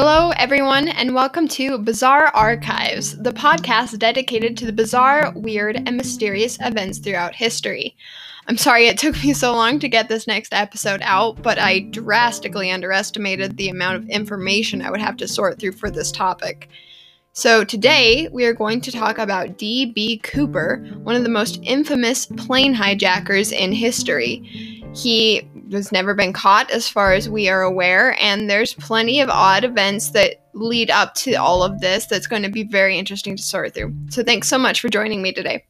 Hello, 0.00 0.30
everyone, 0.36 0.86
and 0.86 1.12
welcome 1.12 1.48
to 1.48 1.76
Bizarre 1.76 2.28
Archives, 2.28 3.18
the 3.18 3.32
podcast 3.32 3.98
dedicated 3.98 4.56
to 4.56 4.64
the 4.64 4.72
bizarre, 4.72 5.32
weird, 5.34 5.74
and 5.74 5.96
mysterious 5.96 6.56
events 6.60 6.98
throughout 6.98 7.34
history. 7.34 7.96
I'm 8.46 8.56
sorry 8.56 8.86
it 8.86 8.96
took 8.96 9.20
me 9.24 9.32
so 9.32 9.52
long 9.56 9.80
to 9.80 9.88
get 9.88 10.08
this 10.08 10.28
next 10.28 10.54
episode 10.54 11.00
out, 11.02 11.42
but 11.42 11.58
I 11.58 11.80
drastically 11.80 12.70
underestimated 12.70 13.56
the 13.56 13.70
amount 13.70 13.96
of 13.96 14.08
information 14.08 14.82
I 14.82 14.92
would 14.92 15.00
have 15.00 15.16
to 15.16 15.26
sort 15.26 15.58
through 15.58 15.72
for 15.72 15.90
this 15.90 16.12
topic. 16.12 16.68
So, 17.32 17.64
today 17.64 18.28
we 18.30 18.44
are 18.44 18.54
going 18.54 18.80
to 18.82 18.92
talk 18.92 19.18
about 19.18 19.58
D.B. 19.58 20.18
Cooper, 20.18 20.76
one 21.02 21.16
of 21.16 21.24
the 21.24 21.28
most 21.28 21.58
infamous 21.64 22.26
plane 22.26 22.72
hijackers 22.72 23.50
in 23.50 23.72
history. 23.72 24.36
He 24.94 25.42
has 25.72 25.92
never 25.92 26.14
been 26.14 26.32
caught, 26.32 26.70
as 26.70 26.88
far 26.88 27.12
as 27.12 27.28
we 27.28 27.48
are 27.48 27.62
aware, 27.62 28.16
and 28.20 28.48
there's 28.48 28.74
plenty 28.74 29.20
of 29.20 29.28
odd 29.28 29.64
events 29.64 30.10
that 30.10 30.46
lead 30.54 30.90
up 30.90 31.14
to 31.14 31.34
all 31.34 31.62
of 31.62 31.80
this 31.80 32.06
that's 32.06 32.26
going 32.26 32.42
to 32.42 32.48
be 32.48 32.64
very 32.64 32.98
interesting 32.98 33.36
to 33.36 33.42
sort 33.42 33.74
through. 33.74 33.94
So, 34.10 34.22
thanks 34.22 34.48
so 34.48 34.58
much 34.58 34.80
for 34.80 34.88
joining 34.88 35.22
me 35.22 35.32
today. 35.32 35.64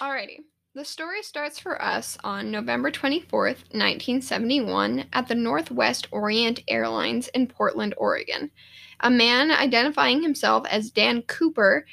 Alrighty. 0.00 0.38
The 0.74 0.84
story 0.84 1.24
starts 1.24 1.58
for 1.58 1.82
us 1.82 2.16
on 2.22 2.52
November 2.52 2.92
24th, 2.92 3.64
1971, 3.72 5.06
at 5.12 5.26
the 5.26 5.34
Northwest 5.34 6.06
Orient 6.12 6.62
Airlines 6.68 7.26
in 7.34 7.48
Portland, 7.48 7.94
Oregon. 7.96 8.52
A 9.00 9.10
man 9.10 9.50
identifying 9.50 10.22
himself 10.22 10.66
as 10.70 10.92
Dan 10.92 11.22
Cooper 11.22 11.84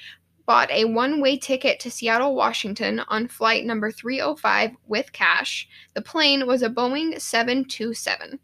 bought 0.45 0.69
a 0.71 0.85
one 0.85 1.21
way 1.21 1.37
ticket 1.37 1.79
to 1.81 1.91
Seattle, 1.91 2.35
Washington 2.35 3.01
on 3.07 3.27
flight 3.27 3.65
number 3.65 3.91
305 3.91 4.71
with 4.87 5.11
cash. 5.11 5.67
The 5.93 6.01
plane 6.01 6.47
was 6.47 6.61
a 6.61 6.69
Boeing 6.69 7.19
727. 7.19 8.39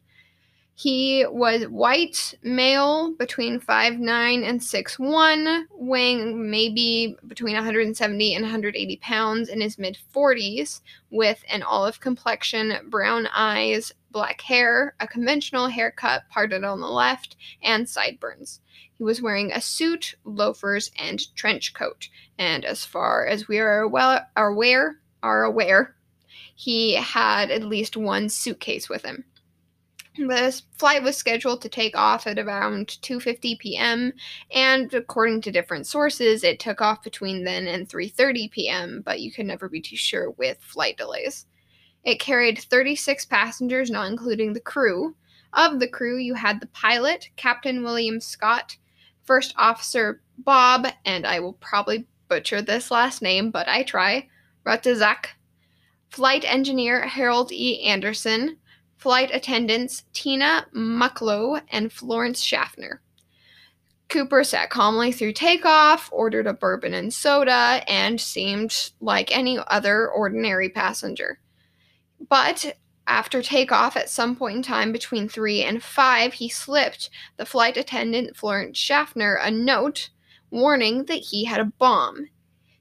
He 0.73 1.25
was 1.29 1.67
white, 1.67 2.33
male, 2.41 3.13
between 3.13 3.59
5'9 3.59 4.43
and 4.43 4.59
6'1, 4.59 5.65
weighing 5.71 6.49
maybe 6.49 7.15
between 7.27 7.53
170 7.53 8.33
and 8.33 8.43
180 8.43 8.97
pounds 8.97 9.49
in 9.49 9.61
his 9.61 9.77
mid 9.77 9.97
40s, 10.15 10.81
with 11.11 11.43
an 11.49 11.61
olive 11.61 11.99
complexion, 11.99 12.73
brown 12.89 13.27
eyes, 13.27 13.93
black 14.11 14.41
hair, 14.41 14.95
a 14.99 15.07
conventional 15.07 15.67
haircut 15.67 16.23
parted 16.29 16.63
on 16.63 16.79
the 16.79 16.87
left, 16.87 17.35
and 17.61 17.87
sideburns. 17.87 18.61
He 18.97 19.03
was 19.03 19.21
wearing 19.21 19.51
a 19.51 19.61
suit, 19.61 20.15
loafers, 20.23 20.91
and 20.97 21.19
trench 21.35 21.73
coat. 21.73 22.09
And 22.37 22.65
as 22.65 22.85
far 22.85 23.25
as 23.25 23.47
we 23.47 23.59
are 23.59 23.87
well 23.87 24.25
are 24.35 24.49
aware, 24.49 24.97
are 25.23 25.43
aware, 25.43 25.95
he 26.55 26.95
had 26.95 27.49
at 27.49 27.63
least 27.63 27.97
one 27.97 28.29
suitcase 28.29 28.89
with 28.89 29.03
him. 29.03 29.25
The 30.17 30.61
flight 30.77 31.03
was 31.03 31.15
scheduled 31.15 31.61
to 31.61 31.69
take 31.69 31.97
off 31.97 32.27
at 32.27 32.37
around 32.37 32.89
2:50 33.01 33.57
p.m. 33.59 34.11
and 34.53 34.93
according 34.93 35.41
to 35.41 35.51
different 35.51 35.87
sources 35.87 36.43
it 36.43 36.59
took 36.59 36.81
off 36.81 37.01
between 37.01 37.45
then 37.45 37.65
and 37.65 37.87
3:30 37.87 38.51
p.m., 38.51 39.01
but 39.05 39.21
you 39.21 39.31
can 39.31 39.47
never 39.47 39.69
be 39.69 39.79
too 39.79 39.95
sure 39.95 40.29
with 40.31 40.57
flight 40.59 40.97
delays. 40.97 41.45
It 42.03 42.19
carried 42.19 42.59
36 42.59 43.25
passengers 43.25 43.91
not 43.91 44.09
including 44.09 44.53
the 44.53 44.59
crew. 44.59 45.15
Of 45.53 45.79
the 45.79 45.87
crew, 45.87 46.17
you 46.17 46.33
had 46.33 46.59
the 46.59 46.67
pilot, 46.67 47.29
Captain 47.35 47.83
William 47.83 48.19
Scott, 48.19 48.77
First 49.23 49.53
Officer 49.57 50.21
Bob, 50.37 50.87
and 51.05 51.27
I 51.27 51.39
will 51.39 51.53
probably 51.53 52.07
butcher 52.27 52.61
this 52.61 52.89
last 52.89 53.21
name, 53.21 53.51
but 53.51 53.67
I 53.67 53.83
try, 53.83 54.29
Rutazak, 54.65 55.27
Flight 56.09 56.43
Engineer 56.45 57.07
Harold 57.07 57.51
E. 57.51 57.83
Anderson, 57.83 58.57
flight 58.97 59.29
attendants 59.33 60.03
Tina 60.13 60.67
Mucklow 60.73 61.61
and 61.69 61.91
Florence 61.91 62.41
Schaffner. 62.41 63.01
Cooper 64.09 64.43
sat 64.43 64.69
calmly 64.69 65.11
through 65.11 65.33
takeoff, 65.33 66.09
ordered 66.11 66.47
a 66.47 66.53
bourbon 66.53 66.93
and 66.93 67.13
soda, 67.13 67.81
and 67.87 68.19
seemed 68.19 68.91
like 68.99 69.35
any 69.35 69.57
other 69.67 70.09
ordinary 70.09 70.69
passenger. 70.69 71.39
But 72.31 72.77
after 73.07 73.41
takeoff, 73.41 73.97
at 73.97 74.09
some 74.09 74.37
point 74.37 74.55
in 74.55 74.63
time 74.63 74.93
between 74.93 75.27
3 75.27 75.63
and 75.63 75.83
5, 75.83 76.33
he 76.33 76.47
slipped 76.47 77.09
the 77.35 77.45
flight 77.45 77.75
attendant 77.75 78.37
Florence 78.37 78.77
Schaffner 78.77 79.35
a 79.35 79.51
note 79.51 80.09
warning 80.49 81.03
that 81.05 81.15
he 81.15 81.43
had 81.43 81.59
a 81.59 81.65
bomb. 81.65 82.29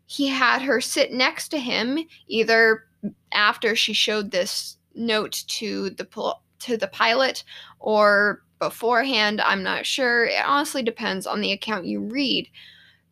He 0.06 0.28
had 0.28 0.62
her 0.62 0.80
sit 0.80 1.12
next 1.12 1.48
to 1.48 1.58
him, 1.58 1.98
either 2.28 2.84
after 3.32 3.74
she 3.74 3.92
showed 3.92 4.30
this 4.30 4.76
note 4.94 5.42
to 5.48 5.90
the 5.90 6.06
to 6.60 6.76
the 6.76 6.86
pilot 6.86 7.42
or 7.80 8.44
beforehand. 8.60 9.40
I'm 9.40 9.64
not 9.64 9.84
sure. 9.84 10.26
It 10.26 10.46
honestly 10.46 10.84
depends 10.84 11.26
on 11.26 11.40
the 11.40 11.50
account 11.50 11.86
you 11.86 11.98
read. 11.98 12.48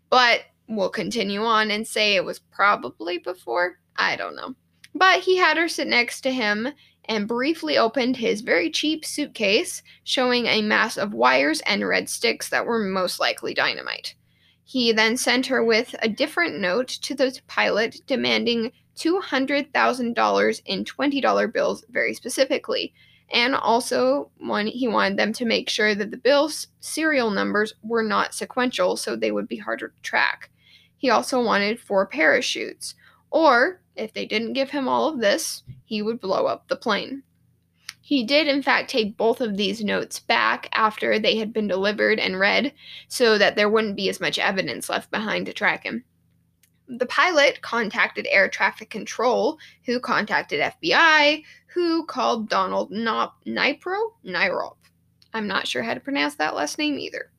But 0.08 0.42
we'll 0.68 0.88
continue 0.88 1.42
on 1.42 1.72
and 1.72 1.84
say 1.84 2.14
it 2.14 2.24
was 2.24 2.38
probably 2.38 3.18
before. 3.18 3.80
I 3.96 4.14
don't 4.14 4.36
know. 4.36 4.54
But 4.94 5.20
he 5.20 5.36
had 5.36 5.56
her 5.56 5.68
sit 5.68 5.86
next 5.86 6.22
to 6.22 6.32
him 6.32 6.68
and 7.04 7.26
briefly 7.26 7.78
opened 7.78 8.16
his 8.16 8.42
very 8.42 8.70
cheap 8.70 9.04
suitcase, 9.04 9.82
showing 10.04 10.46
a 10.46 10.62
mass 10.62 10.98
of 10.98 11.14
wires 11.14 11.60
and 11.62 11.86
red 11.86 12.08
sticks 12.08 12.48
that 12.50 12.66
were 12.66 12.78
most 12.78 13.18
likely 13.18 13.54
dynamite. 13.54 14.14
He 14.62 14.92
then 14.92 15.16
sent 15.16 15.46
her 15.46 15.64
with 15.64 15.94
a 16.02 16.08
different 16.08 16.60
note 16.60 16.88
to 16.88 17.14
the 17.14 17.40
pilot 17.46 18.02
demanding 18.06 18.72
$200,000 18.96 20.62
in 20.66 20.84
$20 20.84 21.52
bills 21.52 21.84
very 21.88 22.12
specifically. 22.12 22.92
And 23.30 23.54
also, 23.54 24.30
one, 24.38 24.66
he 24.66 24.88
wanted 24.88 25.18
them 25.18 25.32
to 25.34 25.44
make 25.46 25.70
sure 25.70 25.94
that 25.94 26.10
the 26.10 26.16
bill's 26.16 26.66
serial 26.80 27.30
numbers 27.30 27.74
were 27.82 28.02
not 28.02 28.34
sequential 28.34 28.96
so 28.96 29.16
they 29.16 29.32
would 29.32 29.48
be 29.48 29.56
harder 29.56 29.88
to 29.88 30.02
track. 30.02 30.50
He 30.96 31.08
also 31.08 31.42
wanted 31.42 31.80
four 31.80 32.06
parachutes. 32.06 32.94
Or, 33.30 33.80
if 33.98 34.12
they 34.12 34.26
didn't 34.26 34.52
give 34.52 34.70
him 34.70 34.88
all 34.88 35.08
of 35.08 35.20
this, 35.20 35.62
he 35.84 36.02
would 36.02 36.20
blow 36.20 36.46
up 36.46 36.68
the 36.68 36.76
plane. 36.76 37.22
He 38.00 38.24
did, 38.24 38.48
in 38.48 38.62
fact, 38.62 38.88
take 38.88 39.18
both 39.18 39.42
of 39.42 39.58
these 39.58 39.84
notes 39.84 40.18
back 40.18 40.70
after 40.72 41.18
they 41.18 41.36
had 41.36 41.52
been 41.52 41.68
delivered 41.68 42.18
and 42.18 42.40
read 42.40 42.72
so 43.06 43.36
that 43.36 43.54
there 43.54 43.68
wouldn't 43.68 43.96
be 43.96 44.08
as 44.08 44.18
much 44.18 44.38
evidence 44.38 44.88
left 44.88 45.10
behind 45.10 45.44
to 45.44 45.52
track 45.52 45.84
him. 45.84 46.04
The 46.88 47.04
pilot 47.04 47.60
contacted 47.60 48.26
air 48.30 48.48
traffic 48.48 48.88
control, 48.88 49.58
who 49.84 50.00
contacted 50.00 50.72
FBI, 50.80 51.42
who 51.66 52.06
called 52.06 52.48
Donald 52.48 52.90
Nop- 52.90 53.32
Nipro? 53.46 54.12
Nyrop. 54.24 54.76
I'm 55.34 55.46
not 55.46 55.68
sure 55.68 55.82
how 55.82 55.92
to 55.92 56.00
pronounce 56.00 56.36
that 56.36 56.54
last 56.54 56.78
name 56.78 56.98
either. 56.98 57.30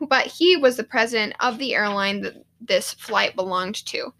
But 0.00 0.26
he 0.26 0.56
was 0.56 0.78
the 0.78 0.84
president 0.84 1.34
of 1.40 1.58
the 1.58 1.74
airline 1.74 2.22
that 2.22 2.42
this 2.62 2.94
flight 2.94 3.36
belonged 3.36 3.84
to. 3.86 4.14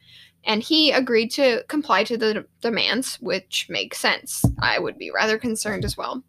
And 0.46 0.62
he 0.62 0.90
agreed 0.90 1.30
to 1.32 1.64
comply 1.68 2.04
to 2.04 2.16
the 2.16 2.46
demands, 2.60 3.16
which 3.16 3.66
makes 3.68 3.98
sense. 3.98 4.44
I 4.60 4.78
would 4.78 4.98
be 4.98 5.10
rather 5.10 5.38
concerned 5.38 5.84
as 5.84 5.96
well. 5.96 6.22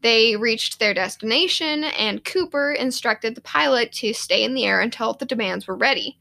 They 0.00 0.36
reached 0.36 0.78
their 0.78 0.92
destination, 0.92 1.84
and 1.84 2.24
Cooper 2.24 2.72
instructed 2.72 3.34
the 3.34 3.40
pilot 3.40 3.92
to 3.92 4.12
stay 4.12 4.44
in 4.44 4.54
the 4.54 4.64
air 4.64 4.80
until 4.80 5.14
the 5.14 5.24
demands 5.24 5.66
were 5.66 5.76
ready. 5.76 6.18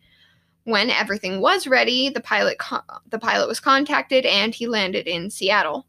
When 0.63 0.89
everything 0.89 1.41
was 1.41 1.67
ready, 1.67 2.07
the 2.07 2.21
pilot 2.21 2.57
the 3.09 3.19
pilot 3.19 3.47
was 3.49 3.59
contacted 3.59 4.25
and 4.25 4.55
he 4.55 4.67
landed 4.67 5.07
in 5.07 5.29
Seattle. 5.29 5.85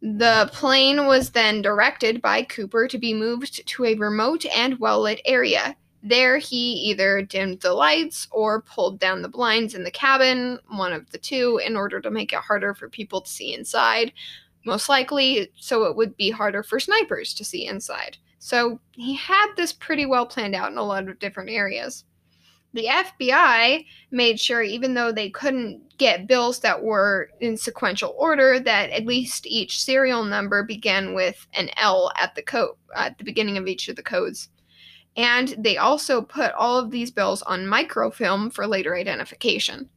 The 0.00 0.48
plane 0.52 1.06
was 1.06 1.30
then 1.30 1.60
directed 1.60 2.22
by 2.22 2.44
Cooper 2.44 2.86
to 2.86 2.98
be 2.98 3.12
moved 3.12 3.66
to 3.66 3.84
a 3.84 3.96
remote 3.96 4.46
and 4.46 4.78
well-lit 4.78 5.20
area. 5.24 5.74
There 6.08 6.38
he 6.38 6.72
either 6.88 7.20
dimmed 7.20 7.60
the 7.60 7.74
lights 7.74 8.28
or 8.30 8.62
pulled 8.62 8.98
down 8.98 9.20
the 9.20 9.28
blinds 9.28 9.74
in 9.74 9.84
the 9.84 9.90
cabin, 9.90 10.58
one 10.68 10.94
of 10.94 11.10
the 11.10 11.18
two, 11.18 11.60
in 11.62 11.76
order 11.76 12.00
to 12.00 12.10
make 12.10 12.32
it 12.32 12.38
harder 12.38 12.72
for 12.72 12.88
people 12.88 13.20
to 13.20 13.30
see 13.30 13.52
inside. 13.52 14.14
Most 14.64 14.88
likely, 14.88 15.52
so 15.58 15.84
it 15.84 15.96
would 15.96 16.16
be 16.16 16.30
harder 16.30 16.62
for 16.62 16.80
snipers 16.80 17.34
to 17.34 17.44
see 17.44 17.66
inside. 17.66 18.16
So 18.38 18.80
he 18.92 19.16
had 19.16 19.52
this 19.54 19.74
pretty 19.74 20.06
well 20.06 20.24
planned 20.24 20.54
out 20.54 20.72
in 20.72 20.78
a 20.78 20.82
lot 20.82 21.08
of 21.08 21.18
different 21.18 21.50
areas. 21.50 22.04
The 22.72 22.86
FBI 22.86 23.84
made 24.10 24.40
sure, 24.40 24.62
even 24.62 24.94
though 24.94 25.12
they 25.12 25.28
couldn't 25.28 25.98
get 25.98 26.26
bills 26.26 26.60
that 26.60 26.82
were 26.82 27.28
in 27.40 27.58
sequential 27.58 28.14
order, 28.16 28.58
that 28.60 28.88
at 28.90 29.04
least 29.04 29.46
each 29.46 29.84
serial 29.84 30.24
number 30.24 30.62
began 30.62 31.12
with 31.12 31.46
an 31.52 31.68
L 31.76 32.10
at 32.16 32.34
the 32.34 32.42
code 32.42 32.76
at 32.96 33.18
the 33.18 33.24
beginning 33.24 33.58
of 33.58 33.66
each 33.66 33.88
of 33.88 33.96
the 33.96 34.02
codes. 34.02 34.48
And 35.18 35.52
they 35.58 35.76
also 35.76 36.22
put 36.22 36.52
all 36.52 36.78
of 36.78 36.92
these 36.92 37.10
bills 37.10 37.42
on 37.42 37.66
microfilm 37.66 38.50
for 38.50 38.68
later 38.68 38.94
identification. 38.94 39.90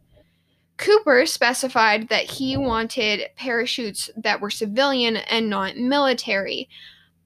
Cooper 0.77 1.27
specified 1.27 2.09
that 2.09 2.23
he 2.23 2.57
wanted 2.57 3.29
parachutes 3.35 4.09
that 4.17 4.41
were 4.41 4.49
civilian 4.49 5.17
and 5.17 5.47
not 5.47 5.77
military. 5.77 6.67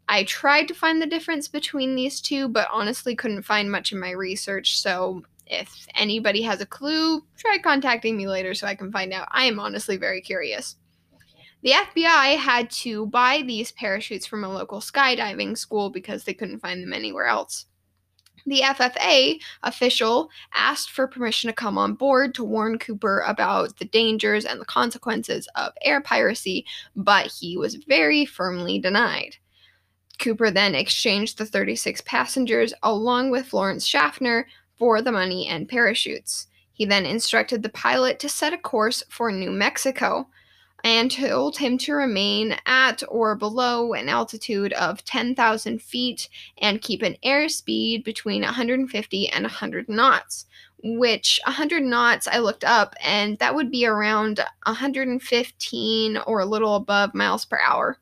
I 0.09 0.25
tried 0.25 0.68
to 0.68 0.74
find 0.74 1.01
the 1.01 1.07
difference 1.07 1.47
between 1.47 1.95
these 1.95 2.19
two, 2.19 2.50
but 2.50 2.68
honestly 2.69 3.15
couldn't 3.15 3.44
find 3.44 3.71
much 3.71 3.94
in 3.94 4.00
my 4.00 4.12
research, 4.12 4.77
so 4.81 5.24
if 5.48 5.88
anybody 5.95 6.41
has 6.41 6.59
a 6.59 6.65
clue, 6.65 7.24
try 7.38 7.59
contacting 7.59 8.18
me 8.18 8.27
later 8.27 8.53
so 8.53 8.68
I 8.68 8.75
can 8.75 8.91
find 8.91 9.13
out. 9.13 9.30
I 9.31 9.45
am 9.45 9.57
honestly 9.57 9.95
very 9.95 10.19
curious. 10.19 10.75
The 11.63 11.71
FBI 11.71 12.36
had 12.36 12.69
to 12.71 13.06
buy 13.06 13.41
these 13.48 13.71
parachutes 13.71 14.25
from 14.27 14.44
a 14.44 14.50
local 14.50 14.81
skydiving 14.81 15.57
school 15.57 15.89
because 15.89 16.25
they 16.25 16.33
couldn't 16.33 16.59
find 16.59 16.83
them 16.83 16.91
anywhere 16.91 17.27
else. 17.27 17.68
The 18.47 18.62
FFA 18.62 19.39
official 19.63 20.30
asked 20.53 20.92
for 20.92 21.07
permission 21.07 21.47
to 21.50 21.53
come 21.53 21.80
on 21.80 21.95
board 21.95 22.36
to 22.36 22.44
warn 22.44 22.77
Cooper 22.77 23.21
about 23.21 23.77
the 23.77 23.86
dangers 23.86 24.45
and 24.45 24.62
the 24.62 24.65
consequences 24.65 25.47
of 25.56 25.74
air 25.81 26.00
piracy, 26.00 26.65
but 26.95 27.27
he 27.27 27.57
was 27.57 27.75
very 27.75 28.24
firmly 28.24 28.77
denied. 28.77 29.38
Cooper 30.19 30.51
then 30.51 30.75
exchanged 30.75 31.38
the 31.38 31.45
36 31.45 32.01
passengers 32.01 32.74
along 32.83 33.31
with 33.31 33.47
Florence 33.47 33.86
Schaffner 33.86 34.48
for 34.77 35.01
the 35.01 35.12
money 35.12 35.48
and 35.48 35.68
parachutes. 35.68 36.48
He 36.71 36.86
then 36.86 37.06
instructed 37.06 37.63
the 37.63 37.69
pilot 37.69 38.19
to 38.19 38.30
set 38.30 38.53
a 38.53 38.57
course 38.57 39.01
for 39.09 39.31
New 39.31 39.51
Mexico 39.51 40.27
and 40.86 41.10
told 41.10 41.58
him 41.58 41.80
to 41.80 41.96
remain 41.96 42.56
at 42.68 43.02
or 43.10 43.36
below 43.36 43.94
an 43.94 44.08
altitude 44.08 44.72
of 44.74 45.04
10,000 45.04 45.82
feet 45.82 46.30
and 46.60 46.80
keep 46.80 47.02
an 47.02 47.18
airspeed 47.26 48.04
between 48.04 48.44
150 48.44 49.30
and 49.30 49.44
100 49.44 49.90
knots. 49.90 50.46
Which 50.84 51.40
100 51.44 51.82
knots 51.82 52.28
I 52.28 52.38
looked 52.38 52.64
up, 52.64 52.94
and 53.04 53.40
that 53.40 53.56
would 53.56 53.72
be 53.72 53.88
around 53.88 54.40
115 54.68 56.18
or 56.18 56.40
a 56.40 56.46
little 56.46 56.76
above 56.76 57.16
miles 57.16 57.46
per 57.46 57.60
hour. 57.60 57.98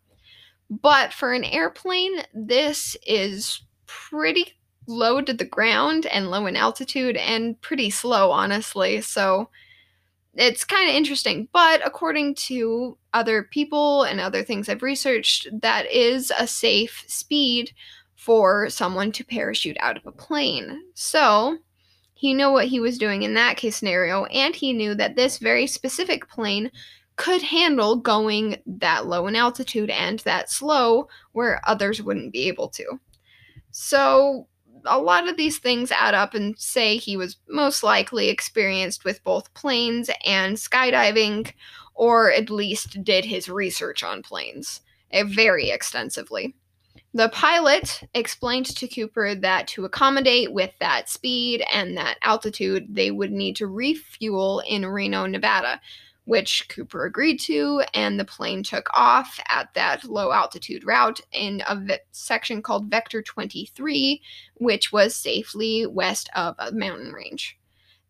But 0.70 1.14
for 1.14 1.32
an 1.32 1.46
airplane, 1.46 2.24
this 2.34 2.98
is 3.08 3.62
pretty 3.86 4.56
low 4.88 5.22
to 5.22 5.32
the 5.32 5.46
ground 5.46 6.06
and 6.08 6.30
low 6.30 6.48
in 6.48 6.58
altitude 6.58 7.16
and 7.16 7.62
pretty 7.62 7.90
slow, 7.90 8.32
honestly. 8.32 9.00
So 9.00 9.50
it's 10.36 10.64
kind 10.64 10.90
of 10.90 10.96
interesting. 10.96 11.48
But 11.54 11.86
according 11.86 12.36
to 12.36 12.98
other 13.14 13.44
people 13.44 14.04
and 14.04 14.20
other 14.20 14.44
things 14.44 14.68
I've 14.68 14.82
researched, 14.82 15.48
that 15.62 15.90
is 15.92 16.32
a 16.38 16.48
safe 16.48 17.04
speed 17.08 17.72
for 18.16 18.70
someone 18.70 19.12
to 19.12 19.24
parachute 19.24 19.78
out 19.80 19.98
of 19.98 20.06
a 20.06 20.12
plane. 20.12 20.82
So 20.94 21.58
he 22.14 22.34
knew 22.34 22.52
what 22.52 22.68
he 22.68 22.80
was 22.80 22.98
doing 22.98 23.24
in 23.24 23.34
that 23.34 23.58
case 23.58 23.76
scenario, 23.76 24.26
and 24.26 24.56
he 24.56 24.72
knew 24.72 24.96
that 24.96 25.16
this 25.16 25.40
very 25.40 25.68
specific 25.68 26.30
plane 26.30 26.72
could 27.16 27.42
handle 27.42 27.98
going 27.98 28.58
that 28.66 29.06
low 29.06 29.28
in 29.28 29.36
altitude 29.36 29.90
and 29.90 30.20
that 30.20 30.50
slow 30.50 31.08
where 31.34 31.62
others 31.66 32.02
wouldn't 32.02 32.32
be 32.32 32.48
able 32.48 32.70
to. 32.70 32.86
So 33.72 34.48
a 34.86 35.00
lot 35.00 35.28
of 35.28 35.38
these 35.38 35.60
things 35.60 35.92
add 35.92 36.14
up 36.14 36.34
and 36.34 36.58
say 36.58 36.98
he 36.98 37.18
was 37.18 37.38
most 37.48 37.84
likely 37.84 38.30
experienced 38.30 39.06
with 39.06 39.24
both 39.24 39.54
planes 39.54 40.10
and 40.26 40.58
skydiving, 40.58 41.54
or 41.96 42.32
at 42.32 42.50
least 42.50 43.04
did 43.04 43.26
his 43.26 43.50
research 43.50 44.04
on 44.04 44.22
planes 44.22 44.82
eh, 45.12 45.24
very 45.26 45.70
extensively. 45.70 46.56
The 47.16 47.30
pilot 47.30 48.02
explained 48.16 48.66
to 48.76 48.88
Cooper 48.88 49.36
that 49.36 49.68
to 49.70 49.86
accommodate 49.86 50.52
with 50.52 50.72
that 50.80 51.10
speed 51.10 51.64
and 51.72 51.96
that 51.96 52.18
altitude, 52.24 52.88
they 52.90 53.12
would 53.12 53.32
need 53.32 53.56
to 53.58 53.68
refuel 53.68 54.64
in 54.68 54.84
Reno, 54.84 55.28
Nevada, 55.28 55.80
which 56.26 56.68
Cooper 56.70 57.06
agreed 57.06 57.40
to, 57.42 57.84
and 57.94 58.20
the 58.20 58.26
plane 58.26 58.64
took 58.64 58.90
off 58.94 59.40
at 59.50 59.74
that 59.74 60.04
low 60.06 60.32
altitude 60.32 60.86
route 60.86 61.20
in 61.32 61.62
a 61.68 62.00
section 62.12 62.62
called 62.62 62.90
Vector 62.90 63.22
23, 63.22 64.22
which 64.56 64.92
was 64.92 65.16
safely 65.16 65.86
west 65.86 66.30
of 66.36 66.56
a 66.60 66.72
mountain 66.72 67.12
range. 67.12 67.58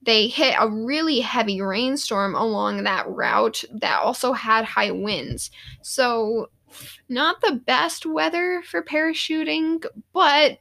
They 0.02 0.28
hit 0.28 0.56
a 0.60 0.70
really 0.70 1.22
heavy 1.22 1.62
rainstorm 1.62 2.36
along 2.36 2.84
that 2.84 3.08
route 3.08 3.64
that 3.74 4.02
also 4.02 4.34
had 4.34 4.66
high 4.66 4.92
winds. 4.92 5.50
So, 5.82 6.50
not 7.08 7.40
the 7.42 7.62
best 7.66 8.06
weather 8.06 8.62
for 8.66 8.84
parachuting, 8.84 9.86
but 10.12 10.60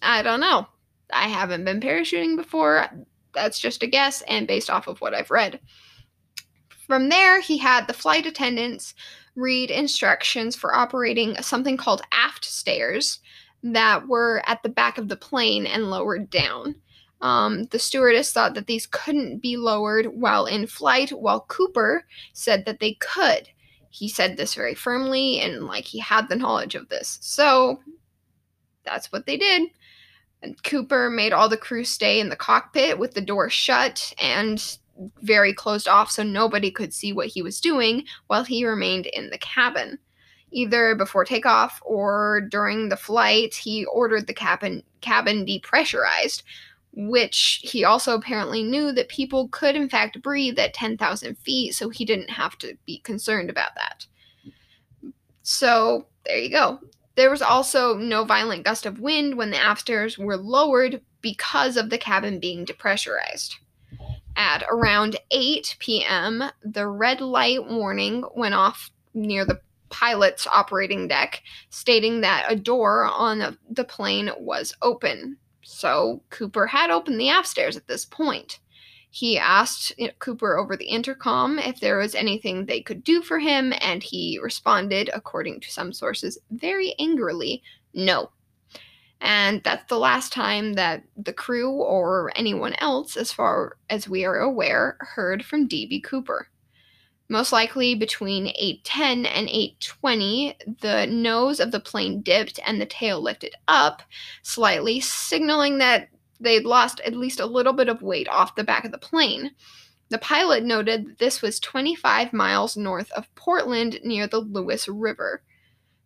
I 0.00 0.22
don't 0.22 0.40
know. 0.40 0.68
I 1.12 1.28
haven't 1.28 1.64
been 1.64 1.80
parachuting 1.80 2.36
before. 2.36 2.88
That's 3.34 3.58
just 3.58 3.82
a 3.82 3.86
guess 3.86 4.22
and 4.22 4.46
based 4.46 4.70
off 4.70 4.86
of 4.86 5.00
what 5.00 5.14
I've 5.14 5.30
read. 5.30 5.60
From 6.92 7.08
there, 7.08 7.40
he 7.40 7.56
had 7.56 7.86
the 7.86 7.94
flight 7.94 8.26
attendants 8.26 8.92
read 9.34 9.70
instructions 9.70 10.54
for 10.54 10.74
operating 10.74 11.40
something 11.40 11.78
called 11.78 12.02
aft 12.12 12.44
stairs 12.44 13.20
that 13.62 14.06
were 14.08 14.42
at 14.44 14.62
the 14.62 14.68
back 14.68 14.98
of 14.98 15.08
the 15.08 15.16
plane 15.16 15.64
and 15.64 15.88
lowered 15.88 16.28
down. 16.28 16.74
Um, 17.22 17.64
the 17.70 17.78
stewardess 17.78 18.30
thought 18.30 18.52
that 18.52 18.66
these 18.66 18.86
couldn't 18.86 19.38
be 19.38 19.56
lowered 19.56 20.04
while 20.04 20.44
in 20.44 20.66
flight, 20.66 21.12
while 21.12 21.46
Cooper 21.48 22.04
said 22.34 22.66
that 22.66 22.80
they 22.80 22.92
could. 23.00 23.48
He 23.88 24.06
said 24.06 24.36
this 24.36 24.54
very 24.54 24.74
firmly 24.74 25.40
and 25.40 25.64
like 25.64 25.86
he 25.86 25.98
had 25.98 26.28
the 26.28 26.36
knowledge 26.36 26.74
of 26.74 26.90
this. 26.90 27.18
So 27.22 27.80
that's 28.84 29.10
what 29.10 29.24
they 29.24 29.38
did. 29.38 29.70
And 30.42 30.62
Cooper 30.62 31.08
made 31.08 31.32
all 31.32 31.48
the 31.48 31.56
crew 31.56 31.84
stay 31.84 32.20
in 32.20 32.28
the 32.28 32.36
cockpit 32.36 32.98
with 32.98 33.14
the 33.14 33.22
door 33.22 33.48
shut 33.48 34.12
and 34.18 34.76
very 35.22 35.52
closed 35.52 35.88
off 35.88 36.10
so 36.10 36.22
nobody 36.22 36.70
could 36.70 36.92
see 36.92 37.12
what 37.12 37.28
he 37.28 37.42
was 37.42 37.60
doing 37.60 38.04
while 38.26 38.44
he 38.44 38.64
remained 38.64 39.06
in 39.06 39.30
the 39.30 39.38
cabin. 39.38 39.98
Either 40.50 40.94
before 40.94 41.24
takeoff 41.24 41.80
or 41.84 42.42
during 42.50 42.88
the 42.88 42.96
flight, 42.96 43.54
he 43.54 43.84
ordered 43.86 44.26
the 44.26 44.34
cabin 44.34 44.82
cabin 45.00 45.46
depressurized, 45.46 46.42
which 46.92 47.60
he 47.62 47.84
also 47.84 48.14
apparently 48.14 48.62
knew 48.62 48.92
that 48.92 49.08
people 49.08 49.48
could 49.48 49.74
in 49.74 49.88
fact 49.88 50.20
breathe 50.22 50.58
at 50.58 50.74
10,000 50.74 51.36
feet, 51.38 51.74
so 51.74 51.88
he 51.88 52.04
didn't 52.04 52.30
have 52.30 52.58
to 52.58 52.76
be 52.86 52.98
concerned 52.98 53.48
about 53.48 53.74
that. 53.76 54.06
So 55.42 56.06
there 56.24 56.38
you 56.38 56.50
go. 56.50 56.80
There 57.14 57.30
was 57.30 57.42
also 57.42 57.96
no 57.96 58.24
violent 58.24 58.64
gust 58.64 58.86
of 58.86 59.00
wind 59.00 59.36
when 59.36 59.50
the 59.50 59.58
aft 59.58 59.82
stairs 59.82 60.18
were 60.18 60.36
lowered 60.36 61.02
because 61.20 61.76
of 61.76 61.90
the 61.90 61.98
cabin 61.98 62.40
being 62.40 62.64
depressurized. 62.64 63.56
At 64.36 64.64
around 64.70 65.18
8 65.30 65.76
p.m., 65.78 66.44
the 66.64 66.86
red 66.86 67.20
light 67.20 67.66
warning 67.66 68.24
went 68.34 68.54
off 68.54 68.90
near 69.14 69.44
the 69.44 69.60
pilot's 69.90 70.46
operating 70.46 71.06
deck, 71.06 71.42
stating 71.68 72.22
that 72.22 72.46
a 72.50 72.56
door 72.56 73.04
on 73.04 73.58
the 73.70 73.84
plane 73.84 74.30
was 74.38 74.74
open. 74.80 75.36
So 75.62 76.22
Cooper 76.30 76.66
had 76.66 76.90
opened 76.90 77.20
the 77.20 77.28
aft 77.28 77.48
stairs 77.48 77.76
at 77.76 77.86
this 77.86 78.04
point. 78.04 78.58
He 79.10 79.38
asked 79.38 79.92
Cooper 80.18 80.56
over 80.56 80.74
the 80.74 80.86
intercom 80.86 81.58
if 81.58 81.78
there 81.78 81.98
was 81.98 82.14
anything 82.14 82.64
they 82.64 82.80
could 82.80 83.04
do 83.04 83.20
for 83.20 83.38
him, 83.38 83.74
and 83.82 84.02
he 84.02 84.40
responded, 84.42 85.10
according 85.12 85.60
to 85.60 85.70
some 85.70 85.92
sources, 85.92 86.38
very 86.50 86.94
angrily, 86.98 87.62
no. 87.92 88.30
And 89.22 89.62
that's 89.62 89.88
the 89.88 89.98
last 89.98 90.32
time 90.32 90.72
that 90.72 91.04
the 91.16 91.32
crew 91.32 91.70
or 91.70 92.32
anyone 92.34 92.74
else, 92.74 93.16
as 93.16 93.32
far 93.32 93.76
as 93.88 94.08
we 94.08 94.24
are 94.24 94.40
aware, 94.40 94.96
heard 94.98 95.44
from 95.44 95.68
D.B. 95.68 96.00
Cooper. 96.00 96.48
Most 97.28 97.52
likely 97.52 97.94
between 97.94 98.48
8:10 98.48 99.24
and 99.26 99.48
8:20, 99.48 100.80
the 100.80 101.06
nose 101.06 101.60
of 101.60 101.70
the 101.70 101.78
plane 101.78 102.20
dipped 102.20 102.58
and 102.66 102.80
the 102.80 102.84
tail 102.84 103.22
lifted 103.22 103.54
up 103.68 104.02
slightly, 104.42 104.98
signaling 104.98 105.78
that 105.78 106.08
they'd 106.40 106.64
lost 106.64 107.00
at 107.06 107.14
least 107.14 107.38
a 107.38 107.46
little 107.46 107.72
bit 107.72 107.88
of 107.88 108.02
weight 108.02 108.28
off 108.28 108.56
the 108.56 108.64
back 108.64 108.84
of 108.84 108.90
the 108.90 108.98
plane. 108.98 109.52
The 110.08 110.18
pilot 110.18 110.64
noted 110.64 111.06
that 111.06 111.18
this 111.18 111.40
was 111.40 111.60
25 111.60 112.32
miles 112.32 112.76
north 112.76 113.10
of 113.12 113.32
Portland 113.36 114.00
near 114.02 114.26
the 114.26 114.40
Lewis 114.40 114.88
River. 114.88 115.42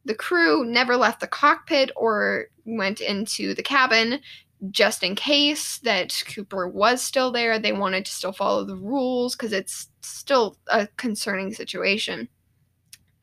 The 0.07 0.15
crew 0.15 0.65
never 0.65 0.97
left 0.97 1.21
the 1.21 1.27
cockpit 1.27 1.91
or 1.97 2.47
went 2.65 3.01
into 3.01 3.55
the 3.55 3.63
cabin 3.63 4.21
just 4.71 5.03
in 5.03 5.17
case 5.17 5.79
that 5.79 6.23
Cooper 6.33 6.69
was 6.69 7.03
still 7.03 7.33
there. 7.33 7.59
They 7.59 7.73
wanted 7.73 8.07
to 8.07 8.13
still 8.13 8.33
follow 8.33 8.65
the 8.65 8.77
rules 8.77 9.35
because 9.35 9.53
it's 9.53 9.89
still 10.03 10.57
a 10.69 10.87
concerning 10.97 11.53
situation. 11.53 12.29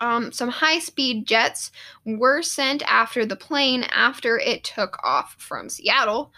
Um, 0.01 0.33
some 0.33 0.49
high 0.49 0.79
speed 0.79 1.25
jets 1.25 1.71
were 2.05 2.41
sent 2.41 2.83
after 2.83 3.25
the 3.25 3.37
plane 3.37 3.83
after 3.83 4.37
it 4.37 4.65
took 4.65 4.99
off 5.03 5.35
from 5.39 5.69
Seattle, 5.69 6.33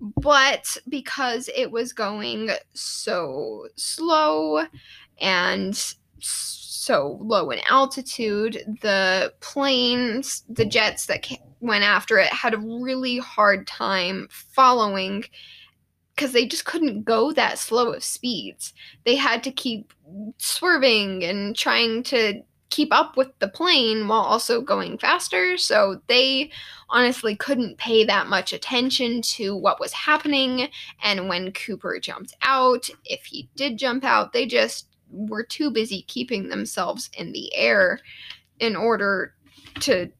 but 0.00 0.76
because 0.88 1.50
it 1.56 1.72
was 1.72 1.92
going 1.92 2.50
so 2.74 3.66
slow 3.74 4.66
and 5.20 5.94
so 6.22 7.18
low 7.20 7.50
in 7.50 7.60
altitude, 7.68 8.78
the 8.80 9.32
planes, 9.40 10.44
the 10.48 10.64
jets 10.64 11.06
that 11.06 11.26
went 11.60 11.84
after 11.84 12.18
it 12.18 12.32
had 12.32 12.54
a 12.54 12.58
really 12.58 13.18
hard 13.18 13.66
time 13.66 14.28
following 14.30 15.24
because 16.14 16.32
they 16.32 16.46
just 16.46 16.64
couldn't 16.66 17.04
go 17.04 17.32
that 17.32 17.58
slow 17.58 17.92
of 17.92 18.04
speeds. 18.04 18.74
They 19.04 19.16
had 19.16 19.42
to 19.44 19.50
keep 19.50 19.92
swerving 20.36 21.24
and 21.24 21.56
trying 21.56 22.02
to 22.04 22.42
keep 22.68 22.92
up 22.92 23.16
with 23.16 23.36
the 23.40 23.48
plane 23.48 24.06
while 24.06 24.20
also 24.20 24.60
going 24.60 24.98
faster. 24.98 25.56
So 25.56 26.00
they 26.06 26.50
honestly 26.88 27.36
couldn't 27.36 27.78
pay 27.78 28.04
that 28.04 28.26
much 28.26 28.52
attention 28.52 29.22
to 29.22 29.56
what 29.56 29.80
was 29.80 29.92
happening. 29.92 30.68
And 31.02 31.28
when 31.28 31.52
Cooper 31.52 31.98
jumped 32.00 32.34
out, 32.42 32.88
if 33.04 33.24
he 33.24 33.48
did 33.56 33.78
jump 33.78 34.04
out, 34.04 34.32
they 34.32 34.46
just 34.46 34.89
were 35.10 35.42
too 35.42 35.70
busy 35.70 36.02
keeping 36.02 36.48
themselves 36.48 37.10
in 37.16 37.32
the 37.32 37.54
air 37.54 38.00
in 38.58 38.76
order 38.76 39.34
to 39.80 40.10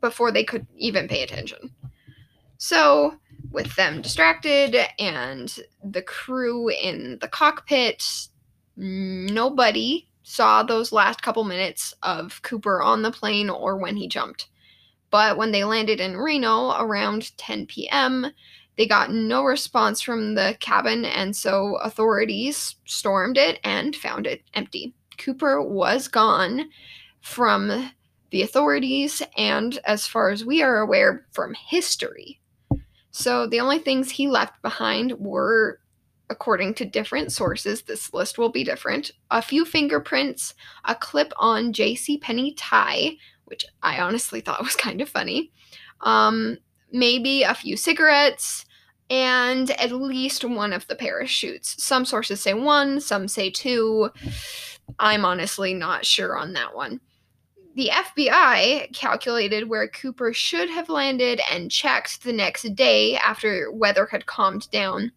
before 0.00 0.32
they 0.32 0.44
could 0.44 0.66
even 0.76 1.08
pay 1.08 1.22
attention. 1.22 1.70
So, 2.58 3.18
with 3.50 3.74
them 3.76 4.02
distracted 4.02 4.76
and 4.98 5.54
the 5.84 6.02
crew 6.02 6.70
in 6.70 7.18
the 7.20 7.28
cockpit, 7.28 8.28
nobody 8.76 10.08
saw 10.22 10.62
those 10.62 10.92
last 10.92 11.22
couple 11.22 11.44
minutes 11.44 11.94
of 12.02 12.42
Cooper 12.42 12.82
on 12.82 13.02
the 13.02 13.12
plane 13.12 13.48
or 13.48 13.76
when 13.76 13.96
he 13.96 14.08
jumped. 14.08 14.48
But 15.10 15.36
when 15.36 15.52
they 15.52 15.64
landed 15.64 16.00
in 16.00 16.16
Reno 16.16 16.72
around 16.78 17.36
10 17.38 17.66
p.m., 17.66 18.26
they 18.76 18.86
got 18.86 19.12
no 19.12 19.44
response 19.44 20.00
from 20.00 20.34
the 20.34 20.56
cabin, 20.60 21.04
and 21.04 21.34
so 21.34 21.76
authorities 21.76 22.76
stormed 22.84 23.38
it 23.38 23.58
and 23.64 23.96
found 23.96 24.26
it 24.26 24.42
empty. 24.54 24.94
Cooper 25.18 25.62
was 25.62 26.08
gone 26.08 26.68
from 27.20 27.90
the 28.30 28.42
authorities 28.42 29.22
and, 29.36 29.78
as 29.84 30.06
far 30.06 30.30
as 30.30 30.44
we 30.44 30.62
are 30.62 30.80
aware, 30.80 31.26
from 31.32 31.54
history. 31.54 32.40
So 33.10 33.46
the 33.46 33.60
only 33.60 33.78
things 33.78 34.10
he 34.10 34.28
left 34.28 34.60
behind 34.60 35.12
were, 35.18 35.80
according 36.28 36.74
to 36.74 36.84
different 36.84 37.32
sources, 37.32 37.82
this 37.82 38.12
list 38.12 38.36
will 38.36 38.50
be 38.50 38.62
different, 38.62 39.10
a 39.30 39.40
few 39.40 39.64
fingerprints, 39.64 40.52
a 40.84 40.94
clip 40.94 41.32
on 41.38 41.72
J.C. 41.72 42.18
Penney 42.18 42.52
tie, 42.52 43.12
which 43.46 43.64
I 43.82 44.00
honestly 44.00 44.42
thought 44.42 44.62
was 44.62 44.76
kind 44.76 45.00
of 45.00 45.08
funny, 45.08 45.50
um, 46.02 46.58
maybe 46.92 47.42
a 47.42 47.54
few 47.54 47.76
cigarettes, 47.76 48.64
and 49.10 49.70
at 49.72 49.92
least 49.92 50.44
one 50.44 50.72
of 50.72 50.86
the 50.88 50.96
parachutes. 50.96 51.82
Some 51.82 52.04
sources 52.04 52.40
say 52.40 52.54
one, 52.54 53.00
some 53.00 53.28
say 53.28 53.50
two. 53.50 54.10
I'm 54.98 55.24
honestly 55.24 55.74
not 55.74 56.04
sure 56.04 56.36
on 56.36 56.52
that 56.54 56.74
one. 56.74 57.00
The 57.74 57.90
FBI 57.92 58.94
calculated 58.94 59.68
where 59.68 59.86
Cooper 59.88 60.32
should 60.32 60.70
have 60.70 60.88
landed 60.88 61.42
and 61.52 61.70
checked 61.70 62.22
the 62.22 62.32
next 62.32 62.74
day 62.74 63.16
after 63.16 63.70
weather 63.70 64.06
had 64.06 64.24
calmed 64.24 64.70
down, 64.70 65.12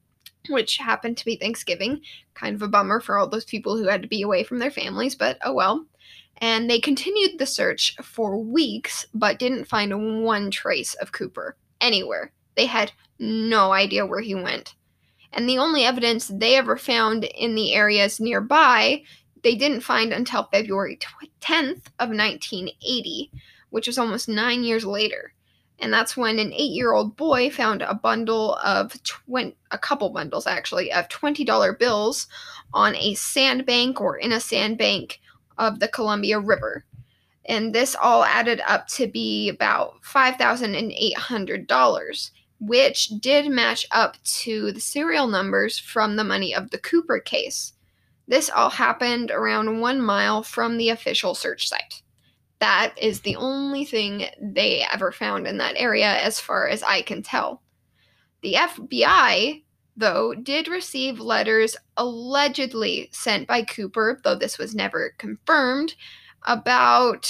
which 0.50 0.78
happened 0.78 1.18
to 1.18 1.26
be 1.26 1.38
Thanksgiving. 1.38 2.02
Kind 2.34 2.56
of 2.56 2.62
a 2.62 2.68
bummer 2.68 3.00
for 3.00 3.18
all 3.18 3.30
those 3.30 3.46
people 3.46 3.78
who 3.78 3.88
had 3.88 4.02
to 4.02 4.10
be 4.10 4.22
away 4.22 4.44
from 4.44 4.60
their 4.60 4.72
families, 4.72 5.16
but 5.16 5.38
oh 5.44 5.54
well. 5.54 5.86
And 6.42 6.70
they 6.70 6.80
continued 6.80 7.38
the 7.38 7.46
search 7.46 7.96
for 8.02 8.38
weeks, 8.38 9.06
but 9.14 9.40
didn't 9.40 9.66
find 9.66 10.24
one 10.24 10.52
trace 10.52 10.94
of 10.96 11.12
Cooper 11.12 11.58
anywhere. 11.82 12.32
They 12.56 12.66
had 12.66 12.92
no 13.20 13.74
idea 13.74 14.06
where 14.06 14.22
he 14.22 14.36
went. 14.36 14.76
And 15.34 15.48
the 15.48 15.58
only 15.58 15.84
evidence 15.84 16.28
they 16.28 16.56
ever 16.56 16.78
found 16.78 17.26
in 17.26 17.56
the 17.56 17.74
areas 17.74 18.20
nearby 18.20 19.04
they 19.44 19.56
didn't 19.56 19.82
find 19.82 20.12
until 20.12 20.50
February 20.52 21.00
10th 21.42 21.88
of 22.00 22.10
1980, 22.10 23.32
which 23.70 23.88
was 23.88 23.98
almost 23.98 24.28
nine 24.28 24.64
years 24.64 24.86
later. 24.86 25.34
And 25.80 25.94
that's 25.94 26.18
when 26.18 26.40
an 26.40 26.52
eight-year-old 26.52 27.16
boy 27.16 27.50
found 27.50 27.82
a 27.82 27.94
bundle 27.94 28.56
of 28.56 29.02
20, 29.04 29.56
a 29.72 29.78
couple 29.78 30.10
bundles 30.10 30.46
actually, 30.46 30.92
of 30.92 31.08
$20 31.08 31.80
bills 31.80 32.28
on 32.74 32.96
a 32.96 33.14
sandbank 33.14 34.02
or 34.02 34.18
in 34.18 34.34
a 34.34 34.42
sandbank 34.42 35.22
of 35.60 35.80
the 35.80 35.88
Columbia 35.88 36.40
River. 36.40 36.86
And 37.46 37.76
this 37.76 37.96
all 37.96 38.24
added 38.24 38.62
up 38.68 38.88
to 38.90 39.08
be 39.08 39.50
about 39.50 40.02
$5,800, 40.02 42.32
which 42.60 43.10
did 43.20 43.50
match 43.50 43.88
up 43.92 44.18
to 44.24 44.72
the 44.72 44.80
serial 44.80 45.28
numbers 45.28 45.78
from 45.78 46.16
the 46.16 46.24
money 46.24 46.56
of 46.56 46.72
the 46.72 46.80
Cooper 46.80 47.20
case. 47.20 47.74
This 48.28 48.50
all 48.50 48.70
happened 48.70 49.32
around 49.32 49.82
one 49.82 50.02
mile 50.02 50.44
from 50.44 50.78
the 50.78 50.90
official 50.90 51.34
search 51.34 51.68
site. 51.68 52.04
That 52.60 52.94
is 53.02 53.22
the 53.22 53.38
only 53.38 53.86
thing 53.86 54.26
they 54.40 54.86
ever 54.92 55.12
found 55.12 55.48
in 55.48 55.58
that 55.58 55.74
area, 55.78 56.22
as 56.22 56.40
far 56.40 56.68
as 56.68 56.84
I 56.84 57.02
can 57.02 57.24
tell. 57.24 57.64
The 58.44 58.54
FBI, 58.56 59.64
though, 60.00 60.34
did 60.34 60.68
receive 60.68 61.20
letters 61.20 61.76
allegedly 61.98 63.10
sent 63.12 63.48
by 63.48 63.64
Cooper, 63.64 64.20
though 64.24 64.36
this 64.36 64.58
was 64.58 64.74
never 64.74 65.14
confirmed, 65.18 65.96
about, 66.48 67.30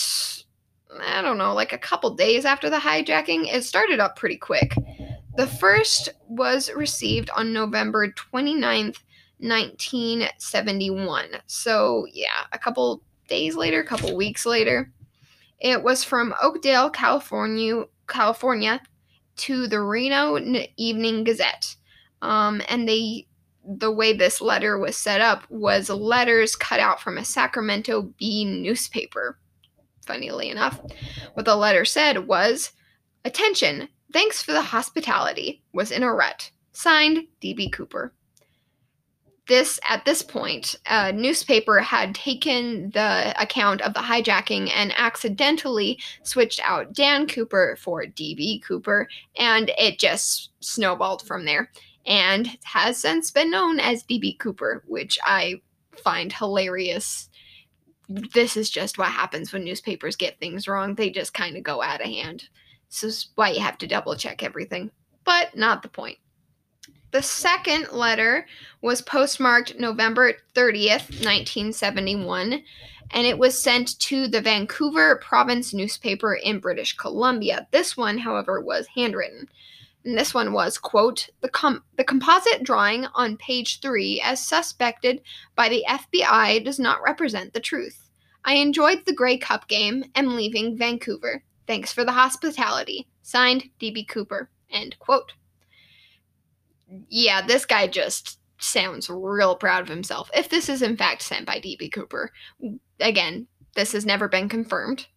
I 1.02 1.22
don't 1.22 1.38
know, 1.38 1.54
like 1.54 1.74
a 1.74 1.78
couple 1.78 2.12
days 2.12 2.46
after 2.46 2.70
the 2.70 2.78
hijacking. 2.78 3.54
It 3.54 3.64
started 3.64 4.00
up 4.00 4.16
pretty 4.16 4.38
quick. 4.38 4.74
The 5.36 5.48
first 5.48 6.10
was 6.28 6.72
received 6.74 7.30
on 7.36 7.54
November 7.54 8.12
29th, 8.12 8.98
1971. 9.40 11.26
So, 11.48 12.06
yeah, 12.12 12.46
a 12.52 12.60
couple 12.60 13.02
days 13.28 13.56
later, 13.56 13.80
a 13.82 13.86
couple 13.86 14.16
weeks 14.16 14.46
later. 14.46 14.92
It 15.60 15.84
was 15.84 16.04
from 16.04 16.34
Oakdale, 16.42 16.90
California, 16.90 17.84
California 18.08 18.82
to 19.38 19.68
the 19.68 19.82
Reno 19.82 20.38
Evening 20.78 21.24
Gazette. 21.24 21.76
Um, 22.22 22.62
and 22.68 22.88
they 22.88 23.28
the 23.66 23.92
way 23.92 24.14
this 24.14 24.42
letter 24.42 24.80
was 24.80 24.98
set 24.98 25.22
up 25.22 25.44
was 25.50 25.90
letters 25.90 26.56
cut 26.56 26.80
out 26.80 27.00
from 27.00 27.18
a 27.18 27.26
Sacramento 27.26 28.02
Bee 28.18 28.46
newspaper. 28.46 29.38
Funnily 30.06 30.50
enough, 30.50 30.82
what 31.34 31.46
the 31.46 31.56
letter 31.56 31.86
said 31.86 32.28
was, 32.28 32.72
"Attention, 33.24 33.90
thanks 34.12 34.42
for 34.42 34.54
the 34.54 34.62
hospitality." 34.62 35.62
Was 35.72 35.92
in 35.92 36.04
a 36.04 36.14
rut. 36.14 36.52
Signed, 36.72 37.28
DB 37.42 37.72
Cooper 37.72 38.14
this 39.50 39.80
at 39.90 40.06
this 40.06 40.22
point, 40.22 40.76
a 40.86 41.12
newspaper 41.12 41.80
had 41.80 42.16
taken 42.16 42.92
the 42.92 43.34
account 43.42 43.82
of 43.82 43.94
the 43.94 44.00
hijacking 44.00 44.72
and 44.74 44.94
accidentally 44.96 46.00
switched 46.24 46.62
out 46.64 46.94
Dan 46.94 47.28
Cooper 47.28 47.78
for 47.82 48.06
DB 48.06 48.64
Cooper, 48.64 49.10
and 49.38 49.72
it 49.78 50.00
just 50.00 50.52
snowballed 50.62 51.28
from 51.28 51.44
there. 51.44 51.72
And 52.06 52.58
has 52.64 52.98
since 52.98 53.32
been 53.32 53.52
known 53.52 53.80
as 53.80 54.04
DB 54.04 54.38
Cooper, 54.40 54.84
which 54.88 55.20
I 55.24 55.62
find 55.98 56.32
hilarious. 56.34 57.30
This 58.08 58.58
is 58.58 58.70
just 58.70 58.98
what 58.98 59.10
happens 59.10 59.54
when 59.54 59.64
newspapers 59.64 60.16
get 60.16 60.40
things 60.40 60.68
wrong. 60.68 60.96
They 60.96 61.10
just 61.10 61.34
kind 61.34 61.56
of 61.56 61.64
go 61.64 61.82
out 61.82 62.02
of 62.02 62.08
hand. 62.08 62.46
This 62.90 63.04
is 63.04 63.28
why 63.36 63.52
you 63.52 63.60
have 63.60 63.78
to 63.80 63.88
double 63.88 64.16
check 64.16 64.42
everything. 64.42 64.92
But 65.24 65.56
not 65.56 65.84
the 65.84 65.90
point. 65.90 66.18
The 67.12 67.22
second 67.24 67.92
letter 67.92 68.46
was 68.82 69.02
postmarked 69.02 69.80
November 69.80 70.34
30th, 70.54 71.10
1971, 71.24 72.64
and 73.12 73.28
it 73.28 73.38
was 73.38 73.60
sent 73.60 74.00
to 74.00 74.28
the 74.28 74.42
Vancouver 74.42 75.16
Province 75.16 75.74
newspaper 75.74 76.36
in 76.36 76.60
British 76.60 76.96
Columbia. 76.96 77.68
This 77.72 77.98
one, 77.98 78.20
however, 78.20 78.62
was 78.62 78.88
handwritten. 78.96 79.50
And 80.06 80.18
this 80.18 80.34
one 80.34 80.54
was, 80.54 80.78
quote, 80.78 81.30
the, 81.42 81.50
com- 81.50 81.84
the 81.98 82.04
composite 82.04 82.64
drawing 82.64 83.06
on 83.14 83.38
page 83.38 83.82
3 83.82 84.22
as 84.24 84.46
suspected 84.46 85.22
by 85.56 85.70
the 85.70 85.84
FBI 85.88 86.64
does 86.64 86.80
not 86.80 87.04
represent 87.04 87.54
the 87.54 87.60
truth. 87.60 88.10
I 88.46 88.56
enjoyed 88.56 89.06
the 89.06 89.14
Grey 89.14 89.38
Cup 89.38 89.68
game 89.68 90.06
and 90.16 90.36
leaving 90.36 90.78
Vancouver. 90.78 91.44
Thanks 91.68 91.92
for 91.92 92.06
the 92.06 92.14
hospitality. 92.14 93.08
Signed, 93.22 93.66
DB 93.80 94.08
Cooper. 94.08 94.50
End 94.72 94.98
quote 95.00 95.34
yeah, 97.10 97.46
this 97.46 97.66
guy 97.66 97.88
just 97.88 98.40
sounds 98.60 99.10
real 99.10 99.56
proud 99.56 99.84
of 99.84 99.88
himself. 99.88 100.30
If 100.34 100.50
this 100.50 100.70
is 100.70 100.82
in 100.82 100.98
fact 100.98 101.22
sent 101.22 101.46
by 101.46 101.60
DB 101.60 101.92
Cooper, 101.92 102.32
again, 103.00 103.48
this 103.76 103.94
has 103.94 104.06
never 104.06 104.28
been 104.28 104.50
confirmed. 104.50 105.08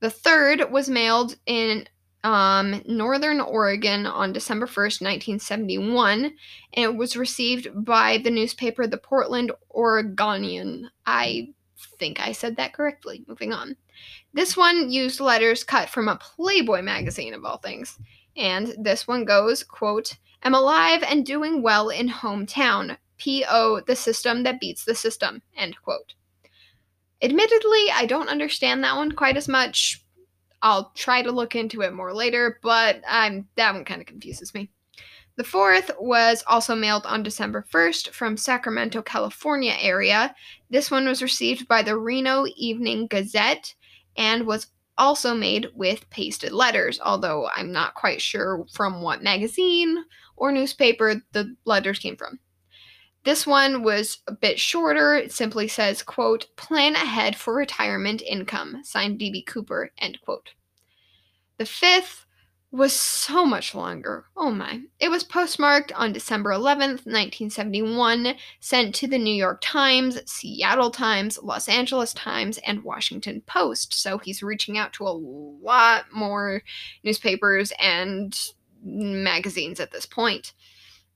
The 0.00 0.10
third 0.10 0.70
was 0.70 0.88
mailed 0.88 1.36
in 1.46 1.86
um, 2.22 2.82
Northern 2.86 3.40
Oregon 3.40 4.06
on 4.06 4.32
December 4.32 4.66
1st, 4.66 5.02
1971, 5.02 6.24
and 6.24 6.34
it 6.74 6.96
was 6.96 7.16
received 7.16 7.68
by 7.74 8.18
the 8.18 8.30
newspaper 8.30 8.86
The 8.86 8.98
Portland 8.98 9.52
Oregonian. 9.70 10.90
I 11.06 11.54
think 11.98 12.20
I 12.20 12.32
said 12.32 12.56
that 12.56 12.72
correctly. 12.72 13.24
Moving 13.26 13.52
on. 13.52 13.76
This 14.34 14.56
one 14.56 14.90
used 14.90 15.20
letters 15.20 15.64
cut 15.64 15.88
from 15.88 16.08
a 16.08 16.16
Playboy 16.16 16.82
magazine, 16.82 17.34
of 17.34 17.44
all 17.44 17.58
things. 17.58 17.98
And 18.36 18.74
this 18.78 19.08
one 19.08 19.24
goes, 19.24 19.62
quote, 19.62 20.16
am 20.42 20.54
alive 20.54 21.02
and 21.02 21.26
doing 21.26 21.62
well 21.62 21.88
in 21.88 22.08
hometown. 22.08 22.96
P.O. 23.18 23.82
the 23.86 23.96
system 23.96 24.44
that 24.44 24.60
beats 24.60 24.84
the 24.84 24.94
system. 24.94 25.42
End 25.54 25.76
quote. 25.82 26.14
Admittedly, 27.22 27.90
I 27.92 28.06
don't 28.06 28.30
understand 28.30 28.82
that 28.82 28.96
one 28.96 29.12
quite 29.12 29.36
as 29.36 29.46
much. 29.46 30.02
I'll 30.62 30.92
try 30.94 31.22
to 31.22 31.32
look 31.32 31.56
into 31.56 31.82
it 31.82 31.92
more 31.92 32.12
later, 32.12 32.58
but 32.62 33.02
I'm 33.08 33.48
that 33.56 33.74
one 33.74 33.84
kind 33.84 34.00
of 34.00 34.06
confuses 34.06 34.54
me. 34.54 34.70
The 35.36 35.44
fourth 35.44 35.90
was 35.98 36.44
also 36.46 36.74
mailed 36.74 37.06
on 37.06 37.22
December 37.22 37.64
1st 37.72 38.10
from 38.10 38.36
Sacramento, 38.36 39.00
California 39.00 39.74
area. 39.80 40.34
This 40.68 40.90
one 40.90 41.06
was 41.06 41.22
received 41.22 41.66
by 41.66 41.82
the 41.82 41.96
Reno 41.96 42.44
Evening 42.56 43.06
Gazette 43.06 43.74
and 44.16 44.46
was 44.46 44.66
also 44.98 45.34
made 45.34 45.68
with 45.74 46.10
pasted 46.10 46.52
letters, 46.52 47.00
although 47.02 47.48
I'm 47.56 47.72
not 47.72 47.94
quite 47.94 48.20
sure 48.20 48.66
from 48.74 49.00
what 49.00 49.22
magazine 49.22 50.04
or 50.36 50.52
newspaper 50.52 51.22
the 51.32 51.56
letters 51.64 51.98
came 51.98 52.16
from. 52.16 52.38
This 53.24 53.46
one 53.46 53.82
was 53.82 54.18
a 54.26 54.32
bit 54.32 54.58
shorter. 54.58 55.14
It 55.14 55.32
simply 55.32 55.68
says, 55.68 56.02
quote, 56.02 56.46
plan 56.56 56.94
ahead 56.94 57.36
for 57.36 57.54
retirement 57.54 58.22
income, 58.22 58.80
signed 58.82 59.20
DB 59.20 59.46
Cooper, 59.46 59.90
end 59.98 60.18
quote. 60.24 60.50
The 61.58 61.66
fifth 61.66 62.24
was 62.72 62.92
so 62.92 63.44
much 63.44 63.74
longer. 63.74 64.26
Oh 64.36 64.50
my. 64.52 64.80
It 65.00 65.10
was 65.10 65.24
postmarked 65.24 65.92
on 65.92 66.12
December 66.12 66.50
11th, 66.50 67.04
1971, 67.04 68.34
sent 68.60 68.94
to 68.94 69.08
the 69.08 69.18
New 69.18 69.34
York 69.34 69.60
Times, 69.60 70.20
Seattle 70.30 70.90
Times, 70.90 71.38
Los 71.42 71.68
Angeles 71.68 72.14
Times, 72.14 72.58
and 72.58 72.84
Washington 72.84 73.42
Post. 73.44 73.92
So 73.92 74.18
he's 74.18 74.42
reaching 74.42 74.78
out 74.78 74.92
to 74.94 75.04
a 75.04 75.10
lot 75.10 76.04
more 76.12 76.62
newspapers 77.02 77.72
and 77.80 78.38
magazines 78.82 79.80
at 79.80 79.90
this 79.90 80.06
point. 80.06 80.52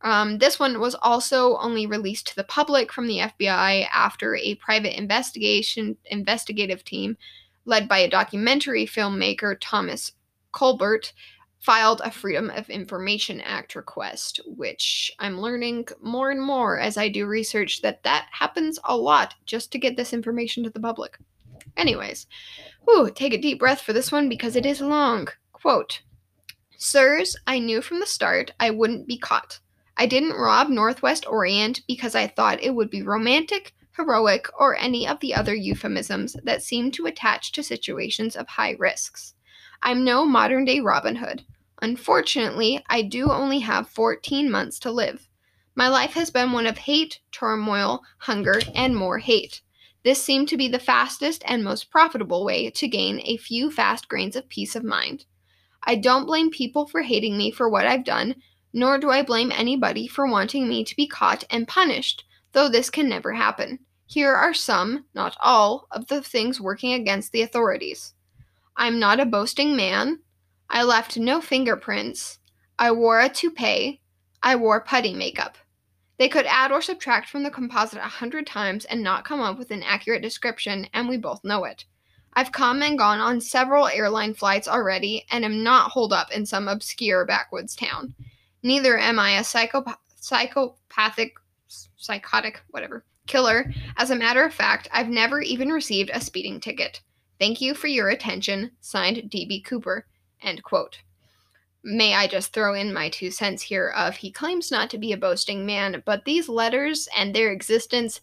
Um, 0.05 0.37
this 0.37 0.61
one 0.61 0.81
was 0.81 0.95
also 0.95 1.57
only 1.57 1.87
released 1.87 2.27
to 2.29 2.37
the 2.37 2.45
public 2.45 2.93
from 2.93 3.09
the 3.09 3.19
FBI 3.19 3.89
after 3.91 4.37
a 4.37 4.55
private 4.57 4.99
investigation 4.99 5.97
investigative 6.05 6.85
team 6.85 7.17
led 7.65 7.89
by 7.89 7.99
a 7.99 8.11
documentary 8.11 8.87
filmmaker 8.87 9.57
Thomas 9.59 10.13
Colbert 10.53 11.15
filed 11.59 12.03
a 12.05 12.11
Freedom 12.11 12.51
of 12.51 12.69
Information 12.69 13.41
Act 13.41 13.75
request, 13.75 14.41
which 14.45 15.11
I'm 15.19 15.41
learning 15.41 15.89
more 16.03 16.31
and 16.31 16.41
more 16.41 16.79
as 16.79 16.99
I 16.99 17.09
do 17.09 17.25
research 17.25 17.81
that 17.81 18.03
that 18.03 18.29
happens 18.31 18.79
a 18.85 18.95
lot 18.95 19.35
just 19.47 19.73
to 19.73 19.79
get 19.79 19.97
this 19.97 20.13
information 20.13 20.63
to 20.65 20.71
the 20.71 20.81
public. 20.81 21.17
Anyways, 21.79 22.27
whew, 22.85 23.11
take 23.11 23.33
a 23.33 23.41
deep 23.41 23.59
breath 23.59 23.81
for 23.81 23.95
this 23.95 24.13
one 24.13 24.29
because 24.29 24.55
it 24.55 24.67
is 24.67 24.83
long. 24.83 25.29
Quote, 25.53 26.03
Sirs, 26.77 27.35
I 27.47 27.59
knew 27.59 27.81
from 27.81 28.01
the 28.01 28.07
start 28.07 28.53
I 28.61 28.69
wouldn't 28.69 29.09
be 29.09 29.17
caught. 29.17 29.61
I 29.97 30.07
didn't 30.07 30.33
rob 30.33 30.69
Northwest 30.69 31.25
Orient 31.27 31.83
because 31.87 32.15
I 32.15 32.27
thought 32.27 32.63
it 32.63 32.75
would 32.75 32.91
be 32.91 33.03
romantic, 33.03 33.75
heroic, 33.97 34.49
or 34.59 34.77
any 34.77 35.07
of 35.07 35.21
the 35.21 35.35
other 35.35 35.55
euphemisms 35.55 36.37
that 36.43 36.63
seem 36.63 36.91
to 36.93 37.07
attach 37.07 37.53
to 37.53 37.63
situations 37.63 38.35
of 38.35 38.49
high 38.49 38.75
risks. 38.79 39.35
I'm 39.83 40.05
no 40.05 40.25
modern 40.25 40.65
day 40.65 40.81
Robin 40.81 41.17
Hood. 41.17 41.45
Unfortunately, 41.81 42.83
I 42.89 43.03
do 43.03 43.31
only 43.31 43.61
have 43.61 43.89
14 43.89 44.51
months 44.51 44.79
to 44.81 44.91
live. 44.91 45.29
My 45.77 45.89
life 45.89 46.15
has 46.15 46.31
been 46.31 46.53
one 46.53 46.67
of 46.67 46.79
hate, 46.79 47.21
turmoil, 47.31 48.03
hunger, 48.19 48.61
and 48.75 48.97
more 48.97 49.19
hate. 49.19 49.61
This 50.03 50.23
seemed 50.23 50.49
to 50.49 50.57
be 50.57 50.69
the 50.69 50.79
fastest 50.79 51.43
and 51.47 51.63
most 51.63 51.91
profitable 51.91 52.45
way 52.45 52.71
to 52.71 52.89
gain 52.89 53.21
a 53.25 53.37
few 53.37 53.71
fast 53.71 54.09
grains 54.09 54.37
of 54.37 54.49
peace 54.49 54.77
of 54.77 54.85
mind. 54.85 55.25
I 55.83 55.97
don't 55.97 56.27
blame 56.27 56.51
people 56.51 56.87
for 56.87 57.03
hating 57.03 57.37
me 57.37 57.51
for 57.51 57.69
what 57.69 57.87
I've 57.87 58.05
done, 58.05 58.37
nor 58.75 58.99
do 58.99 59.09
I 59.09 59.23
blame 59.23 59.53
anybody 59.53 60.09
for 60.09 60.27
wanting 60.27 60.69
me 60.69 60.83
to 60.85 60.97
be 60.97 61.07
caught 61.07 61.45
and 61.49 61.69
punished, 61.69 62.25
though 62.53 62.69
this 62.69 62.91
can 62.91 63.09
never 63.09 63.33
happen. 63.33 63.79
Here 64.05 64.35
are 64.35 64.53
some, 64.53 65.05
not 65.15 65.37
all, 65.41 65.87
of 65.93 66.09
the 66.09 66.21
things 66.21 66.61
working 66.61 66.93
against 66.93 67.31
the 67.31 67.43
authorities. 67.43 68.15
I'm 68.77 68.99
not 68.99 69.21
a 69.21 69.27
boasting 69.27 69.77
man. 69.77 70.19
I 70.69 70.83
left 70.83 71.17
no 71.17 71.41
fingerprints. 71.41 72.41
I 72.77 72.91
wore 72.91 73.21
a 73.21 73.29
toupee. 73.29 74.01
I 74.43 74.57
wore 74.57 74.81
putty 74.81 75.15
makeup. 75.15 75.57
They 76.19 76.29
could 76.29 76.47
add 76.47 76.73
or 76.73 76.83
subtract 76.83 77.29
from 77.29 77.45
the 77.45 77.51
composite 77.51 77.99
a 77.99 78.03
hundred 78.03 78.45
times 78.45 78.85
and 78.87 79.05
not 79.05 79.25
come 79.25 79.41
up 79.41 79.57
with 79.57 79.71
an 79.71 79.85
accurate 79.85 80.23
description, 80.23 80.89
and 80.93 81.09
we 81.09 81.17
both 81.17 81.45
know 81.45 81.65
it. 81.65 81.85
I've 82.33 82.51
come 82.51 82.83
and 82.83 82.99
gone 82.99 83.21
on 83.21 83.41
several 83.41 83.87
airline 83.87 84.35
flights 84.35 84.67
already 84.67 85.25
and 85.31 85.45
am 85.45 85.63
not 85.63 85.93
holed 85.93 86.13
up 86.13 86.33
in 86.33 86.45
some 86.45 86.67
obscure 86.67 87.25
backwoods 87.25 87.77
town. 87.77 88.15
Neither 88.65 88.99
am 88.99 89.19
I 89.19 89.33
a 89.39 89.45
psychopath, 89.45 89.99
psychopathic, 90.17 91.35
psychotic, 91.97 92.63
whatever, 92.71 93.05
killer. 93.27 93.71
As 93.99 94.11
a 94.11 94.17
matter 94.17 94.43
of 94.43 94.55
fact, 94.55 94.89
I've 94.91 95.11
never 95.11 95.43
even 95.43 95.69
received 95.69 96.11
a 96.13 96.21
speeding 96.21 96.61
ticket. 96.61 97.03
Thank 97.39 97.61
you 97.61 97.75
for 97.75 97.89
your 97.89 98.09
attention. 98.09 98.71
Signed 98.81 99.31
DB 99.31 99.63
Cooper. 99.65 100.07
End 100.43 100.63
quote. 100.63 100.99
May 101.83 102.15
I 102.15 102.27
just 102.27 102.55
throw 102.55 102.73
in 102.73 102.95
my 102.95 103.11
two 103.11 103.31
cents 103.31 103.61
here 103.61 103.89
of 103.89 104.17
he 104.17 104.33
claims 104.33 104.71
not 104.71 104.89
to 104.91 104.99
be 104.99 105.13
a 105.13 105.19
boasting 105.19 105.67
man, 105.67 106.03
but 106.07 106.25
these 106.25 106.49
letters 106.49 107.07
and 107.15 107.35
their 107.35 107.53
existence 107.53 108.23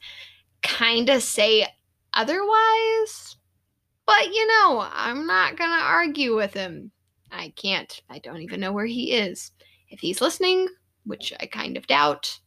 kind 0.64 1.08
of 1.10 1.22
say 1.22 1.68
otherwise. 2.16 3.36
But 4.08 4.34
you 4.34 4.48
know, 4.48 4.88
I'm 4.92 5.28
not 5.28 5.56
gonna 5.56 5.84
argue 5.84 6.36
with 6.36 6.56
him. 6.56 6.92
I 7.32 7.54
can't. 7.56 8.02
I 8.10 8.18
don't 8.18 8.42
even 8.42 8.60
know 8.60 8.74
where 8.74 8.88
he 8.88 9.12
is. 9.12 9.52
If 9.92 10.00
he's 10.00 10.22
listening, 10.22 10.68
which 11.06 11.34
I 11.40 11.46
kind 11.46 11.78
of 11.78 11.86
doubt, 11.86 12.40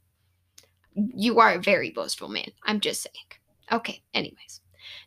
you 0.95 1.39
are 1.39 1.53
a 1.53 1.63
very 1.63 1.91
boastful 1.91 2.29
man. 2.29 2.49
I'm 2.65 2.81
just 2.81 3.03
saying. 3.03 3.41
Okay, 3.71 4.03
anyways. 4.15 4.61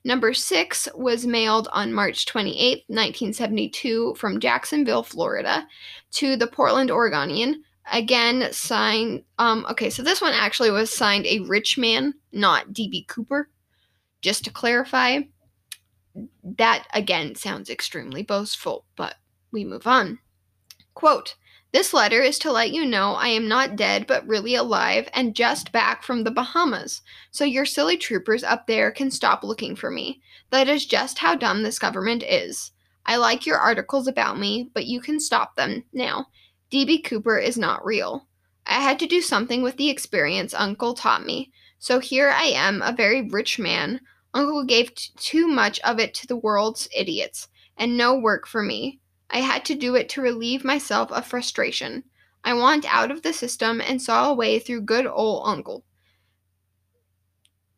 Number 0.03 0.33
six 0.33 0.87
was 0.95 1.25
mailed 1.25 1.67
on 1.71 1.93
March 1.93 2.25
28, 2.25 2.83
1972, 2.87 4.15
from 4.15 4.39
Jacksonville, 4.39 5.03
Florida, 5.03 5.67
to 6.11 6.35
the 6.35 6.47
Portland 6.47 6.91
Oregonian. 6.91 7.63
Again, 7.91 8.51
signed. 8.51 9.23
Um, 9.39 9.65
okay, 9.69 9.89
so 9.89 10.03
this 10.03 10.21
one 10.21 10.33
actually 10.33 10.71
was 10.71 10.93
signed 10.93 11.25
a 11.25 11.41
rich 11.41 11.77
man, 11.77 12.13
not 12.31 12.73
D.B. 12.73 13.05
Cooper. 13.07 13.49
Just 14.21 14.43
to 14.45 14.51
clarify, 14.51 15.21
that 16.57 16.87
again 16.93 17.35
sounds 17.35 17.69
extremely 17.69 18.23
boastful, 18.23 18.85
but 18.95 19.15
we 19.51 19.63
move 19.63 19.87
on. 19.87 20.19
Quote 20.95 21.35
this 21.73 21.93
letter 21.93 22.21
is 22.21 22.39
to 22.39 22.51
let 22.51 22.71
you 22.71 22.85
know 22.85 23.13
I 23.13 23.27
am 23.27 23.47
not 23.47 23.75
dead 23.75 24.07
but 24.07 24.25
really 24.27 24.55
alive 24.55 25.09
and 25.13 25.35
just 25.35 25.71
back 25.71 26.03
from 26.03 26.23
the 26.23 26.31
Bahamas, 26.31 27.01
so 27.29 27.43
your 27.43 27.65
silly 27.65 27.97
troopers 27.97 28.43
up 28.43 28.67
there 28.67 28.91
can 28.91 29.11
stop 29.11 29.43
looking 29.43 29.75
for 29.75 29.91
me. 29.91 30.21
That 30.49 30.69
is 30.69 30.85
just 30.85 31.19
how 31.19 31.35
dumb 31.35 31.63
this 31.63 31.79
government 31.79 32.23
is. 32.23 32.71
I 33.05 33.17
like 33.17 33.45
your 33.45 33.57
articles 33.57 34.07
about 34.07 34.39
me, 34.39 34.69
but 34.73 34.85
you 34.85 35.01
can 35.01 35.19
stop 35.19 35.55
them 35.55 35.83
now. 35.93 36.27
D.B. 36.69 37.01
Cooper 37.01 37.37
is 37.37 37.57
not 37.57 37.85
real. 37.85 38.27
I 38.65 38.81
had 38.81 38.99
to 38.99 39.07
do 39.07 39.21
something 39.21 39.61
with 39.61 39.77
the 39.77 39.89
experience 39.89 40.53
Uncle 40.53 40.93
taught 40.93 41.25
me, 41.25 41.51
so 41.79 41.99
here 41.99 42.29
I 42.29 42.43
am, 42.45 42.81
a 42.81 42.91
very 42.91 43.21
rich 43.21 43.59
man. 43.59 44.01
Uncle 44.33 44.65
gave 44.65 44.93
t- 44.93 45.11
too 45.17 45.47
much 45.47 45.79
of 45.81 45.99
it 45.99 46.13
to 46.15 46.27
the 46.27 46.35
world's 46.35 46.89
idiots, 46.95 47.47
and 47.77 47.95
no 47.95 48.15
work 48.15 48.47
for 48.47 48.61
me. 48.61 48.99
I 49.29 49.39
had 49.39 49.65
to 49.65 49.75
do 49.75 49.95
it 49.95 50.09
to 50.09 50.21
relieve 50.21 50.63
myself 50.63 51.11
of 51.11 51.25
frustration. 51.25 52.03
I 52.43 52.53
want 52.53 52.85
out 52.85 53.11
of 53.11 53.23
the 53.23 53.33
system 53.33 53.81
and 53.81 54.01
saw 54.01 54.29
a 54.29 54.33
way 54.33 54.59
through 54.59 54.81
good 54.81 55.05
old 55.05 55.43
Uncle. 55.45 55.83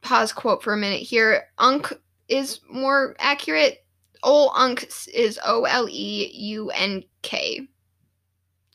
Pause 0.01 0.33
quote 0.33 0.63
for 0.63 0.73
a 0.73 0.77
minute 0.77 1.01
here. 1.01 1.47
Unc 1.57 1.91
is 2.27 2.59
more 2.69 3.15
accurate. 3.19 3.85
Ol 4.23 4.51
Unk 4.55 4.87
is 5.13 5.39
O 5.43 5.63
L 5.63 5.87
E 5.89 6.31
U 6.33 6.69
N 6.71 7.03
K. 7.21 7.67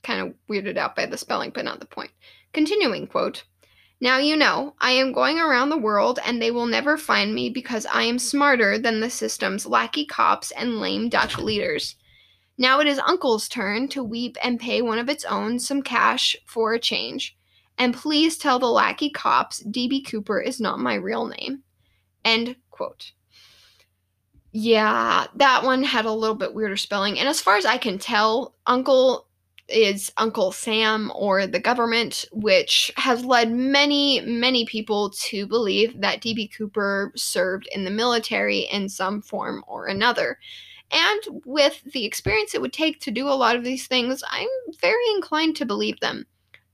Kind 0.03 0.21
of 0.21 0.35
weirded 0.51 0.77
out 0.77 0.97
by 0.97 1.07
the 1.07 1.17
spelling, 1.17 1.51
but 1.51 1.65
not 1.65 1.81
the 1.81 1.87
point. 1.87 2.11
Continuing 2.53 3.07
quote. 3.07 3.45
Now 4.01 4.19
you 4.19 4.37
know, 4.37 4.75
I 4.81 4.91
am 4.91 5.13
going 5.13 5.39
around 5.39 5.71
the 5.71 5.79
world 5.79 6.19
and 6.25 6.43
they 6.43 6.51
will 6.51 6.67
never 6.67 6.99
find 6.99 7.35
me 7.35 7.49
because 7.49 7.87
I 7.87 8.03
am 8.03 8.19
smarter 8.19 8.79
than 8.79 9.01
the 9.01 9.11
system's 9.11 9.67
lackey 9.67 10.05
cops 10.05 10.51
and 10.51 10.81
lame 10.81 11.09
duck 11.09 11.39
leaders. 11.39 11.97
Now 12.57 12.81
it 12.81 12.87
is 12.87 12.99
Uncle's 13.01 13.49
turn 13.49 13.89
to 13.89 14.05
weep 14.05 14.37
and 14.43 14.61
pay 14.61 14.81
one 14.81 14.99
of 14.99 15.09
its 15.09 15.25
own 15.25 15.59
some 15.59 15.83
cash 15.83 16.37
for 16.47 16.73
a 16.73 16.79
change. 16.79 17.37
And 17.79 17.95
please 17.95 18.39
tell 18.39 18.59
the 18.59 18.67
lackey 18.67 19.11
cops 19.11 19.63
DB 19.65 20.07
Cooper 20.07 20.41
is 20.41 20.61
not 20.61 20.79
my 20.79 20.95
real 20.95 21.27
name. 21.27 21.63
End 22.25 22.57
quote. 22.71 23.13
Yeah, 24.53 25.27
that 25.35 25.65
one 25.65 25.83
had 25.83 26.05
a 26.05 26.13
little 26.13 26.37
bit 26.37 26.55
weirder 26.55 26.77
spelling. 26.77 27.19
And 27.19 27.29
as 27.29 27.41
far 27.41 27.57
as 27.57 27.67
I 27.67 27.77
can 27.77 27.99
tell, 27.99 28.55
Uncle 28.67 29.27
is 29.69 30.13
Uncle 30.17 30.53
Sam 30.53 31.11
or 31.15 31.47
the 31.47 31.59
government, 31.59 32.25
which 32.33 32.93
has 32.97 33.25
led 33.25 33.51
many, 33.51 34.21
many 34.21 34.65
people 34.65 35.11
to 35.11 35.47
believe 35.47 36.01
that 36.01 36.21
DB 36.21 36.55
Cooper 36.57 37.13
served 37.17 37.69
in 37.73 37.85
the 37.85 37.91
military 37.91 38.61
in 38.61 38.89
some 38.89 39.23
form 39.23 39.65
or 39.67 39.87
another. 39.87 40.39
And 40.93 41.43
with 41.45 41.83
the 41.93 42.05
experience 42.05 42.55
it 42.55 42.61
would 42.61 42.73
take 42.73 43.01
to 43.01 43.11
do 43.11 43.29
a 43.29 43.31
lot 43.35 43.57
of 43.57 43.65
these 43.65 43.87
things, 43.87 44.23
I'm 44.31 44.49
very 44.81 45.05
inclined 45.15 45.57
to 45.57 45.67
believe 45.67 45.99
them. 46.01 46.27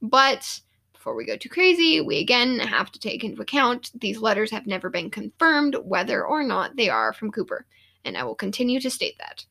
But 0.02 0.60
before 0.92 1.14
we 1.14 1.24
go 1.24 1.36
too 1.36 1.48
crazy, 1.48 2.00
we 2.00 2.18
again 2.18 2.58
have 2.58 2.92
to 2.92 3.00
take 3.00 3.24
into 3.24 3.40
account 3.40 3.90
these 3.94 4.18
letters 4.18 4.50
have 4.50 4.66
never 4.66 4.90
been 4.90 5.10
confirmed 5.10 5.76
whether 5.82 6.26
or 6.26 6.42
not 6.42 6.76
they 6.76 6.90
are 6.90 7.12
from 7.12 7.30
Cooper. 7.30 7.66
And 8.04 8.16
I 8.16 8.24
will 8.24 8.34
continue 8.34 8.80
to 8.80 8.90
state 8.90 9.16
that. 9.18 9.44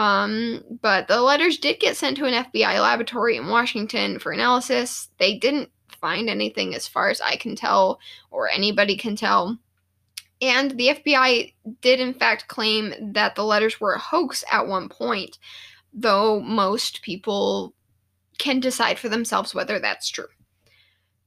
Um, 0.00 0.62
but 0.80 1.08
the 1.08 1.20
letters 1.20 1.58
did 1.58 1.80
get 1.80 1.96
sent 1.96 2.16
to 2.18 2.26
an 2.26 2.44
FBI 2.44 2.80
laboratory 2.80 3.36
in 3.36 3.48
Washington 3.48 4.20
for 4.20 4.30
analysis. 4.30 5.08
They 5.18 5.36
didn't 5.36 5.70
find 6.00 6.30
anything 6.30 6.74
as 6.74 6.86
far 6.86 7.10
as 7.10 7.20
I 7.20 7.36
can 7.36 7.56
tell, 7.56 7.98
or 8.30 8.48
anybody 8.48 8.96
can 8.96 9.16
tell. 9.16 9.58
And 10.40 10.72
the 10.72 10.88
FBI 10.88 11.52
did, 11.80 12.00
in 12.00 12.14
fact, 12.14 12.48
claim 12.48 12.94
that 13.12 13.34
the 13.34 13.44
letters 13.44 13.80
were 13.80 13.94
a 13.94 13.98
hoax 13.98 14.44
at 14.52 14.68
one 14.68 14.88
point, 14.88 15.38
though 15.92 16.40
most 16.40 17.02
people 17.02 17.74
can 18.38 18.60
decide 18.60 18.98
for 18.98 19.08
themselves 19.08 19.54
whether 19.54 19.80
that's 19.80 20.08
true. 20.08 20.28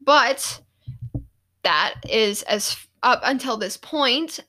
But 0.01 0.61
that 1.63 1.95
is 2.09 2.43
as 2.43 2.77
up 3.03 3.21
until 3.23 3.57
this 3.57 3.77
point 3.77 4.39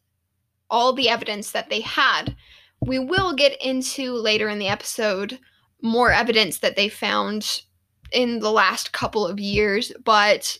all 0.70 0.92
the 0.92 1.08
evidence 1.08 1.50
that 1.50 1.68
they 1.68 1.80
had. 1.80 2.34
We 2.80 2.98
will 2.98 3.34
get 3.34 3.60
into 3.62 4.14
later 4.14 4.48
in 4.48 4.58
the 4.58 4.68
episode 4.68 5.38
more 5.82 6.10
evidence 6.10 6.58
that 6.58 6.76
they 6.76 6.88
found 6.88 7.62
in 8.10 8.38
the 8.38 8.50
last 8.50 8.92
couple 8.92 9.26
of 9.26 9.38
years, 9.38 9.92
but 10.04 10.58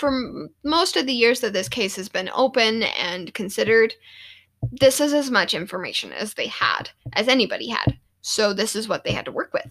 for 0.00 0.48
most 0.64 0.96
of 0.96 1.06
the 1.06 1.12
years 1.12 1.40
that 1.40 1.52
this 1.52 1.68
case 1.68 1.94
has 1.96 2.08
been 2.08 2.30
open 2.34 2.82
and 2.82 3.34
considered, 3.34 3.92
this 4.72 4.98
is 4.98 5.12
as 5.12 5.30
much 5.30 5.52
information 5.52 6.10
as 6.12 6.34
they 6.34 6.46
had, 6.46 6.90
as 7.12 7.28
anybody 7.28 7.68
had. 7.68 7.98
So 8.22 8.54
this 8.54 8.74
is 8.74 8.88
what 8.88 9.04
they 9.04 9.12
had 9.12 9.26
to 9.26 9.32
work 9.32 9.52
with. 9.52 9.70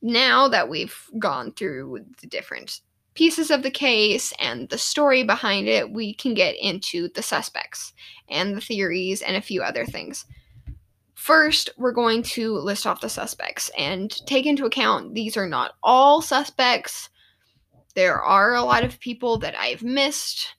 Now 0.00 0.46
that 0.48 0.68
we've 0.68 0.96
gone 1.18 1.52
through 1.52 2.04
the 2.20 2.28
different 2.28 2.80
pieces 3.14 3.50
of 3.50 3.64
the 3.64 3.70
case 3.70 4.32
and 4.38 4.68
the 4.68 4.78
story 4.78 5.24
behind 5.24 5.66
it, 5.66 5.90
we 5.90 6.14
can 6.14 6.34
get 6.34 6.54
into 6.60 7.08
the 7.08 7.22
suspects 7.22 7.92
and 8.28 8.56
the 8.56 8.60
theories 8.60 9.22
and 9.22 9.36
a 9.36 9.42
few 9.42 9.60
other 9.60 9.84
things. 9.84 10.24
First, 11.14 11.70
we're 11.76 11.90
going 11.90 12.22
to 12.22 12.54
list 12.54 12.86
off 12.86 13.00
the 13.00 13.08
suspects 13.08 13.72
and 13.76 14.08
take 14.28 14.46
into 14.46 14.66
account 14.66 15.14
these 15.14 15.36
are 15.36 15.48
not 15.48 15.72
all 15.82 16.22
suspects. 16.22 17.08
There 17.98 18.22
are 18.22 18.54
a 18.54 18.62
lot 18.62 18.84
of 18.84 19.00
people 19.00 19.38
that 19.38 19.58
I've 19.58 19.82
missed. 19.82 20.54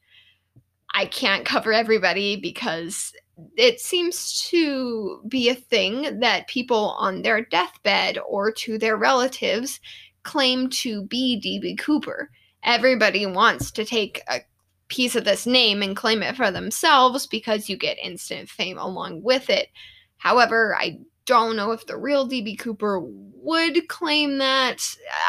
I 0.93 1.05
can't 1.05 1.45
cover 1.45 1.71
everybody 1.71 2.35
because 2.35 3.13
it 3.55 3.79
seems 3.79 4.41
to 4.49 5.21
be 5.25 5.47
a 5.47 5.55
thing 5.55 6.19
that 6.19 6.49
people 6.49 6.95
on 6.99 7.21
their 7.21 7.45
deathbed 7.45 8.17
or 8.27 8.51
to 8.51 8.77
their 8.77 8.97
relatives 8.97 9.79
claim 10.23 10.69
to 10.69 11.05
be 11.05 11.41
DB 11.41 11.79
Cooper 11.79 12.29
everybody 12.63 13.25
wants 13.25 13.71
to 13.71 13.85
take 13.85 14.21
a 14.27 14.41
piece 14.89 15.15
of 15.15 15.23
this 15.23 15.45
name 15.45 15.81
and 15.81 15.95
claim 15.95 16.21
it 16.21 16.35
for 16.35 16.51
themselves 16.51 17.25
because 17.25 17.69
you 17.69 17.77
get 17.77 17.97
instant 18.03 18.49
fame 18.49 18.77
along 18.77 19.23
with 19.23 19.49
it. 19.49 19.69
However, 20.17 20.75
I 20.77 20.99
don't 21.25 21.55
know 21.55 21.71
if 21.71 21.85
the 21.85 21.97
real 21.97 22.27
DB 22.27 22.59
Cooper 22.59 22.99
would 23.01 23.87
claim 23.87 24.39
that. 24.39 24.83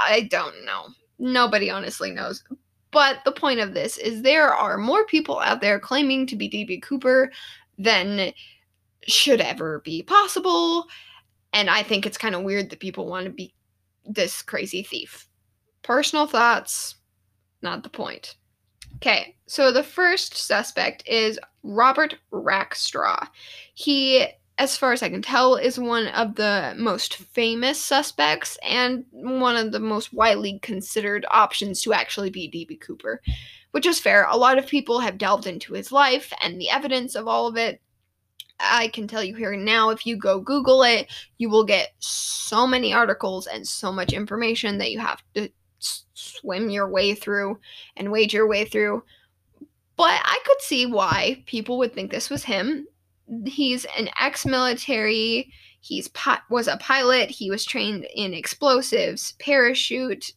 I 0.04 0.22
don't 0.22 0.64
know. 0.64 0.88
Nobody 1.20 1.70
honestly 1.70 2.10
knows. 2.10 2.42
But 2.90 3.18
the 3.24 3.32
point 3.32 3.60
of 3.60 3.74
this 3.74 3.96
is 3.98 4.22
there 4.22 4.52
are 4.52 4.76
more 4.76 5.06
people 5.06 5.38
out 5.38 5.60
there 5.60 5.78
claiming 5.78 6.26
to 6.26 6.36
be 6.36 6.50
DB 6.50 6.82
Cooper 6.82 7.30
than 7.78 8.32
should 9.06 9.40
ever 9.40 9.80
be 9.84 10.02
possible. 10.02 10.86
And 11.52 11.70
I 11.70 11.84
think 11.84 12.04
it's 12.04 12.18
kind 12.18 12.34
of 12.34 12.42
weird 12.42 12.70
that 12.70 12.80
people 12.80 13.06
want 13.06 13.26
to 13.26 13.30
be 13.30 13.54
this 14.04 14.42
crazy 14.42 14.82
thief. 14.82 15.28
Personal 15.82 16.26
thoughts 16.26 16.96
not 17.62 17.82
the 17.82 17.88
point. 17.88 18.36
Okay, 18.96 19.36
so 19.46 19.72
the 19.72 19.82
first 19.82 20.36
suspect 20.36 21.06
is 21.06 21.38
Robert 21.62 22.16
Rackstraw. 22.32 23.26
He, 23.74 24.26
as 24.60 24.76
far 24.76 24.92
as 24.92 25.02
I 25.02 25.08
can 25.08 25.22
tell, 25.22 25.56
is 25.56 25.78
one 25.78 26.08
of 26.08 26.34
the 26.34 26.74
most 26.76 27.16
famous 27.16 27.80
suspects 27.80 28.58
and 28.62 29.06
one 29.10 29.56
of 29.56 29.72
the 29.72 29.80
most 29.80 30.12
widely 30.12 30.58
considered 30.58 31.24
options 31.30 31.80
to 31.80 31.94
actually 31.94 32.28
be 32.28 32.50
DB 32.50 32.78
Cooper, 32.78 33.22
which 33.70 33.86
is 33.86 33.98
fair. 33.98 34.26
A 34.28 34.36
lot 34.36 34.58
of 34.58 34.66
people 34.66 35.00
have 35.00 35.16
delved 35.16 35.46
into 35.46 35.72
his 35.72 35.90
life 35.90 36.30
and 36.42 36.60
the 36.60 36.68
evidence 36.68 37.14
of 37.14 37.26
all 37.26 37.46
of 37.46 37.56
it. 37.56 37.80
I 38.60 38.88
can 38.88 39.08
tell 39.08 39.24
you 39.24 39.34
here 39.34 39.56
now, 39.56 39.88
if 39.88 40.04
you 40.04 40.14
go 40.18 40.40
Google 40.40 40.82
it, 40.82 41.10
you 41.38 41.48
will 41.48 41.64
get 41.64 41.94
so 41.98 42.66
many 42.66 42.92
articles 42.92 43.46
and 43.46 43.66
so 43.66 43.90
much 43.90 44.12
information 44.12 44.76
that 44.76 44.90
you 44.90 44.98
have 44.98 45.22
to 45.36 45.48
swim 45.78 46.68
your 46.68 46.90
way 46.90 47.14
through 47.14 47.58
and 47.96 48.12
wade 48.12 48.34
your 48.34 48.46
way 48.46 48.66
through. 48.66 49.04
But 49.96 50.20
I 50.22 50.38
could 50.44 50.60
see 50.60 50.84
why 50.84 51.42
people 51.46 51.78
would 51.78 51.94
think 51.94 52.10
this 52.10 52.28
was 52.28 52.44
him. 52.44 52.86
He's 53.46 53.86
an 53.96 54.08
ex-military. 54.20 55.52
He's 55.80 56.08
pi- 56.08 56.40
was 56.50 56.68
a 56.68 56.76
pilot. 56.76 57.30
He 57.30 57.50
was 57.50 57.64
trained 57.64 58.06
in 58.14 58.34
explosives, 58.34 59.34
parachute, 59.38 60.32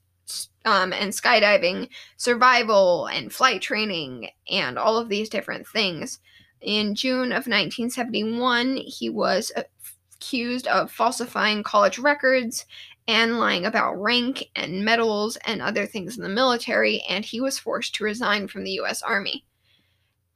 um, 0.65 0.93
and 0.93 1.11
skydiving, 1.11 1.89
survival, 2.17 3.07
and 3.07 3.33
flight 3.33 3.61
training, 3.61 4.29
and 4.49 4.77
all 4.77 4.97
of 4.97 5.09
these 5.09 5.29
different 5.29 5.67
things. 5.67 6.19
In 6.61 6.95
June 6.95 7.31
of 7.31 7.47
1971, 7.47 8.77
he 8.77 9.09
was 9.09 9.51
accused 9.55 10.67
of 10.67 10.91
falsifying 10.91 11.63
college 11.63 11.99
records 11.99 12.65
and 13.07 13.37
lying 13.37 13.65
about 13.65 13.95
rank 13.95 14.49
and 14.55 14.85
medals 14.85 15.35
and 15.45 15.61
other 15.61 15.85
things 15.85 16.15
in 16.15 16.23
the 16.23 16.29
military, 16.29 17.03
and 17.09 17.25
he 17.25 17.41
was 17.41 17.59
forced 17.59 17.95
to 17.95 18.05
resign 18.05 18.47
from 18.47 18.63
the 18.63 18.79
US 18.79 19.01
Army. 19.01 19.45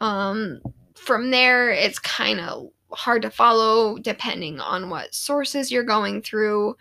Um, 0.02 0.60
from 0.98 1.32
there, 1.32 1.70
it's 1.70 2.00
kind 2.00 2.40
of 2.40 2.70
hard 2.92 3.22
to 3.22 3.30
follow 3.30 3.98
depending 3.98 4.60
on 4.60 4.90
what 4.90 5.14
sources 5.14 5.72
you're 5.72 5.84
going 5.84 6.22
through, 6.22 6.76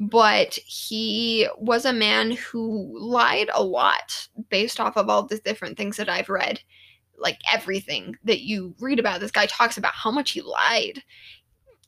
but 0.00 0.58
he 0.66 1.48
was 1.58 1.84
a 1.84 1.92
man 1.92 2.32
who 2.32 2.96
lied 2.98 3.48
a 3.52 3.62
lot 3.62 4.28
based 4.50 4.80
off 4.80 4.96
of 4.96 5.08
all 5.08 5.22
the 5.24 5.38
different 5.38 5.76
things 5.76 5.96
that 5.96 6.08
I've 6.08 6.28
read. 6.28 6.60
Like 7.16 7.38
everything 7.52 8.16
that 8.24 8.40
you 8.40 8.74
read 8.80 8.98
about, 8.98 9.20
this 9.20 9.30
guy 9.30 9.46
talks 9.46 9.78
about 9.78 9.92
how 9.94 10.10
much 10.10 10.32
he 10.32 10.42
lied 10.42 11.02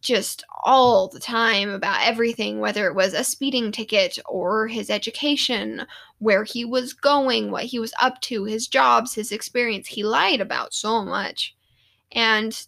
just 0.01 0.45
all 0.63 1.09
the 1.09 1.19
time 1.19 1.69
about 1.69 2.07
everything, 2.07 2.61
whether 2.61 2.87
it 2.87 2.95
was 2.95 3.13
a 3.13 3.25
speeding 3.25 3.73
ticket 3.73 4.19
or 4.27 4.69
his 4.69 4.89
education, 4.89 5.85
where 6.19 6.45
he 6.45 6.65
was 6.65 6.93
going, 6.93 7.51
what 7.51 7.65
he 7.65 7.81
was 7.81 7.93
up 8.01 8.21
to, 8.21 8.45
his 8.45 8.69
jobs, 8.69 9.15
his 9.15 9.33
experience. 9.33 9.89
He 9.89 10.05
lied 10.05 10.41
about 10.41 10.73
so 10.73 11.05
much. 11.05 11.56
And 12.17 12.61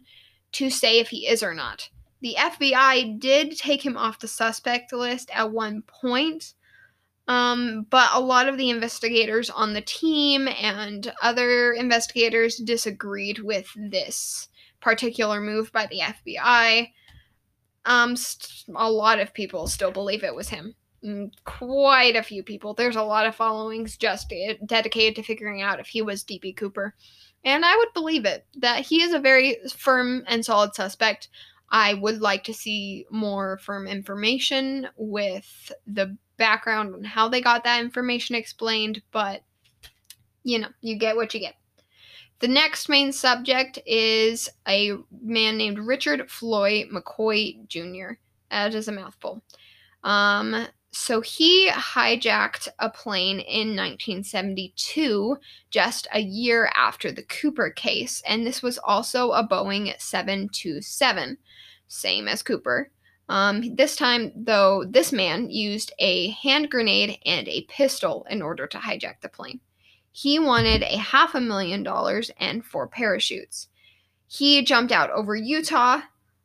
to 0.54 0.70
say 0.70 1.00
if 1.00 1.10
he 1.10 1.28
is 1.28 1.44
or 1.44 1.54
not. 1.54 1.90
The 2.22 2.36
FBI 2.38 3.20
did 3.20 3.58
take 3.58 3.86
him 3.86 3.96
off 3.96 4.20
the 4.20 4.28
suspect 4.28 4.92
list 4.92 5.30
at 5.34 5.52
one 5.52 5.84
point, 5.84 6.54
um, 7.28 7.86
but 7.90 8.10
a 8.14 8.20
lot 8.20 8.50
of 8.50 8.58
the 8.58 8.70
investigators 8.70 9.50
on 9.50 9.74
the 9.74 9.82
team 9.82 10.48
and 10.48 11.14
other 11.22 11.72
investigators 11.74 12.58
disagreed 12.58 13.40
with 13.40 13.72
this 13.78 14.50
particular 14.82 15.40
move 15.40 15.72
by 15.72 15.86
the 15.86 16.00
FBI. 16.00 16.90
Um, 17.86 18.16
st- 18.16 18.76
a 18.76 18.92
lot 18.92 19.20
of 19.20 19.34
people 19.34 19.68
still 19.68 19.92
believe 19.92 20.24
it 20.24 20.36
was 20.36 20.50
him. 20.50 20.76
Mm, 21.04 21.32
quite 21.46 22.16
a 22.18 22.24
few 22.24 22.44
people. 22.44 22.74
There's 22.74 22.98
a 22.98 23.04
lot 23.04 23.26
of 23.26 23.36
followings 23.36 23.96
just 23.96 24.34
dedicated 24.66 25.16
to 25.16 25.24
figuring 25.24 25.62
out 25.62 25.80
if 25.80 25.88
he 25.88 26.02
was 26.02 26.24
DB 26.24 26.56
Cooper. 26.56 26.96
And 27.44 27.64
I 27.64 27.76
would 27.78 27.94
believe 27.94 28.26
it 28.26 28.46
that 28.58 28.86
he 28.86 29.02
is 29.02 29.14
a 29.14 29.20
very 29.20 29.58
firm 29.76 30.24
and 30.28 30.44
solid 30.44 30.76
suspect. 30.76 31.30
I 31.70 31.94
would 31.94 32.22
like 32.22 32.44
to 32.46 32.54
see 32.54 33.06
more 33.12 33.58
firm 33.60 33.88
information 33.88 34.88
with 34.98 35.72
the 35.86 36.18
background 36.38 36.96
on 36.96 37.04
how 37.04 37.30
they 37.30 37.42
got 37.42 37.64
that 37.64 37.82
information 37.82 38.36
explained, 38.36 39.02
but 39.12 39.44
you 40.44 40.60
know, 40.60 40.70
you 40.82 40.98
get 40.98 41.16
what 41.16 41.34
you 41.34 41.40
get. 41.40 41.56
The 42.40 42.48
next 42.48 42.88
main 42.88 43.12
subject 43.12 43.80
is 43.86 44.50
a 44.68 44.94
man 45.22 45.58
named 45.58 45.78
Richard 45.78 46.32
Floyd 46.32 46.88
McCoy 46.90 47.68
Jr. 47.68 48.14
That 48.50 48.74
is 48.74 48.88
a 48.88 48.94
mouthful. 48.94 49.44
Um, 50.04 50.66
so 50.92 51.22
he 51.22 51.70
hijacked 51.70 52.68
a 52.80 52.90
plane 52.90 53.40
in 53.40 53.76
1972, 53.76 55.38
just 55.70 56.08
a 56.14 56.20
year 56.20 56.72
after 56.76 57.12
the 57.12 57.24
Cooper 57.24 57.70
case, 57.70 58.24
and 58.28 58.46
this 58.46 58.64
was 58.64 58.80
also 58.80 59.32
a 59.32 59.48
Boeing 59.48 59.94
727, 60.00 61.38
same 61.88 62.28
as 62.28 62.42
Cooper. 62.42 62.92
Um, 63.28 63.76
this 63.76 63.96
time, 63.96 64.32
though, 64.36 64.84
this 64.90 65.14
man 65.14 65.52
used 65.52 65.94
a 66.00 66.30
hand 66.32 66.72
grenade 66.72 67.20
and 67.24 67.48
a 67.48 67.66
pistol 67.70 68.26
in 68.28 68.42
order 68.42 68.66
to 68.66 68.80
hijack 68.80 69.22
the 69.22 69.30
plane. 69.30 69.60
He 70.12 70.40
wanted 70.40 70.82
a 70.82 70.98
half 70.98 71.36
a 71.36 71.42
million 71.42 71.84
dollars 71.84 72.32
and 72.40 72.66
four 72.66 72.88
parachutes. 72.88 73.68
He 74.28 74.64
jumped 74.64 74.92
out 74.92 75.12
over 75.12 75.36
Utah. 75.36 76.02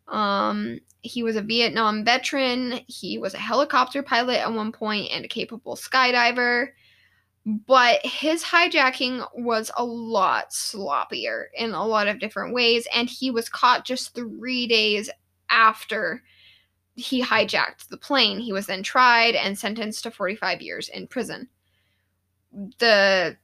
Um, 0.07 0.81
he 1.05 1.23
was 1.23 1.37
a 1.37 1.43
Vietnam 1.43 2.05
veteran. 2.05 2.81
He 2.89 3.19
was 3.19 3.35
a 3.35 3.39
helicopter 3.39 4.03
pilot 4.03 4.39
at 4.39 4.53
one 4.53 4.73
point 4.73 5.11
and 5.13 5.25
a 5.25 5.29
capable 5.29 5.77
skydiver. 5.77 6.69
But 7.47 8.05
his 8.05 8.43
hijacking 8.43 9.23
was 9.35 9.71
a 9.77 9.85
lot 9.85 10.51
sloppier 10.51 11.45
in 11.55 11.73
a 11.73 11.87
lot 11.87 12.09
of 12.09 12.19
different 12.19 12.55
ways, 12.55 12.89
and 12.95 13.09
he 13.09 13.31
was 13.31 13.51
caught 13.51 13.85
just 13.85 14.15
three 14.15 14.67
days 14.67 15.11
after 15.51 16.23
he 16.95 17.23
hijacked 17.23 17.89
the 17.89 17.99
plane. 17.99 18.39
He 18.39 18.55
was 18.55 18.67
then 18.67 18.83
tried 18.83 19.35
and 19.35 19.59
sentenced 19.59 20.05
to 20.05 20.11
45 20.11 20.63
years 20.63 20.89
in 20.89 21.07
prison. 21.07 21.49
The 22.79 23.37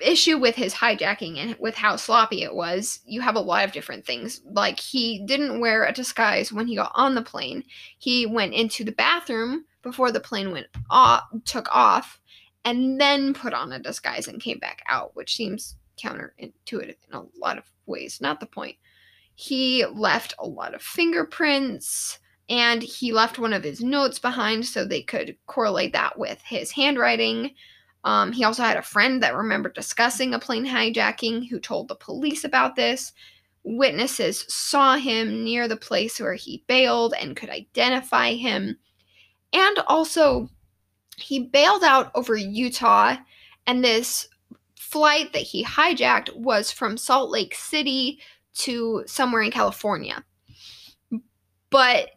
issue 0.00 0.38
with 0.38 0.54
his 0.54 0.74
hijacking 0.74 1.38
and 1.38 1.56
with 1.58 1.74
how 1.74 1.96
sloppy 1.96 2.42
it 2.42 2.54
was, 2.54 3.00
you 3.04 3.20
have 3.20 3.36
a 3.36 3.40
lot 3.40 3.64
of 3.64 3.72
different 3.72 4.04
things. 4.04 4.40
Like 4.44 4.78
he 4.78 5.24
didn't 5.26 5.60
wear 5.60 5.84
a 5.84 5.92
disguise 5.92 6.52
when 6.52 6.66
he 6.66 6.76
got 6.76 6.92
on 6.94 7.14
the 7.14 7.22
plane. 7.22 7.64
He 7.98 8.26
went 8.26 8.54
into 8.54 8.84
the 8.84 8.92
bathroom 8.92 9.64
before 9.82 10.12
the 10.12 10.20
plane 10.20 10.52
went 10.52 10.68
off, 10.90 11.24
took 11.44 11.68
off, 11.74 12.20
and 12.64 13.00
then 13.00 13.34
put 13.34 13.52
on 13.52 13.72
a 13.72 13.78
disguise 13.78 14.28
and 14.28 14.40
came 14.40 14.58
back 14.58 14.82
out, 14.88 15.14
which 15.14 15.34
seems 15.34 15.76
counterintuitive 16.02 16.96
in 17.08 17.14
a 17.14 17.24
lot 17.38 17.58
of 17.58 17.64
ways. 17.86 18.20
Not 18.20 18.40
the 18.40 18.46
point. 18.46 18.76
He 19.34 19.84
left 19.86 20.34
a 20.38 20.46
lot 20.46 20.74
of 20.74 20.82
fingerprints 20.82 22.18
and 22.48 22.82
he 22.82 23.12
left 23.12 23.38
one 23.38 23.52
of 23.52 23.64
his 23.64 23.80
notes 23.80 24.18
behind 24.18 24.66
so 24.66 24.84
they 24.84 25.02
could 25.02 25.36
correlate 25.46 25.92
that 25.94 26.18
with 26.18 26.40
his 26.42 26.72
handwriting. 26.72 27.54
Um, 28.04 28.32
he 28.32 28.44
also 28.44 28.62
had 28.62 28.76
a 28.76 28.82
friend 28.82 29.22
that 29.22 29.36
remembered 29.36 29.74
discussing 29.74 30.34
a 30.34 30.38
plane 30.38 30.66
hijacking 30.66 31.48
who 31.48 31.60
told 31.60 31.88
the 31.88 31.94
police 31.94 32.44
about 32.44 32.74
this. 32.74 33.12
Witnesses 33.64 34.44
saw 34.48 34.96
him 34.96 35.44
near 35.44 35.68
the 35.68 35.76
place 35.76 36.18
where 36.18 36.34
he 36.34 36.64
bailed 36.66 37.14
and 37.18 37.36
could 37.36 37.50
identify 37.50 38.34
him. 38.34 38.76
And 39.52 39.78
also, 39.86 40.48
he 41.16 41.38
bailed 41.38 41.84
out 41.84 42.10
over 42.14 42.34
Utah, 42.34 43.16
and 43.66 43.84
this 43.84 44.28
flight 44.76 45.32
that 45.32 45.42
he 45.42 45.64
hijacked 45.64 46.34
was 46.34 46.72
from 46.72 46.96
Salt 46.96 47.30
Lake 47.30 47.54
City 47.54 48.18
to 48.54 49.04
somewhere 49.06 49.42
in 49.42 49.50
California. 49.50 50.24
But 51.70 52.10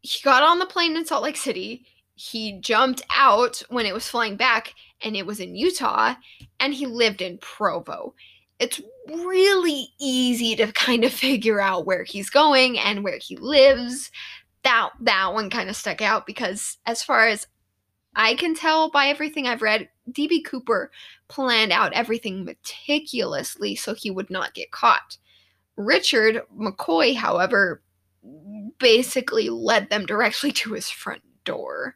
he 0.00 0.20
got 0.22 0.42
on 0.42 0.58
the 0.58 0.66
plane 0.66 0.96
in 0.96 1.06
Salt 1.06 1.22
Lake 1.22 1.36
City. 1.36 1.86
He 2.14 2.58
jumped 2.60 3.02
out 3.14 3.62
when 3.68 3.86
it 3.86 3.94
was 3.94 4.08
flying 4.08 4.36
back 4.36 4.74
and 5.02 5.16
it 5.16 5.26
was 5.26 5.40
in 5.40 5.56
Utah, 5.56 6.14
and 6.58 6.74
he 6.74 6.86
lived 6.86 7.22
in 7.22 7.38
Provo. 7.38 8.14
It's 8.58 8.80
really 9.08 9.88
easy 9.98 10.54
to 10.56 10.72
kind 10.72 11.04
of 11.04 11.12
figure 11.26 11.60
out 11.60 11.86
where 11.86 12.04
he's 12.04 12.30
going 12.30 12.78
and 12.78 13.04
where 13.04 13.18
he 13.18 13.36
lives. 13.36 14.10
That 14.62 14.90
that 15.00 15.32
one 15.32 15.48
kind 15.48 15.70
of 15.70 15.76
stuck 15.76 16.02
out 16.02 16.26
because 16.26 16.76
as 16.84 17.02
far 17.02 17.26
as 17.26 17.46
I 18.14 18.34
can 18.34 18.54
tell 18.54 18.90
by 18.90 19.06
everything 19.06 19.46
I've 19.46 19.62
read, 19.62 19.88
DB 20.10 20.44
Cooper 20.44 20.90
planned 21.28 21.72
out 21.72 21.92
everything 21.92 22.44
meticulously 22.44 23.76
so 23.76 23.94
he 23.94 24.10
would 24.10 24.30
not 24.30 24.54
get 24.54 24.72
caught. 24.72 25.16
Richard 25.76 26.42
McCoy, 26.54 27.14
however, 27.16 27.82
basically 28.78 29.48
led 29.48 29.88
them 29.88 30.06
directly 30.06 30.52
to 30.60 30.72
his 30.72 30.90
front 30.90 31.22
door. 31.44 31.94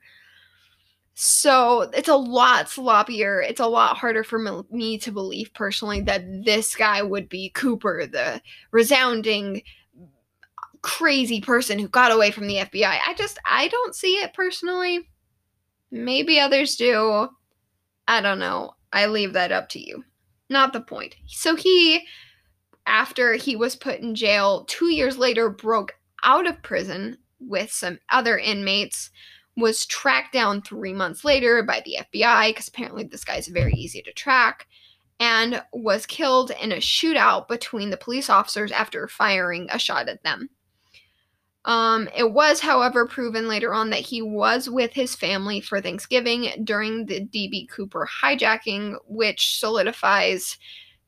So 1.14 1.82
it's 1.94 2.08
a 2.08 2.16
lot 2.16 2.66
sloppier. 2.66 3.48
It's 3.48 3.60
a 3.60 3.66
lot 3.66 3.96
harder 3.96 4.24
for 4.24 4.64
me 4.70 4.98
to 4.98 5.12
believe 5.12 5.54
personally 5.54 6.00
that 6.02 6.24
this 6.44 6.74
guy 6.74 7.02
would 7.02 7.28
be 7.28 7.50
Cooper, 7.50 8.06
the 8.06 8.42
resounding 8.72 9.62
crazy 10.82 11.40
person 11.40 11.78
who 11.78 11.88
got 11.88 12.10
away 12.10 12.30
from 12.30 12.46
the 12.46 12.56
FBI. 12.56 12.98
I 13.06 13.14
just 13.14 13.38
I 13.46 13.68
don't 13.68 13.94
see 13.94 14.16
it 14.16 14.34
personally. 14.34 15.08
Maybe 15.90 16.40
others 16.40 16.74
do. 16.74 17.28
I 18.08 18.20
don't 18.20 18.40
know. 18.40 18.72
I 18.92 19.06
leave 19.06 19.32
that 19.34 19.52
up 19.52 19.68
to 19.70 19.78
you. 19.78 20.04
Not 20.50 20.72
the 20.72 20.80
point. 20.80 21.14
So 21.26 21.54
he 21.54 22.04
after 22.86 23.34
he 23.34 23.56
was 23.56 23.76
put 23.76 24.00
in 24.00 24.14
jail 24.14 24.64
2 24.64 24.90
years 24.90 25.16
later 25.16 25.48
broke 25.48 25.94
out 26.24 26.46
of 26.46 26.62
prison 26.62 27.18
with 27.38 27.70
some 27.70 27.98
other 28.10 28.36
inmates 28.36 29.10
was 29.56 29.86
tracked 29.86 30.32
down 30.32 30.62
three 30.62 30.92
months 30.92 31.24
later 31.24 31.62
by 31.62 31.82
the 31.84 31.98
FBI 32.00 32.50
because 32.50 32.68
apparently 32.68 33.04
this 33.04 33.24
guy's 33.24 33.46
very 33.48 33.72
easy 33.74 34.02
to 34.02 34.12
track 34.12 34.66
and 35.20 35.62
was 35.72 36.06
killed 36.06 36.50
in 36.60 36.72
a 36.72 36.76
shootout 36.76 37.46
between 37.48 37.90
the 37.90 37.96
police 37.96 38.28
officers 38.28 38.72
after 38.72 39.06
firing 39.06 39.68
a 39.70 39.78
shot 39.78 40.08
at 40.08 40.22
them. 40.24 40.50
Um, 41.64 42.10
it 42.14 42.32
was, 42.32 42.60
however, 42.60 43.06
proven 43.06 43.48
later 43.48 43.72
on 43.72 43.90
that 43.90 44.00
he 44.00 44.20
was 44.20 44.68
with 44.68 44.92
his 44.92 45.14
family 45.14 45.60
for 45.60 45.80
Thanksgiving 45.80 46.50
during 46.62 47.06
the 47.06 47.20
DB 47.20 47.68
Cooper 47.70 48.06
hijacking, 48.22 48.96
which 49.06 49.58
solidifies 49.58 50.58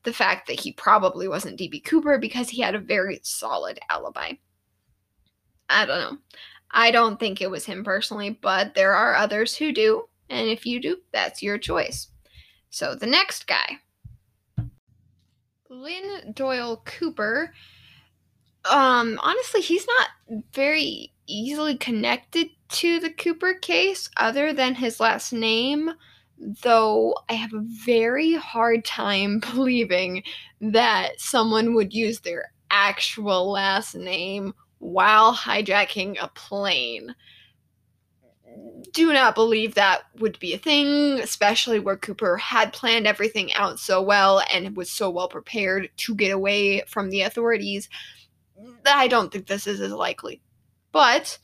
the 0.03 0.13
fact 0.13 0.47
that 0.47 0.59
he 0.59 0.71
probably 0.71 1.27
wasn't 1.27 1.59
DB 1.59 1.83
Cooper 1.83 2.17
because 2.17 2.49
he 2.49 2.61
had 2.61 2.73
a 2.73 2.79
very 2.79 3.19
solid 3.23 3.77
alibi. 3.89 4.33
I 5.69 5.85
don't 5.85 5.99
know. 5.99 6.17
I 6.71 6.91
don't 6.91 7.19
think 7.19 7.41
it 7.41 7.49
was 7.49 7.65
him 7.65 7.83
personally, 7.83 8.29
but 8.29 8.75
there 8.75 8.93
are 8.93 9.15
others 9.15 9.55
who 9.55 9.71
do. 9.71 10.07
And 10.29 10.47
if 10.47 10.65
you 10.65 10.81
do, 10.81 10.97
that's 11.11 11.41
your 11.41 11.57
choice. 11.57 12.09
So 12.69 12.95
the 12.95 13.07
next 13.07 13.47
guy, 13.47 13.79
Lynn 15.69 16.33
Doyle 16.33 16.81
Cooper. 16.85 17.53
Um, 18.69 19.19
honestly, 19.23 19.61
he's 19.61 19.87
not 19.87 20.43
very 20.53 21.13
easily 21.27 21.77
connected 21.77 22.49
to 22.69 22.99
the 22.99 23.09
Cooper 23.09 23.53
case 23.53 24.09
other 24.17 24.53
than 24.53 24.75
his 24.75 24.99
last 24.99 25.31
name, 25.31 25.91
though 26.63 27.15
I 27.29 27.33
have 27.33 27.53
a 27.53 27.63
very 27.85 28.33
hard 28.35 28.83
time 28.83 29.39
believing 29.53 30.23
that 30.59 31.19
someone 31.19 31.73
would 31.75 31.93
use 31.93 32.19
their 32.19 32.51
actual 32.69 33.51
last 33.51 33.95
name 33.95 34.53
while 34.79 35.33
hijacking 35.33 36.17
a 36.21 36.27
plane. 36.29 37.15
Do 38.91 39.13
not 39.13 39.35
believe 39.35 39.75
that 39.75 40.03
would 40.17 40.39
be 40.39 40.53
a 40.53 40.57
thing, 40.57 41.19
especially 41.19 41.79
where 41.79 41.97
Cooper 41.97 42.37
had 42.37 42.73
planned 42.73 43.05
everything 43.05 43.53
out 43.53 43.79
so 43.79 44.01
well 44.01 44.41
and 44.53 44.75
was 44.75 44.89
so 44.89 45.09
well 45.09 45.27
prepared 45.27 45.89
to 45.97 46.15
get 46.15 46.31
away 46.31 46.81
from 46.87 47.09
the 47.09 47.21
authorities. 47.21 47.89
That 48.83 48.97
I 48.97 49.07
don't 49.07 49.31
think 49.31 49.47
this 49.47 49.67
is 49.67 49.81
as 49.81 49.91
likely. 49.91 50.41
But 50.91 51.37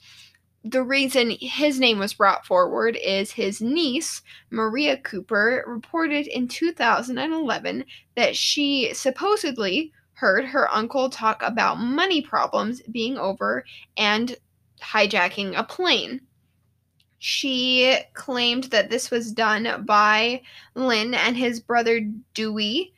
the 0.63 0.84
reason 0.84 1.32
his 1.39 1.80
name 1.80 2.00
was 2.00 2.13
brought 2.13 2.46
forward 2.46 2.96
is 2.96 3.32
his 3.32 3.62
niece, 3.62 4.22
Maria 4.50 4.98
Cooper, 4.98 5.63
reported 5.67 6.26
in 6.26 6.48
2011 6.48 7.86
that 8.15 8.36
she 8.36 8.93
supposedly 8.93 9.91
heard 10.13 10.45
her 10.45 10.73
uncle 10.73 11.10
talk 11.10 11.41
about 11.41 11.80
money 11.80 12.21
problems 12.21 12.82
being 12.91 13.17
over 13.17 13.65
and 13.97 14.36
hijacking 14.82 15.58
a 15.58 15.63
plane. 15.63 16.21
She 17.19 17.97
claimed 18.13 18.65
that 18.65 18.89
this 18.89 19.10
was 19.10 19.32
done 19.32 19.86
by 19.86 20.41
Lynn 20.76 21.13
and 21.13 21.38
his 21.38 21.62
brother 21.62 22.02
Dewey, 22.34 22.93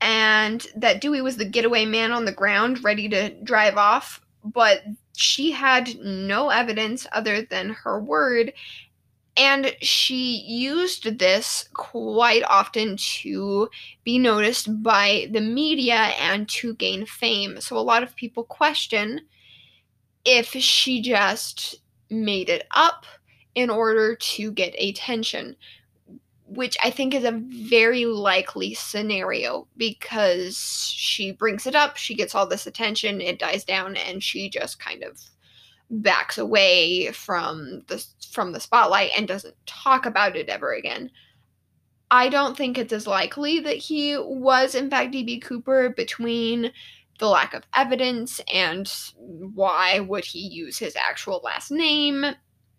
and 0.00 0.64
that 0.76 1.00
Dewey 1.00 1.20
was 1.20 1.36
the 1.36 1.44
getaway 1.44 1.84
man 1.84 2.12
on 2.12 2.24
the 2.24 2.32
ground 2.32 2.84
ready 2.84 3.08
to 3.08 3.30
drive 3.42 3.76
off, 3.76 4.20
but 4.44 4.84
she 5.16 5.50
had 5.50 5.98
no 5.98 6.50
evidence 6.50 7.06
other 7.12 7.42
than 7.42 7.70
her 7.70 8.00
word. 8.00 8.52
And 9.36 9.74
she 9.80 10.44
used 10.46 11.18
this 11.18 11.68
quite 11.74 12.44
often 12.44 12.96
to 12.96 13.68
be 14.04 14.18
noticed 14.18 14.82
by 14.82 15.28
the 15.32 15.40
media 15.40 16.12
and 16.20 16.48
to 16.50 16.74
gain 16.74 17.04
fame. 17.04 17.60
So 17.60 17.76
a 17.76 17.80
lot 17.80 18.04
of 18.04 18.14
people 18.14 18.44
question 18.44 19.22
if 20.24 20.52
she 20.52 21.02
just 21.02 21.76
made 22.10 22.48
it 22.48 22.66
up 22.70 23.06
in 23.54 23.70
order 23.70 24.14
to 24.14 24.52
get 24.52 24.74
attention, 24.80 25.56
which 26.46 26.76
I 26.82 26.90
think 26.90 27.14
is 27.14 27.24
a 27.24 27.40
very 27.44 28.06
likely 28.06 28.74
scenario 28.74 29.66
because 29.76 30.56
she 30.56 31.32
brings 31.32 31.66
it 31.66 31.74
up, 31.74 31.96
she 31.96 32.14
gets 32.14 32.34
all 32.34 32.46
this 32.46 32.66
attention, 32.66 33.20
it 33.20 33.38
dies 33.38 33.64
down, 33.64 33.96
and 33.96 34.22
she 34.22 34.48
just 34.48 34.78
kind 34.78 35.02
of 35.02 35.20
backs 35.90 36.38
away 36.38 37.12
from 37.12 37.82
the 37.88 38.04
from 38.34 38.52
the 38.52 38.60
spotlight 38.60 39.10
and 39.16 39.28
doesn't 39.28 39.54
talk 39.66 40.06
about 40.06 40.36
it 40.36 40.48
ever 40.48 40.72
again. 40.72 41.10
I 42.10 42.28
don't 42.28 42.56
think 42.56 42.76
it's 42.76 42.92
as 42.92 43.06
likely 43.06 43.60
that 43.60 43.76
he 43.76 44.16
was 44.18 44.74
in 44.74 44.90
fact 44.90 45.12
DB 45.12 45.42
Cooper 45.42 45.88
between 45.88 46.70
the 47.18 47.28
lack 47.28 47.54
of 47.54 47.64
evidence 47.74 48.40
and 48.52 48.92
why 49.16 50.00
would 50.00 50.24
he 50.24 50.40
use 50.40 50.78
his 50.78 50.96
actual 50.96 51.40
last 51.44 51.70
name 51.70 52.26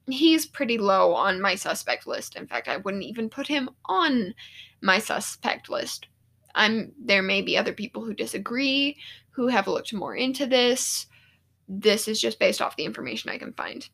he's 0.08 0.46
pretty 0.46 0.78
low 0.78 1.14
on 1.14 1.42
my 1.42 1.56
suspect 1.56 2.08
list. 2.08 2.36
In 2.36 2.48
fact, 2.48 2.68
I 2.68 2.78
wouldn't 2.78 3.04
even 3.04 3.30
put 3.30 3.48
him 3.48 3.70
on 3.86 4.34
my 4.82 5.00
suspect 5.00 5.70
list. 5.70 6.08
I'm 6.54 6.94
there 7.04 7.24
may 7.24 7.42
be 7.42 7.58
other 7.58 7.74
people 7.74 8.04
who 8.04 8.14
disagree, 8.14 8.98
who 9.32 9.48
have 9.48 9.68
looked 9.68 9.94
more 9.94 10.16
into 10.16 10.46
this. 10.46 11.08
This 11.68 12.08
is 12.08 12.22
just 12.22 12.40
based 12.40 12.62
off 12.62 12.78
the 12.78 12.86
information 12.86 13.32
I 13.32 13.38
can 13.38 13.54
find. 13.54 13.88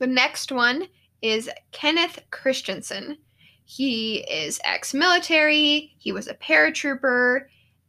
The 0.00 0.06
next 0.06 0.50
one 0.50 0.88
is 1.20 1.50
Kenneth 1.72 2.20
Christiansen. 2.30 3.18
He 3.66 4.24
is 4.28 4.58
ex-military, 4.64 5.94
he 5.98 6.10
was 6.10 6.26
a 6.26 6.34
paratrooper 6.34 7.42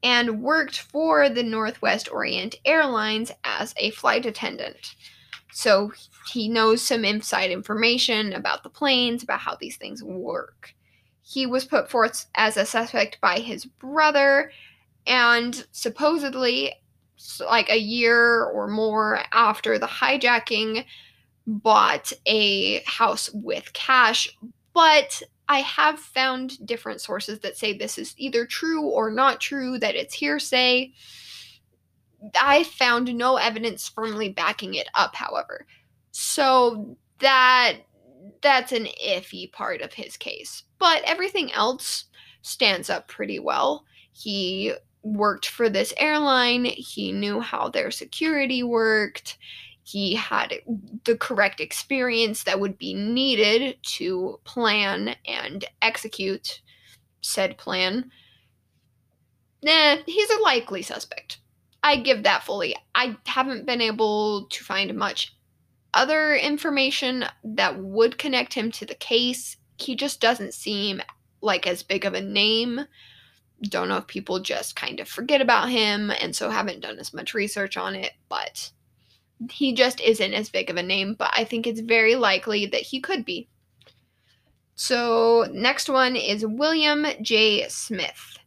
and 0.03 0.43
worked 0.43 0.77
for 0.77 1.29
the 1.29 1.41
Northwest 1.41 2.11
Orient 2.11 2.55
Airlines 2.65 3.31
as 3.45 3.73
a 3.77 3.91
flight 3.91 4.25
attendant. 4.25 4.95
So 5.53 5.93
he 6.31 6.49
knows 6.49 6.81
some 6.81 7.05
inside 7.05 7.49
information 7.49 8.33
about 8.33 8.63
the 8.63 8.69
planes, 8.69 9.23
about 9.23 9.39
how 9.39 9.55
these 9.55 9.77
things 9.77 10.03
work. 10.03 10.73
He 11.21 11.45
was 11.45 11.63
put 11.63 11.89
forth 11.89 12.25
as 12.35 12.57
a 12.57 12.65
suspect 12.65 13.19
by 13.21 13.39
his 13.39 13.65
brother, 13.65 14.51
and 15.07 15.65
supposedly, 15.71 16.73
like 17.39 17.69
a 17.69 17.79
year 17.79 18.43
or 18.43 18.67
more 18.67 19.21
after 19.31 19.79
the 19.79 19.87
hijacking, 19.87 20.83
bought 21.47 22.11
a 22.25 22.81
house 22.83 23.29
with 23.33 23.73
cash. 23.73 24.29
But 24.73 25.21
I 25.49 25.59
have 25.59 25.99
found 25.99 26.65
different 26.65 27.01
sources 27.01 27.39
that 27.39 27.57
say 27.57 27.73
this 27.73 27.97
is 27.97 28.13
either 28.17 28.45
true 28.45 28.83
or 28.83 29.11
not 29.11 29.41
true, 29.41 29.77
that 29.79 29.95
it's 29.95 30.13
hearsay. 30.13 30.93
I 32.39 32.63
found 32.63 33.13
no 33.13 33.35
evidence 33.37 33.89
firmly 33.89 34.29
backing 34.29 34.75
it 34.75 34.87
up, 34.95 35.15
however. 35.15 35.65
So 36.11 36.97
that 37.19 37.77
that's 38.41 38.71
an 38.71 38.87
iffy 39.05 39.51
part 39.51 39.81
of 39.81 39.93
his 39.93 40.17
case. 40.17 40.63
But 40.79 41.01
everything 41.05 41.51
else 41.51 42.05
stands 42.41 42.89
up 42.89 43.07
pretty 43.07 43.39
well. 43.39 43.85
He 44.13 44.73
worked 45.03 45.47
for 45.47 45.69
this 45.69 45.93
airline, 45.97 46.65
he 46.65 47.11
knew 47.11 47.39
how 47.39 47.69
their 47.69 47.91
security 47.91 48.63
worked. 48.63 49.37
He 49.91 50.15
had 50.15 50.61
the 51.03 51.17
correct 51.17 51.59
experience 51.59 52.43
that 52.43 52.61
would 52.61 52.77
be 52.77 52.93
needed 52.93 53.77
to 53.97 54.39
plan 54.45 55.17
and 55.25 55.65
execute 55.81 56.61
said 57.19 57.57
plan. 57.57 58.09
Nah, 59.61 59.97
he's 60.05 60.29
a 60.29 60.41
likely 60.41 60.81
suspect. 60.81 61.39
I 61.83 61.97
give 61.97 62.23
that 62.23 62.43
fully. 62.43 62.73
I 62.95 63.17
haven't 63.25 63.65
been 63.65 63.81
able 63.81 64.45
to 64.45 64.63
find 64.63 64.95
much 64.95 65.35
other 65.93 66.35
information 66.35 67.25
that 67.43 67.77
would 67.77 68.17
connect 68.17 68.53
him 68.53 68.71
to 68.71 68.85
the 68.85 68.95
case. 68.95 69.57
He 69.77 69.95
just 69.95 70.21
doesn't 70.21 70.53
seem 70.53 71.01
like 71.41 71.67
as 71.67 71.83
big 71.83 72.05
of 72.05 72.13
a 72.13 72.21
name. 72.21 72.85
Don't 73.61 73.89
know 73.89 73.97
if 73.97 74.07
people 74.07 74.39
just 74.39 74.77
kind 74.77 75.01
of 75.01 75.09
forget 75.09 75.41
about 75.41 75.69
him 75.69 76.11
and 76.11 76.33
so 76.33 76.49
haven't 76.49 76.79
done 76.79 76.97
as 76.97 77.13
much 77.13 77.33
research 77.33 77.75
on 77.75 77.93
it, 77.93 78.13
but 78.29 78.71
he 79.49 79.73
just 79.73 79.99
isn't 80.01 80.33
as 80.33 80.49
big 80.49 80.69
of 80.69 80.77
a 80.77 80.83
name, 80.83 81.15
but 81.17 81.31
I 81.33 81.43
think 81.43 81.65
it's 81.65 81.79
very 81.79 82.15
likely 82.15 82.65
that 82.67 82.81
he 82.81 82.99
could 82.99 83.25
be. 83.25 83.47
So, 84.75 85.47
next 85.51 85.89
one 85.89 86.15
is 86.15 86.45
William 86.45 87.05
J. 87.21 87.67
Smith. 87.69 88.37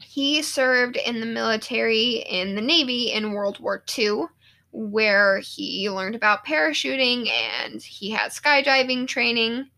He 0.00 0.42
served 0.42 0.96
in 0.96 1.20
the 1.20 1.26
military 1.26 2.24
in 2.28 2.54
the 2.54 2.60
Navy 2.60 3.12
in 3.12 3.32
World 3.32 3.60
War 3.60 3.82
II, 3.98 4.24
where 4.72 5.38
he 5.38 5.88
learned 5.88 6.14
about 6.14 6.44
parachuting 6.44 7.30
and 7.30 7.82
he 7.82 8.10
had 8.10 8.32
skydiving 8.32 9.06
training. 9.06 9.70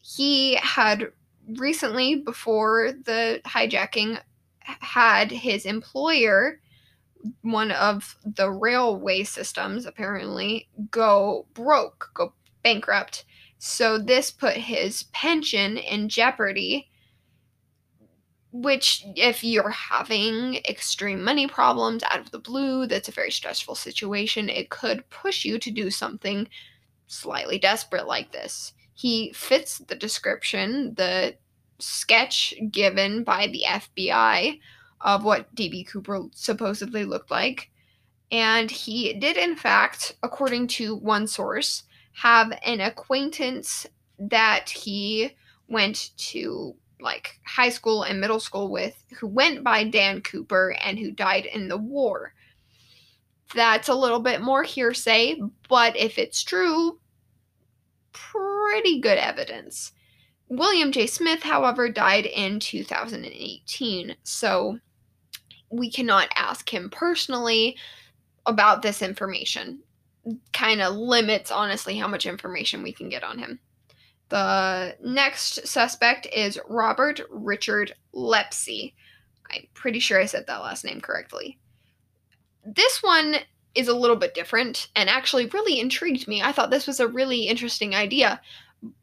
He 0.00 0.56
had 0.56 1.10
recently, 1.56 2.16
before 2.16 2.92
the 2.92 3.40
hijacking, 3.44 4.20
had 4.60 5.30
his 5.30 5.66
employer, 5.66 6.60
one 7.42 7.70
of 7.70 8.16
the 8.24 8.50
railway 8.50 9.24
systems 9.24 9.86
apparently, 9.86 10.68
go 10.90 11.46
broke, 11.54 12.10
go 12.14 12.32
bankrupt. 12.62 13.24
So 13.58 13.98
this 13.98 14.30
put 14.30 14.54
his 14.54 15.04
pension 15.04 15.76
in 15.76 16.08
jeopardy 16.08 16.90
which 18.54 19.04
if 19.16 19.42
you're 19.42 19.70
having 19.70 20.54
extreme 20.68 21.24
money 21.24 21.48
problems 21.48 22.04
out 22.04 22.20
of 22.20 22.30
the 22.30 22.38
blue 22.38 22.86
that's 22.86 23.08
a 23.08 23.12
very 23.12 23.32
stressful 23.32 23.74
situation 23.74 24.48
it 24.48 24.70
could 24.70 25.10
push 25.10 25.44
you 25.44 25.58
to 25.58 25.72
do 25.72 25.90
something 25.90 26.46
slightly 27.08 27.58
desperate 27.58 28.06
like 28.06 28.30
this 28.30 28.72
he 28.94 29.32
fits 29.32 29.78
the 29.78 29.96
description 29.96 30.94
the 30.94 31.34
sketch 31.80 32.54
given 32.70 33.24
by 33.24 33.48
the 33.48 33.64
FBI 33.66 34.60
of 35.04 35.22
what 35.22 35.54
DB 35.54 35.86
Cooper 35.86 36.24
supposedly 36.32 37.04
looked 37.04 37.30
like 37.30 37.70
and 38.32 38.70
he 38.70 39.12
did 39.12 39.36
in 39.36 39.54
fact 39.54 40.16
according 40.22 40.66
to 40.66 40.96
one 40.96 41.26
source 41.26 41.84
have 42.14 42.58
an 42.64 42.80
acquaintance 42.80 43.86
that 44.18 44.70
he 44.70 45.30
went 45.68 46.10
to 46.16 46.74
like 47.00 47.38
high 47.44 47.68
school 47.68 48.02
and 48.02 48.20
middle 48.20 48.40
school 48.40 48.70
with 48.70 49.04
who 49.18 49.26
went 49.26 49.62
by 49.62 49.84
Dan 49.84 50.22
Cooper 50.22 50.76
and 50.82 50.98
who 50.98 51.10
died 51.10 51.46
in 51.46 51.68
the 51.68 51.76
war. 51.76 52.34
That's 53.54 53.88
a 53.88 53.94
little 53.94 54.20
bit 54.20 54.40
more 54.40 54.62
hearsay, 54.62 55.40
but 55.68 55.96
if 55.96 56.18
it's 56.18 56.42
true, 56.42 56.98
pretty 58.12 59.00
good 59.00 59.18
evidence. 59.18 59.92
William 60.48 60.92
J. 60.92 61.06
Smith, 61.06 61.42
however, 61.42 61.88
died 61.88 62.26
in 62.26 62.60
2018, 62.60 64.16
so 64.22 64.78
we 65.76 65.90
cannot 65.90 66.28
ask 66.34 66.72
him 66.72 66.90
personally 66.90 67.76
about 68.46 68.82
this 68.82 69.02
information. 69.02 69.80
Kind 70.52 70.80
of 70.80 70.94
limits, 70.94 71.50
honestly, 71.50 71.98
how 71.98 72.08
much 72.08 72.26
information 72.26 72.82
we 72.82 72.92
can 72.92 73.08
get 73.08 73.24
on 73.24 73.38
him. 73.38 73.58
The 74.30 74.96
next 75.02 75.66
suspect 75.66 76.26
is 76.32 76.58
Robert 76.68 77.20
Richard 77.30 77.92
Lepsy. 78.12 78.94
I'm 79.50 79.66
pretty 79.74 79.98
sure 79.98 80.20
I 80.20 80.26
said 80.26 80.46
that 80.46 80.62
last 80.62 80.84
name 80.84 81.00
correctly. 81.00 81.58
This 82.64 83.02
one 83.02 83.36
is 83.74 83.88
a 83.88 83.96
little 83.96 84.16
bit 84.16 84.34
different 84.34 84.88
and 84.96 85.10
actually 85.10 85.46
really 85.46 85.78
intrigued 85.78 86.26
me. 86.26 86.40
I 86.40 86.52
thought 86.52 86.70
this 86.70 86.86
was 86.86 87.00
a 87.00 87.08
really 87.08 87.48
interesting 87.48 87.94
idea. 87.94 88.40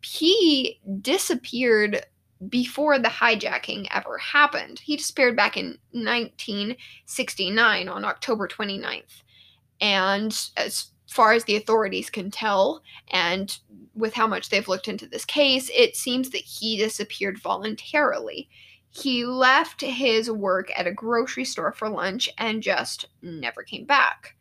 He 0.01 0.79
disappeared 1.01 2.05
before 2.49 2.97
the 2.99 3.09
hijacking 3.09 3.87
ever 3.91 4.17
happened. 4.17 4.79
He 4.79 4.97
disappeared 4.97 5.35
back 5.35 5.57
in 5.57 5.77
1969 5.91 7.89
on 7.89 8.05
October 8.05 8.47
29th. 8.47 9.23
And 9.79 10.49
as 10.57 10.91
far 11.07 11.33
as 11.33 11.43
the 11.43 11.55
authorities 11.55 12.09
can 12.09 12.31
tell, 12.31 12.81
and 13.09 13.57
with 13.93 14.13
how 14.13 14.27
much 14.27 14.49
they've 14.49 14.67
looked 14.67 14.87
into 14.87 15.05
this 15.05 15.25
case, 15.25 15.69
it 15.73 15.95
seems 15.95 16.29
that 16.29 16.41
he 16.41 16.77
disappeared 16.77 17.37
voluntarily. 17.39 18.49
He 18.89 19.25
left 19.25 19.81
his 19.81 20.29
work 20.29 20.71
at 20.75 20.87
a 20.87 20.93
grocery 20.93 21.45
store 21.45 21.71
for 21.71 21.89
lunch 21.89 22.29
and 22.37 22.63
just 22.63 23.05
never 23.21 23.63
came 23.63 23.85
back. 23.85 24.35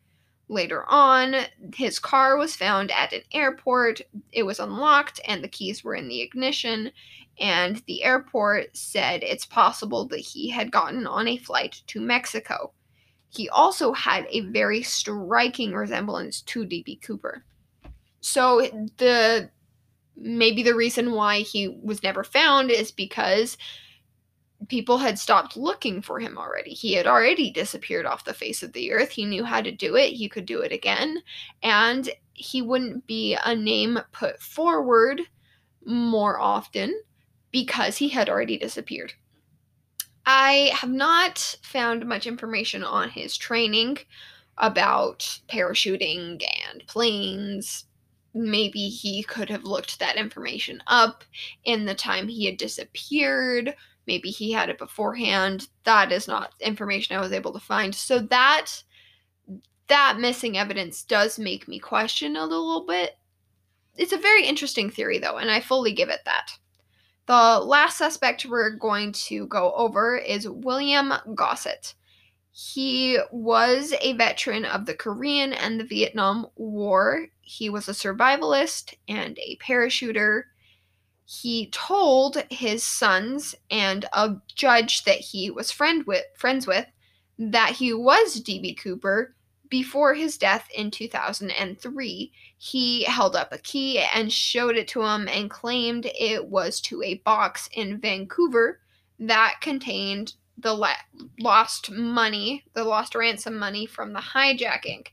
Later 0.49 0.83
on, 0.89 1.45
his 1.73 1.97
car 1.99 2.35
was 2.35 2.57
found 2.57 2.91
at 2.91 3.13
an 3.13 3.21
airport. 3.33 4.01
It 4.33 4.43
was 4.43 4.59
unlocked 4.59 5.21
and 5.25 5.41
the 5.41 5.47
keys 5.47 5.81
were 5.81 5.95
in 5.95 6.09
the 6.09 6.21
ignition. 6.21 6.91
And 7.41 7.81
the 7.87 8.03
airport 8.03 8.77
said 8.77 9.23
it's 9.23 9.47
possible 9.47 10.07
that 10.09 10.19
he 10.19 10.47
had 10.47 10.71
gotten 10.71 11.07
on 11.07 11.27
a 11.27 11.37
flight 11.37 11.81
to 11.87 11.99
Mexico. 11.99 12.71
He 13.29 13.49
also 13.49 13.93
had 13.93 14.27
a 14.29 14.41
very 14.41 14.83
striking 14.83 15.73
resemblance 15.73 16.41
to 16.43 16.65
DB 16.65 17.01
Cooper. 17.01 17.43
So 18.19 18.61
the 18.97 19.49
maybe 20.15 20.61
the 20.61 20.75
reason 20.75 21.13
why 21.13 21.39
he 21.39 21.67
was 21.67 22.03
never 22.03 22.23
found 22.23 22.69
is 22.69 22.91
because 22.91 23.57
people 24.67 24.99
had 24.99 25.17
stopped 25.17 25.57
looking 25.57 25.99
for 26.03 26.19
him 26.19 26.37
already. 26.37 26.71
He 26.71 26.93
had 26.93 27.07
already 27.07 27.49
disappeared 27.49 28.05
off 28.05 28.25
the 28.25 28.35
face 28.35 28.61
of 28.61 28.73
the 28.73 28.91
earth. 28.91 29.09
He 29.09 29.25
knew 29.25 29.43
how 29.43 29.61
to 29.61 29.71
do 29.71 29.95
it. 29.95 30.13
He 30.13 30.29
could 30.29 30.45
do 30.45 30.61
it 30.61 30.71
again. 30.71 31.17
And 31.63 32.07
he 32.33 32.61
wouldn't 32.61 33.07
be 33.07 33.35
a 33.43 33.55
name 33.55 33.99
put 34.11 34.39
forward 34.39 35.21
more 35.83 36.39
often 36.39 37.01
because 37.51 37.97
he 37.97 38.09
had 38.09 38.29
already 38.29 38.57
disappeared. 38.57 39.13
I 40.25 40.71
have 40.73 40.91
not 40.91 41.57
found 41.63 42.05
much 42.05 42.27
information 42.27 42.83
on 42.83 43.09
his 43.09 43.37
training 43.37 43.97
about 44.57 45.39
parachuting 45.49 46.41
and 46.69 46.85
planes. 46.87 47.85
Maybe 48.33 48.87
he 48.87 49.23
could 49.23 49.49
have 49.49 49.63
looked 49.63 49.99
that 49.99 50.15
information 50.15 50.81
up 50.87 51.23
in 51.63 51.85
the 51.85 51.95
time 51.95 52.27
he 52.27 52.45
had 52.45 52.57
disappeared 52.57 53.75
maybe 54.07 54.29
he 54.29 54.51
had 54.51 54.69
it 54.69 54.77
beforehand. 54.77 55.67
That 55.83 56.11
is 56.11 56.27
not 56.27 56.53
information 56.59 57.15
I 57.15 57.21
was 57.21 57.31
able 57.31 57.53
to 57.53 57.59
find. 57.59 57.93
So 57.93 58.19
that 58.19 58.83
that 59.87 60.19
missing 60.19 60.57
evidence 60.57 61.03
does 61.03 61.37
make 61.37 61.67
me 61.67 61.79
question 61.79 62.35
a 62.35 62.45
little 62.45 62.85
bit. 62.85 63.17
It's 63.97 64.13
a 64.13 64.17
very 64.17 64.45
interesting 64.45 64.89
theory 64.89 65.19
though, 65.19 65.37
and 65.37 65.51
I 65.51 65.59
fully 65.59 65.93
give 65.93 66.09
it 66.09 66.21
that. 66.25 66.51
The 67.31 67.61
last 67.61 67.97
suspect 67.97 68.45
we're 68.45 68.71
going 68.71 69.13
to 69.13 69.47
go 69.47 69.71
over 69.71 70.17
is 70.17 70.49
William 70.49 71.13
Gossett. 71.33 71.93
He 72.51 73.19
was 73.31 73.93
a 74.01 74.11
veteran 74.17 74.65
of 74.65 74.85
the 74.85 74.93
Korean 74.93 75.53
and 75.53 75.79
the 75.79 75.85
Vietnam 75.85 76.47
War. 76.57 77.27
He 77.39 77.69
was 77.69 77.87
a 77.87 77.93
survivalist 77.93 78.95
and 79.07 79.39
a 79.39 79.57
parachuter 79.65 80.43
he 81.23 81.69
told 81.69 82.43
his 82.49 82.83
sons 82.83 83.55
and 83.69 84.03
a 84.11 84.35
judge 84.53 85.05
that 85.05 85.19
he 85.19 85.49
was 85.49 85.71
friend 85.71 86.05
with 86.05 86.25
friends 86.35 86.67
with 86.67 86.87
that 87.39 87.71
he 87.77 87.93
was 87.93 88.41
DB 88.41 88.77
Cooper 88.77 89.33
before 89.71 90.13
his 90.13 90.37
death 90.37 90.67
in 90.75 90.91
2003. 90.91 92.31
He 92.57 93.03
held 93.05 93.35
up 93.35 93.51
a 93.51 93.57
key 93.57 93.99
and 94.13 94.31
showed 94.31 94.75
it 94.75 94.87
to 94.89 95.01
him 95.01 95.27
and 95.27 95.49
claimed 95.49 96.11
it 96.13 96.45
was 96.45 96.79
to 96.81 97.01
a 97.01 97.15
box 97.15 97.69
in 97.73 97.97
Vancouver 97.97 98.81
that 99.17 99.55
contained 99.61 100.33
the 100.57 100.73
la- 100.73 100.93
lost 101.39 101.89
money, 101.89 102.63
the 102.73 102.83
lost 102.83 103.15
ransom 103.15 103.57
money 103.57 103.87
from 103.87 104.13
the 104.13 104.19
hijacking. 104.19 105.07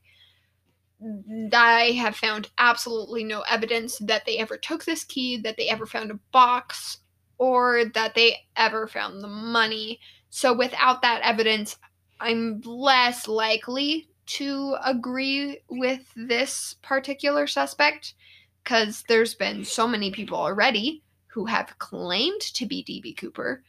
I 1.52 1.92
have 1.92 2.16
found 2.16 2.50
absolutely 2.58 3.22
no 3.22 3.42
evidence 3.48 3.98
that 3.98 4.26
they 4.26 4.38
ever 4.38 4.56
took 4.56 4.84
this 4.84 5.04
key, 5.04 5.38
that 5.38 5.56
they 5.56 5.68
ever 5.68 5.86
found 5.86 6.10
a 6.10 6.18
box, 6.32 6.98
or 7.38 7.84
that 7.94 8.16
they 8.16 8.38
ever 8.56 8.88
found 8.88 9.22
the 9.22 9.28
money. 9.28 10.00
So 10.30 10.52
without 10.52 11.02
that 11.02 11.22
evidence, 11.22 11.78
I'm 12.18 12.60
less 12.62 13.28
likely 13.28 14.08
to 14.28 14.76
agree 14.84 15.58
with 15.68 16.02
this 16.14 16.76
particular 16.82 17.46
suspect 17.46 18.14
because 18.62 19.04
there's 19.08 19.34
been 19.34 19.64
so 19.64 19.88
many 19.88 20.10
people 20.10 20.38
already 20.38 21.02
who 21.28 21.46
have 21.46 21.78
claimed 21.78 22.40
to 22.40 22.66
be 22.66 22.84
DB 22.84 23.16
Cooper 23.16 23.62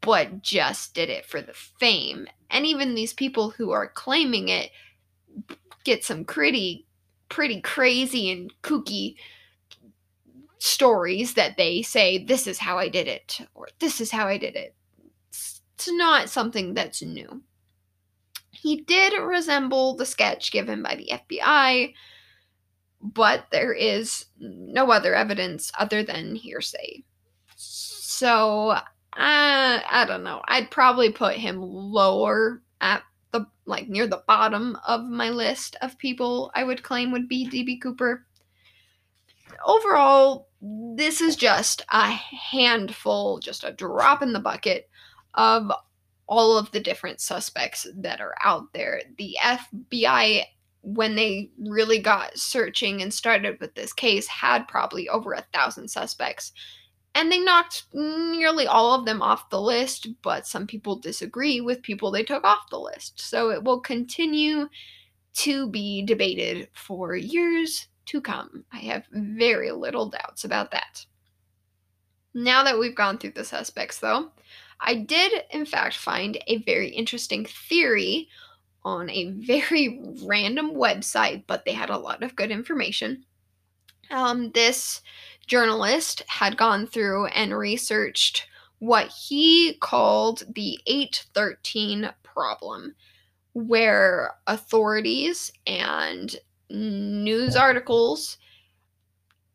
but 0.00 0.42
just 0.42 0.94
did 0.94 1.10
it 1.10 1.26
for 1.26 1.40
the 1.40 1.52
fame. 1.52 2.26
And 2.50 2.64
even 2.64 2.94
these 2.94 3.12
people 3.12 3.50
who 3.50 3.72
are 3.72 3.88
claiming 3.88 4.48
it 4.48 4.70
get 5.84 6.04
some 6.04 6.24
pretty 6.24 6.86
pretty 7.28 7.60
crazy 7.60 8.30
and 8.30 8.52
kooky 8.62 9.16
stories 10.58 11.34
that 11.34 11.56
they 11.56 11.82
say 11.82 12.24
this 12.24 12.46
is 12.46 12.58
how 12.58 12.78
I 12.78 12.88
did 12.88 13.08
it 13.08 13.40
or 13.54 13.68
this 13.80 14.00
is 14.00 14.10
how 14.10 14.26
I 14.26 14.38
did 14.38 14.56
it. 14.56 14.74
It's, 15.28 15.60
not 15.88 16.30
something 16.30 16.74
that's 16.74 17.02
new. 17.02 17.42
He 18.66 18.80
did 18.80 19.12
resemble 19.12 19.94
the 19.94 20.04
sketch 20.04 20.50
given 20.50 20.82
by 20.82 20.96
the 20.96 21.08
FBI, 21.12 21.94
but 23.00 23.46
there 23.52 23.72
is 23.72 24.26
no 24.40 24.90
other 24.90 25.14
evidence 25.14 25.70
other 25.78 26.02
than 26.02 26.34
hearsay. 26.34 27.04
So, 27.54 28.70
uh, 28.70 28.82
I 29.14 30.04
don't 30.08 30.24
know. 30.24 30.42
I'd 30.48 30.72
probably 30.72 31.12
put 31.12 31.36
him 31.36 31.62
lower 31.62 32.60
at 32.80 33.04
the 33.30 33.46
like 33.66 33.88
near 33.88 34.08
the 34.08 34.24
bottom 34.26 34.76
of 34.84 35.04
my 35.04 35.30
list 35.30 35.76
of 35.80 35.96
people 35.98 36.50
I 36.52 36.64
would 36.64 36.82
claim 36.82 37.12
would 37.12 37.28
be 37.28 37.48
DB 37.48 37.80
Cooper. 37.80 38.26
Overall, 39.64 40.48
this 40.60 41.20
is 41.20 41.36
just 41.36 41.82
a 41.90 42.08
handful, 42.10 43.38
just 43.38 43.62
a 43.62 43.70
drop 43.70 44.22
in 44.22 44.32
the 44.32 44.40
bucket 44.40 44.90
of 45.34 45.70
all 46.26 46.58
of 46.58 46.70
the 46.72 46.80
different 46.80 47.20
suspects 47.20 47.86
that 47.96 48.20
are 48.20 48.34
out 48.44 48.72
there. 48.72 49.02
The 49.18 49.36
FBI 49.42 50.44
when 50.82 51.16
they 51.16 51.50
really 51.58 51.98
got 51.98 52.38
searching 52.38 53.02
and 53.02 53.12
started 53.12 53.58
with 53.60 53.74
this 53.74 53.92
case 53.92 54.28
had 54.28 54.68
probably 54.68 55.08
over 55.08 55.32
a 55.32 55.44
thousand 55.52 55.88
suspects 55.88 56.52
and 57.16 57.32
they 57.32 57.40
knocked 57.40 57.84
nearly 57.94 58.66
all 58.66 58.92
of 58.92 59.06
them 59.06 59.22
off 59.22 59.48
the 59.48 59.60
list, 59.60 60.06
but 60.20 60.46
some 60.46 60.66
people 60.66 60.96
disagree 60.96 61.62
with 61.62 61.82
people 61.82 62.10
they 62.10 62.22
took 62.22 62.44
off 62.44 62.68
the 62.70 62.78
list. 62.78 63.18
So 63.22 63.50
it 63.50 63.64
will 63.64 63.80
continue 63.80 64.68
to 65.36 65.66
be 65.70 66.02
debated 66.02 66.68
for 66.74 67.16
years 67.16 67.88
to 68.06 68.20
come. 68.20 68.66
I 68.70 68.80
have 68.80 69.06
very 69.10 69.72
little 69.72 70.10
doubts 70.10 70.44
about 70.44 70.72
that. 70.72 71.06
Now 72.34 72.62
that 72.64 72.78
we've 72.78 72.94
gone 72.94 73.16
through 73.16 73.32
the 73.32 73.44
suspects, 73.44 73.98
though, 73.98 74.30
I 74.80 74.94
did 74.94 75.32
in 75.50 75.66
fact 75.66 75.96
find 75.96 76.38
a 76.46 76.58
very 76.58 76.88
interesting 76.88 77.46
theory 77.46 78.28
on 78.84 79.10
a 79.10 79.30
very 79.30 80.00
random 80.22 80.74
website, 80.74 81.44
but 81.46 81.64
they 81.64 81.72
had 81.72 81.90
a 81.90 81.98
lot 81.98 82.22
of 82.22 82.36
good 82.36 82.50
information. 82.50 83.24
Um, 84.10 84.52
this 84.52 85.02
journalist 85.46 86.22
had 86.28 86.56
gone 86.56 86.86
through 86.86 87.26
and 87.26 87.56
researched 87.56 88.46
what 88.78 89.08
he 89.08 89.74
called 89.80 90.44
the 90.54 90.78
813 90.86 92.10
problem, 92.22 92.94
where 93.54 94.34
authorities 94.46 95.50
and 95.66 96.36
news 96.68 97.56
articles 97.56 98.38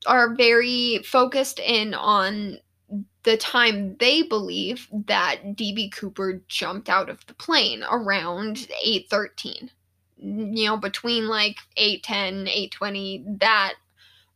are 0.08 0.36
very 0.36 1.00
focused 1.06 1.60
in 1.60 1.94
on 1.94 2.58
the 3.24 3.38
time 3.38 3.96
they 4.00 4.24
believe 4.24 4.88
that 4.92 5.56
DB 5.56 5.92
Cooper 5.92 6.42
jumped 6.48 6.90
out 6.90 7.10
of 7.10 7.26
the 7.28 7.34
plane 7.34 7.84
around 7.90 8.68
813. 8.84 9.72
You 10.18 10.66
know, 10.66 10.78
between 10.78 11.28
like 11.28 11.58
810, 11.78 12.48
820, 12.48 13.26
that 13.40 13.74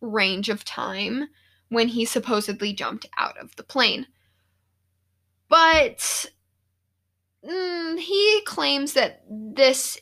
range 0.01 0.49
of 0.49 0.65
time 0.65 1.27
when 1.69 1.87
he 1.87 2.05
supposedly 2.05 2.73
jumped 2.73 3.07
out 3.17 3.37
of 3.37 3.55
the 3.55 3.63
plane. 3.63 4.07
But 5.49 6.25
mm, 7.47 7.99
he 7.99 8.41
claims 8.45 8.93
that 8.93 9.23
this 9.29 9.97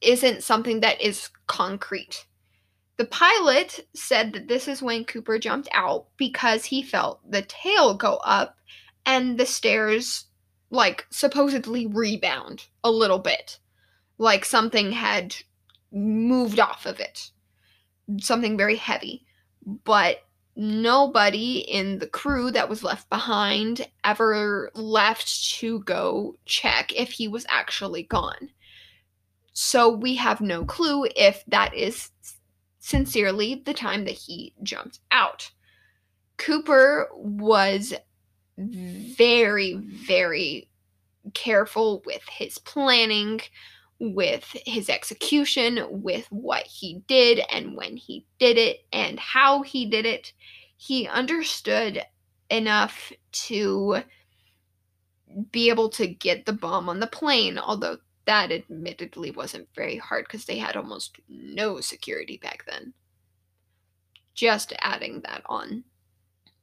isn't 0.00 0.42
something 0.42 0.80
that 0.80 1.00
is 1.00 1.30
concrete. 1.46 2.26
The 2.96 3.04
pilot 3.06 3.88
said 3.94 4.32
that 4.32 4.48
this 4.48 4.68
is 4.68 4.82
when 4.82 5.04
Cooper 5.04 5.38
jumped 5.38 5.68
out 5.72 6.06
because 6.16 6.66
he 6.66 6.82
felt 6.82 7.28
the 7.28 7.42
tail 7.42 7.94
go 7.94 8.16
up 8.24 8.56
and 9.04 9.38
the 9.38 9.46
stairs, 9.46 10.26
like, 10.70 11.06
supposedly 11.10 11.86
rebound 11.86 12.66
a 12.84 12.90
little 12.90 13.18
bit. 13.18 13.58
Like 14.16 14.44
something 14.44 14.92
had 14.92 15.34
moved 15.90 16.60
off 16.60 16.86
of 16.86 17.00
it. 17.00 17.30
Something 18.20 18.56
very 18.56 18.76
heavy. 18.76 19.26
But 19.66 20.18
nobody 20.56 21.58
in 21.58 21.98
the 21.98 22.06
crew 22.06 22.50
that 22.52 22.68
was 22.68 22.84
left 22.84 23.10
behind 23.10 23.88
ever 24.04 24.70
left 24.74 25.50
to 25.56 25.80
go 25.80 26.36
check 26.46 26.92
if 26.94 27.10
he 27.10 27.26
was 27.26 27.44
actually 27.48 28.04
gone. 28.04 28.50
So 29.52 29.88
we 29.88 30.16
have 30.16 30.40
no 30.40 30.64
clue 30.64 31.06
if 31.16 31.44
that 31.48 31.74
is 31.74 32.10
sincerely 32.84 33.62
the 33.64 33.72
time 33.72 34.04
that 34.04 34.12
he 34.12 34.52
jumped 34.62 35.00
out. 35.10 35.50
Cooper 36.36 37.08
was 37.14 37.94
very, 38.58 39.74
very 39.74 40.68
careful 41.32 42.02
with 42.04 42.22
his 42.30 42.58
planning, 42.58 43.40
with 43.98 44.54
his 44.66 44.90
execution, 44.90 45.86
with 45.88 46.26
what 46.28 46.66
he 46.66 47.02
did 47.08 47.40
and 47.50 47.74
when 47.74 47.96
he 47.96 48.26
did 48.38 48.58
it 48.58 48.84
and 48.92 49.18
how 49.18 49.62
he 49.62 49.86
did 49.86 50.04
it. 50.04 50.34
He 50.76 51.08
understood 51.08 52.04
enough 52.50 53.10
to 53.32 54.02
be 55.52 55.70
able 55.70 55.88
to 55.88 56.06
get 56.06 56.44
the 56.44 56.52
bomb 56.52 56.90
on 56.90 57.00
the 57.00 57.06
plane, 57.06 57.56
although 57.56 57.96
that 58.26 58.50
admittedly 58.50 59.30
wasn't 59.30 59.68
very 59.74 59.96
hard 59.96 60.26
because 60.26 60.44
they 60.44 60.58
had 60.58 60.76
almost 60.76 61.16
no 61.28 61.80
security 61.80 62.38
back 62.38 62.64
then. 62.66 62.94
Just 64.34 64.72
adding 64.80 65.20
that 65.22 65.42
on. 65.46 65.84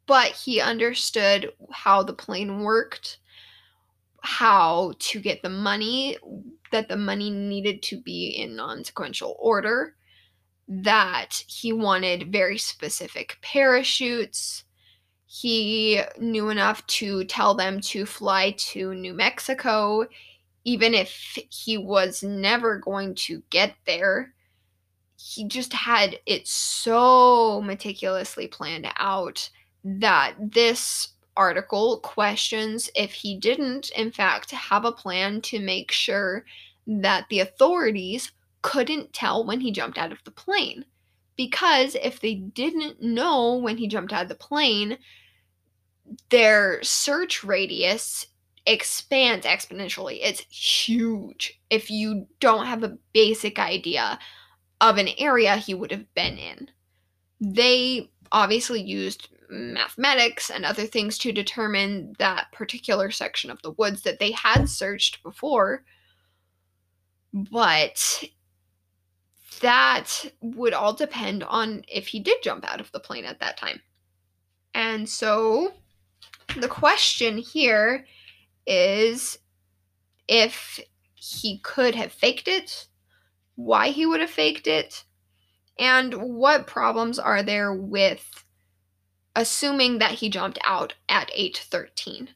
But 0.07 0.31
he 0.31 0.59
understood 0.59 1.53
how 1.71 2.03
the 2.03 2.13
plane 2.13 2.63
worked, 2.63 3.19
how 4.21 4.93
to 4.99 5.19
get 5.19 5.41
the 5.41 5.49
money, 5.49 6.17
that 6.71 6.89
the 6.89 6.97
money 6.97 7.29
needed 7.29 7.81
to 7.83 8.01
be 8.01 8.29
in 8.29 8.55
non 8.55 8.83
sequential 8.83 9.37
order, 9.39 9.95
that 10.67 11.43
he 11.47 11.71
wanted 11.71 12.31
very 12.31 12.57
specific 12.57 13.37
parachutes. 13.41 14.63
He 15.27 16.01
knew 16.19 16.49
enough 16.49 16.85
to 16.87 17.23
tell 17.23 17.53
them 17.53 17.79
to 17.81 18.05
fly 18.05 18.51
to 18.57 18.93
New 18.93 19.13
Mexico 19.13 20.07
even 20.63 20.93
if 20.93 21.37
he 21.49 21.77
was 21.77 22.23
never 22.23 22.77
going 22.77 23.15
to 23.15 23.41
get 23.49 23.75
there, 23.85 24.33
he 25.17 25.47
just 25.47 25.73
had 25.73 26.19
it 26.25 26.47
so 26.47 27.61
meticulously 27.61 28.47
planned 28.47 28.87
out 28.97 29.49
that 29.83 30.35
this 30.39 31.09
article 31.37 31.99
questions 31.99 32.89
if 32.95 33.11
he 33.11 33.37
didn't, 33.37 33.89
in 33.91 34.11
fact, 34.11 34.51
have 34.51 34.85
a 34.85 34.91
plan 34.91 35.41
to 35.41 35.59
make 35.59 35.91
sure 35.91 36.45
that 36.87 37.25
the 37.29 37.39
authorities 37.39 38.31
couldn't 38.61 39.13
tell 39.13 39.45
when 39.45 39.59
he 39.59 39.71
jumped 39.71 39.97
out 39.97 40.11
of 40.11 40.23
the 40.23 40.31
plane. 40.31 40.85
Because 41.35 41.95
if 41.95 42.19
they 42.19 42.35
didn't 42.35 43.01
know 43.01 43.55
when 43.55 43.77
he 43.77 43.87
jumped 43.87 44.13
out 44.13 44.23
of 44.23 44.29
the 44.29 44.35
plane, 44.35 44.97
their 46.29 46.81
search 46.83 47.43
radius 47.43 48.27
expands 48.65 49.45
exponentially. 49.45 50.19
It's 50.21 50.41
huge 50.49 51.59
if 51.69 51.89
you 51.89 52.27
don't 52.39 52.65
have 52.65 52.83
a 52.83 52.97
basic 53.13 53.59
idea 53.59 54.19
of 54.79 54.97
an 54.97 55.09
area 55.17 55.57
he 55.57 55.73
would 55.73 55.91
have 55.91 56.13
been 56.13 56.37
in. 56.37 56.69
They 57.39 58.11
obviously 58.31 58.81
used 58.81 59.29
mathematics 59.49 60.49
and 60.49 60.63
other 60.63 60.85
things 60.85 61.17
to 61.19 61.31
determine 61.31 62.15
that 62.19 62.51
particular 62.51 63.11
section 63.11 63.51
of 63.51 63.61
the 63.61 63.71
woods 63.71 64.03
that 64.03 64.19
they 64.19 64.31
had 64.31 64.69
searched 64.69 65.21
before. 65.23 65.83
But 67.33 68.23
that 69.61 70.25
would 70.41 70.73
all 70.73 70.93
depend 70.93 71.43
on 71.43 71.83
if 71.87 72.07
he 72.07 72.19
did 72.19 72.41
jump 72.43 72.65
out 72.69 72.79
of 72.79 72.91
the 72.91 72.99
plane 72.99 73.25
at 73.25 73.39
that 73.39 73.57
time. 73.57 73.81
And 74.73 75.07
so 75.07 75.73
the 76.57 76.67
question 76.67 77.37
here 77.37 78.05
is 78.65 79.37
if 80.27 80.79
he 81.15 81.59
could 81.59 81.95
have 81.95 82.11
faked 82.11 82.47
it, 82.47 82.87
why 83.55 83.89
he 83.89 84.05
would 84.05 84.21
have 84.21 84.29
faked 84.29 84.67
it, 84.67 85.03
and 85.77 86.13
what 86.13 86.67
problems 86.67 87.19
are 87.19 87.43
there 87.43 87.73
with 87.73 88.45
assuming 89.35 89.99
that 89.99 90.11
he 90.11 90.29
jumped 90.29 90.59
out 90.63 90.93
at 91.07 91.31
813. 91.33 92.29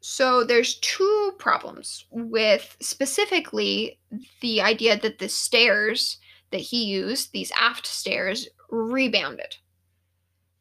So 0.00 0.42
there's 0.42 0.76
two 0.80 1.32
problems 1.38 2.06
with 2.10 2.76
specifically 2.80 4.00
the 4.40 4.60
idea 4.60 4.98
that 4.98 5.18
the 5.18 5.28
stairs 5.28 6.18
that 6.50 6.58
he 6.60 6.84
used, 6.84 7.32
these 7.32 7.52
aft 7.58 7.86
stairs, 7.86 8.48
rebounded. 8.70 9.56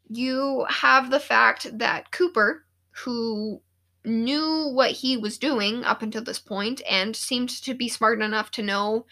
You 0.07 0.65
have 0.69 1.09
the 1.09 1.19
fact 1.19 1.77
that 1.77 2.11
Cooper, 2.11 2.65
who 2.91 3.61
knew 4.03 4.69
what 4.73 4.91
he 4.91 5.17
was 5.17 5.37
doing 5.37 5.83
up 5.83 6.01
until 6.01 6.23
this 6.23 6.39
point 6.39 6.81
and 6.89 7.15
seemed 7.15 7.49
to 7.49 7.73
be 7.73 7.87
smart 7.87 8.21
enough 8.21 8.51
to 8.51 8.63
know 8.63 9.05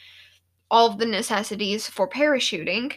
all 0.71 0.87
of 0.91 0.97
the 0.97 1.05
necessities 1.05 1.87
for 1.87 2.09
parachuting 2.09 2.93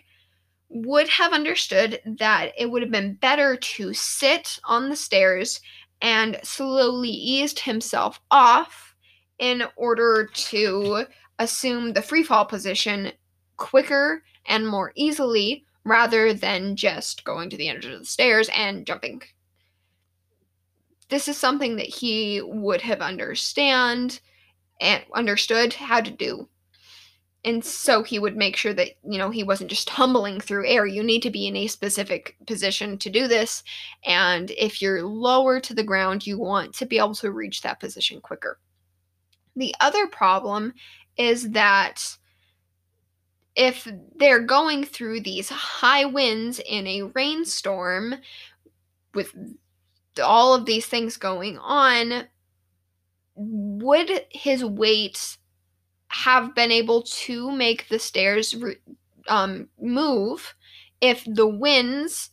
would 0.69 1.09
have 1.09 1.33
understood 1.33 2.01
that 2.19 2.53
it 2.57 2.71
would 2.71 2.83
have 2.83 2.91
been 2.91 3.15
better 3.15 3.57
to 3.57 3.93
sit 3.93 4.59
on 4.65 4.89
the 4.89 4.97
stairs 4.97 5.61
and 6.01 6.39
slowly 6.43 7.11
eased 7.11 7.61
himself 7.61 8.21
off 8.31 8.95
in 9.39 9.63
order 9.77 10.29
to 10.33 11.05
assume 11.39 11.93
the 11.93 12.03
free 12.03 12.23
fall 12.23 12.45
position 12.45 13.13
quicker 13.57 14.23
and 14.47 14.67
more 14.67 14.93
easily 14.97 15.65
rather 15.85 16.33
than 16.33 16.77
just 16.77 17.25
going 17.25 17.51
to 17.51 17.57
the 17.57 17.69
end 17.69 17.85
of 17.85 17.99
the 17.99 18.05
stairs 18.05 18.49
and 18.55 18.87
jumping 18.87 19.21
this 21.13 21.29
is 21.29 21.37
something 21.37 21.77
that 21.77 21.87
he 21.87 22.41
would 22.43 22.81
have 22.81 23.03
understand 23.03 24.19
and 24.81 25.05
understood 25.15 25.75
how 25.75 26.01
to 26.01 26.11
do. 26.11 26.49
And 27.45 27.63
so 27.63 28.03
he 28.03 28.19
would 28.19 28.35
make 28.35 28.57
sure 28.57 28.73
that 28.73 28.93
you 29.05 29.19
know 29.19 29.29
he 29.29 29.45
wasn't 29.45 29.69
just 29.69 29.89
tumbling 29.89 30.41
through 30.41 30.67
air. 30.67 30.87
You 30.87 31.03
need 31.03 31.23
to 31.23 31.31
be 31.31 31.47
in 31.47 31.57
a 31.57 31.67
specific 31.67 32.37
position 32.47 32.97
to 32.97 33.11
do 33.11 33.29
this. 33.29 33.63
And 34.07 34.53
if 34.53 34.81
you're 34.81 35.03
lower 35.03 35.61
to 35.61 35.75
the 35.75 35.83
ground 35.83 36.27
you 36.27 36.39
want 36.39 36.73
to 36.77 36.87
be 36.87 36.97
able 36.97 37.15
to 37.17 37.31
reach 37.31 37.61
that 37.61 37.79
position 37.79 38.23
quicker. 38.23 38.59
The 39.55 39.75
other 39.81 40.07
problem 40.07 40.73
is 41.19 41.51
that 41.51 42.17
if 43.55 43.87
they're 44.17 44.41
going 44.41 44.85
through 44.85 45.21
these 45.21 45.51
high 45.51 46.07
winds 46.07 46.59
in 46.59 46.87
a 46.87 47.03
rainstorm 47.03 48.15
with 49.13 49.35
all 50.23 50.55
of 50.55 50.67
these 50.67 50.87
things 50.87 51.17
going 51.17 51.59
on, 51.59 52.27
would 53.35 54.27
his 54.31 54.65
weight 54.65 55.39
have 56.09 56.55
been 56.55 56.71
able 56.71 57.03
to 57.03 57.51
make 57.51 57.89
the 57.89 57.99
stairs 57.99 58.55
um, 59.29 59.69
move 59.81 60.55
if 61.01 61.25
the 61.25 61.47
winds 61.47 62.31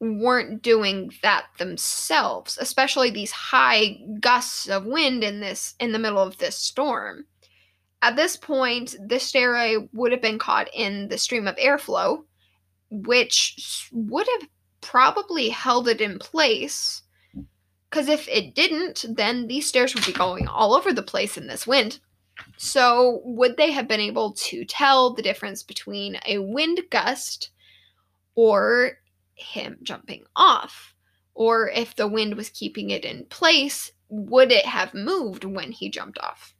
weren't 0.00 0.60
doing 0.60 1.10
that 1.22 1.46
themselves 1.56 2.58
especially 2.60 3.08
these 3.08 3.30
high 3.30 3.96
gusts 4.20 4.68
of 4.68 4.84
wind 4.84 5.24
in 5.24 5.40
this 5.40 5.74
in 5.80 5.92
the 5.92 5.98
middle 5.98 6.18
of 6.18 6.36
this 6.38 6.56
storm? 6.56 7.24
At 8.02 8.16
this 8.16 8.36
point 8.36 8.96
the 9.06 9.20
stairway 9.20 9.88
would 9.92 10.12
have 10.12 10.20
been 10.20 10.38
caught 10.38 10.68
in 10.74 11.08
the 11.08 11.18
stream 11.18 11.46
of 11.46 11.56
airflow 11.56 12.24
which 12.90 13.88
would 13.92 14.26
have 14.40 14.48
probably 14.80 15.48
held 15.48 15.88
it 15.88 16.00
in 16.00 16.18
place 16.18 17.03
because 17.94 18.08
if 18.08 18.26
it 18.28 18.56
didn't, 18.56 19.04
then 19.08 19.46
these 19.46 19.68
stairs 19.68 19.94
would 19.94 20.04
be 20.04 20.12
going 20.12 20.48
all 20.48 20.74
over 20.74 20.92
the 20.92 21.00
place 21.00 21.36
in 21.36 21.46
this 21.46 21.64
wind. 21.64 22.00
So, 22.56 23.20
would 23.24 23.56
they 23.56 23.70
have 23.70 23.86
been 23.86 24.00
able 24.00 24.32
to 24.32 24.64
tell 24.64 25.14
the 25.14 25.22
difference 25.22 25.62
between 25.62 26.18
a 26.26 26.38
wind 26.38 26.80
gust 26.90 27.50
or 28.34 28.98
him 29.36 29.78
jumping 29.84 30.24
off? 30.34 30.92
Or 31.34 31.70
if 31.70 31.94
the 31.94 32.08
wind 32.08 32.34
was 32.34 32.50
keeping 32.50 32.90
it 32.90 33.04
in 33.04 33.26
place, 33.26 33.92
would 34.08 34.50
it 34.50 34.66
have 34.66 34.92
moved 34.92 35.44
when 35.44 35.70
he 35.70 35.88
jumped 35.88 36.18
off? 36.18 36.52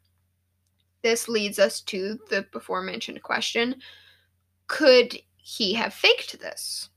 This 1.03 1.29
leads 1.29 1.59
us 1.59 1.81
to 1.81 2.17
the 2.31 2.47
before 2.53 2.81
mentioned 2.81 3.25
question 3.25 3.83
could 4.69 5.19
he 5.37 5.75
have 5.75 5.93
faked 5.93 6.39
this? 6.39 6.91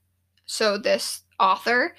So, 0.45 0.77
this 0.77 1.23
author 1.39 1.95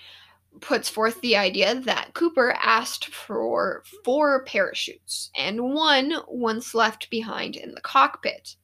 puts 0.60 0.88
forth 0.88 1.20
the 1.20 1.36
idea 1.36 1.74
that 1.74 2.14
Cooper 2.14 2.52
asked 2.52 3.14
for 3.14 3.82
four 4.04 4.44
parachutes 4.44 5.30
and 5.36 5.72
one 5.74 6.14
once 6.26 6.74
left 6.74 7.10
behind 7.10 7.56
in 7.56 7.74
the 7.74 7.80
cockpit. 7.80 8.56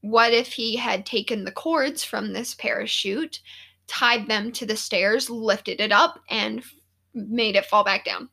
What 0.00 0.32
if 0.32 0.52
he 0.52 0.76
had 0.76 1.06
taken 1.06 1.44
the 1.44 1.52
cords 1.52 2.02
from 2.02 2.32
this 2.32 2.54
parachute, 2.54 3.40
tied 3.86 4.26
them 4.26 4.52
to 4.52 4.66
the 4.66 4.76
stairs, 4.76 5.30
lifted 5.30 5.80
it 5.80 5.92
up, 5.92 6.20
and 6.28 6.62
made 7.14 7.56
it 7.56 7.66
fall 7.66 7.84
back 7.84 8.04
down? 8.04 8.28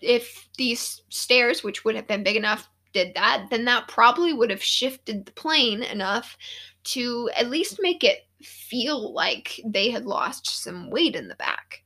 If 0.00 0.48
these 0.56 1.02
stairs, 1.08 1.64
which 1.64 1.84
would 1.84 1.96
have 1.96 2.06
been 2.06 2.22
big 2.22 2.36
enough, 2.36 2.68
did 2.92 3.14
that, 3.14 3.48
then 3.50 3.64
that 3.64 3.88
probably 3.88 4.32
would 4.32 4.50
have 4.50 4.62
shifted 4.62 5.26
the 5.26 5.32
plane 5.32 5.82
enough 5.82 6.36
to 6.84 7.30
at 7.36 7.50
least 7.50 7.78
make 7.80 8.04
it 8.04 8.26
feel 8.42 9.12
like 9.12 9.60
they 9.64 9.90
had 9.90 10.06
lost 10.06 10.62
some 10.62 10.90
weight 10.90 11.16
in 11.16 11.28
the 11.28 11.34
back 11.36 11.82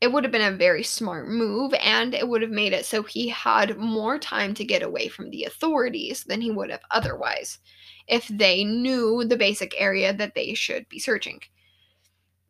it 0.00 0.12
would 0.12 0.24
have 0.24 0.32
been 0.32 0.52
a 0.52 0.56
very 0.56 0.82
smart 0.82 1.28
move 1.28 1.74
and 1.74 2.14
it 2.14 2.28
would 2.28 2.42
have 2.42 2.50
made 2.50 2.72
it 2.72 2.86
so 2.86 3.02
he 3.02 3.28
had 3.28 3.76
more 3.78 4.18
time 4.18 4.54
to 4.54 4.64
get 4.64 4.82
away 4.82 5.08
from 5.08 5.30
the 5.30 5.44
authorities 5.44 6.24
than 6.24 6.40
he 6.40 6.50
would 6.50 6.70
have 6.70 6.82
otherwise 6.90 7.58
if 8.06 8.28
they 8.28 8.64
knew 8.64 9.24
the 9.24 9.36
basic 9.36 9.74
area 9.76 10.12
that 10.14 10.34
they 10.34 10.54
should 10.54 10.88
be 10.88 10.98
searching. 10.98 11.40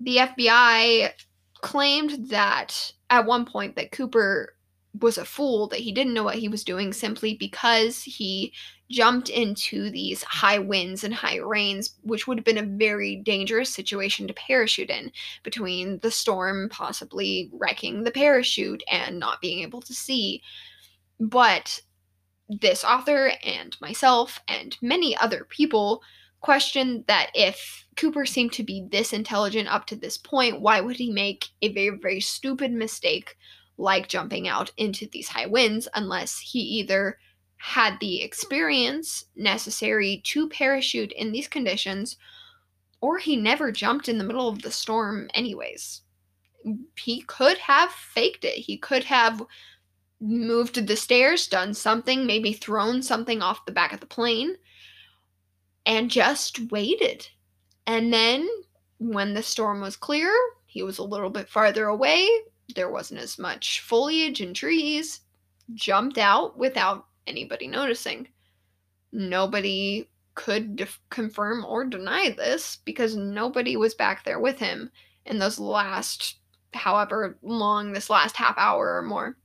The 0.00 0.18
FBI 0.18 1.12
claimed 1.60 2.28
that 2.30 2.92
at 3.10 3.26
one 3.26 3.44
point 3.44 3.76
that 3.76 3.90
Cooper 3.90 4.54
was 5.00 5.18
a 5.18 5.24
fool, 5.24 5.68
that 5.68 5.80
he 5.80 5.92
didn't 5.92 6.14
know 6.14 6.22
what 6.22 6.36
he 6.36 6.48
was 6.48 6.64
doing 6.64 6.92
simply 6.92 7.34
because 7.34 8.02
he 8.02 8.52
jumped 8.90 9.28
into 9.28 9.90
these 9.90 10.22
high 10.22 10.58
winds 10.58 11.04
and 11.04 11.12
high 11.14 11.36
rains, 11.36 11.94
which 12.02 12.26
would 12.26 12.38
have 12.38 12.44
been 12.44 12.58
a 12.58 12.62
very 12.62 13.16
dangerous 13.16 13.72
situation 13.72 14.26
to 14.26 14.34
parachute 14.34 14.90
in, 14.90 15.12
between 15.42 15.98
the 15.98 16.10
storm 16.10 16.68
possibly 16.70 17.50
wrecking 17.52 18.04
the 18.04 18.10
parachute 18.10 18.82
and 18.90 19.18
not 19.18 19.40
being 19.40 19.60
able 19.60 19.82
to 19.82 19.94
see. 19.94 20.42
But 21.20 21.82
this 22.48 22.82
author 22.82 23.32
and 23.44 23.76
myself 23.80 24.40
and 24.48 24.76
many 24.80 25.16
other 25.16 25.46
people 25.48 26.02
questioned 26.40 27.04
that 27.08 27.30
if 27.34 27.86
Cooper 27.96 28.24
seemed 28.24 28.52
to 28.52 28.62
be 28.62 28.86
this 28.90 29.12
intelligent 29.12 29.68
up 29.68 29.86
to 29.86 29.96
this 29.96 30.16
point, 30.16 30.60
why 30.60 30.80
would 30.80 30.96
he 30.96 31.10
make 31.10 31.48
a 31.60 31.72
very, 31.72 31.98
very 31.98 32.20
stupid 32.20 32.72
mistake 32.72 33.36
like 33.76 34.08
jumping 34.08 34.48
out 34.48 34.72
into 34.76 35.06
these 35.06 35.28
high 35.28 35.46
winds 35.46 35.88
unless 35.94 36.38
he 36.38 36.60
either 36.60 37.18
had 37.58 37.98
the 38.00 38.22
experience 38.22 39.26
necessary 39.36 40.20
to 40.24 40.48
parachute 40.48 41.12
in 41.12 41.32
these 41.32 41.48
conditions 41.48 42.16
or 43.00 43.18
he 43.18 43.36
never 43.36 43.70
jumped 43.70 44.08
in 44.08 44.18
the 44.18 44.24
middle 44.24 44.48
of 44.48 44.62
the 44.62 44.70
storm, 44.70 45.28
anyways. 45.34 46.02
He 46.96 47.22
could 47.22 47.58
have 47.58 47.90
faked 47.92 48.44
it. 48.44 48.56
He 48.56 48.76
could 48.76 49.04
have 49.04 49.44
moved 50.20 50.86
the 50.86 50.96
stairs, 50.96 51.46
done 51.46 51.74
something, 51.74 52.26
maybe 52.26 52.52
thrown 52.52 53.02
something 53.02 53.40
off 53.40 53.66
the 53.66 53.72
back 53.72 53.92
of 53.92 54.00
the 54.00 54.06
plane, 54.06 54.56
and 55.86 56.10
just 56.10 56.72
waited. 56.72 57.28
And 57.86 58.12
then 58.12 58.48
when 58.98 59.34
the 59.34 59.42
storm 59.42 59.80
was 59.80 59.96
clear, 59.96 60.32
he 60.66 60.82
was 60.82 60.98
a 60.98 61.04
little 61.04 61.30
bit 61.30 61.48
farther 61.48 61.86
away, 61.86 62.28
there 62.74 62.90
wasn't 62.90 63.20
as 63.20 63.38
much 63.38 63.80
foliage 63.80 64.40
and 64.40 64.54
trees, 64.54 65.20
jumped 65.74 66.18
out 66.18 66.58
without 66.58 67.06
anybody 67.28 67.68
noticing. 67.68 68.28
Nobody 69.12 70.08
could 70.34 70.76
def- 70.76 71.00
confirm 71.10 71.64
or 71.64 71.84
deny 71.84 72.30
this 72.30 72.78
because 72.84 73.16
nobody 73.16 73.76
was 73.76 73.94
back 73.94 74.24
there 74.24 74.40
with 74.40 74.58
him 74.58 74.90
in 75.26 75.38
those 75.38 75.58
last, 75.58 76.38
however 76.74 77.36
long, 77.42 77.92
this 77.92 78.10
last 78.10 78.36
half 78.36 78.56
hour 78.56 78.96
or 78.96 79.02
more. 79.02 79.36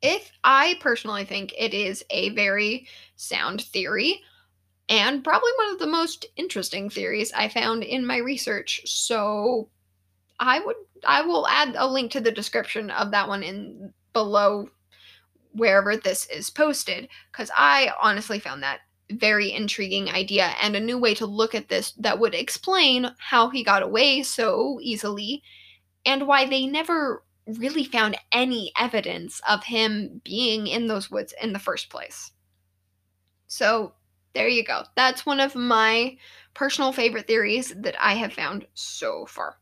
If 0.00 0.32
I 0.42 0.76
personally 0.80 1.24
think 1.24 1.54
it 1.56 1.74
is 1.74 2.04
a 2.10 2.30
very 2.30 2.88
sound 3.16 3.62
theory 3.62 4.22
and 4.88 5.24
probably 5.24 5.50
one 5.56 5.72
of 5.72 5.78
the 5.78 5.86
most 5.86 6.26
interesting 6.36 6.90
theories 6.90 7.32
I 7.32 7.48
found 7.48 7.82
in 7.82 8.04
my 8.04 8.16
research. 8.18 8.82
So 8.84 9.68
I 10.40 10.60
would 10.60 10.76
I 11.04 11.22
will 11.22 11.46
add 11.46 11.74
a 11.76 11.86
link 11.86 12.12
to 12.12 12.20
the 12.20 12.32
description 12.32 12.90
of 12.90 13.10
that 13.12 13.28
one 13.28 13.42
in 13.42 13.92
below 14.12 14.68
wherever 15.52 15.96
this 15.96 16.26
is 16.26 16.50
posted 16.50 17.08
cuz 17.32 17.50
I 17.56 17.92
honestly 18.00 18.38
found 18.38 18.62
that 18.62 18.80
very 19.10 19.52
intriguing 19.52 20.08
idea 20.10 20.54
and 20.60 20.74
a 20.74 20.80
new 20.80 20.98
way 20.98 21.14
to 21.14 21.26
look 21.26 21.54
at 21.54 21.68
this 21.68 21.92
that 21.92 22.18
would 22.18 22.34
explain 22.34 23.14
how 23.18 23.50
he 23.50 23.62
got 23.62 23.82
away 23.82 24.22
so 24.22 24.78
easily 24.80 25.42
and 26.04 26.26
why 26.26 26.46
they 26.46 26.66
never 26.66 27.24
really 27.46 27.84
found 27.84 28.16
any 28.30 28.72
evidence 28.78 29.40
of 29.48 29.64
him 29.64 30.20
being 30.24 30.66
in 30.66 30.86
those 30.86 31.10
woods 31.10 31.34
in 31.42 31.52
the 31.52 31.58
first 31.58 31.90
place. 31.90 32.32
So, 33.46 33.94
there 34.34 34.48
you 34.48 34.64
go. 34.64 34.84
That's 34.96 35.26
one 35.26 35.40
of 35.40 35.54
my 35.54 36.16
personal 36.54 36.92
favorite 36.92 37.26
theories 37.26 37.74
that 37.76 37.96
I 38.02 38.14
have 38.14 38.32
found 38.32 38.66
so 38.74 39.26
far. 39.26 39.58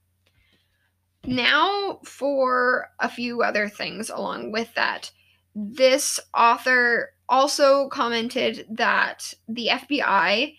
Now, 1.24 2.00
for 2.04 2.90
a 2.98 3.08
few 3.08 3.42
other 3.42 3.68
things 3.68 4.10
along 4.10 4.52
with 4.52 4.72
that. 4.74 5.10
This 5.54 6.20
author 6.34 7.14
also 7.28 7.88
commented 7.88 8.66
that 8.70 9.34
the 9.48 9.68
FBI 9.68 10.56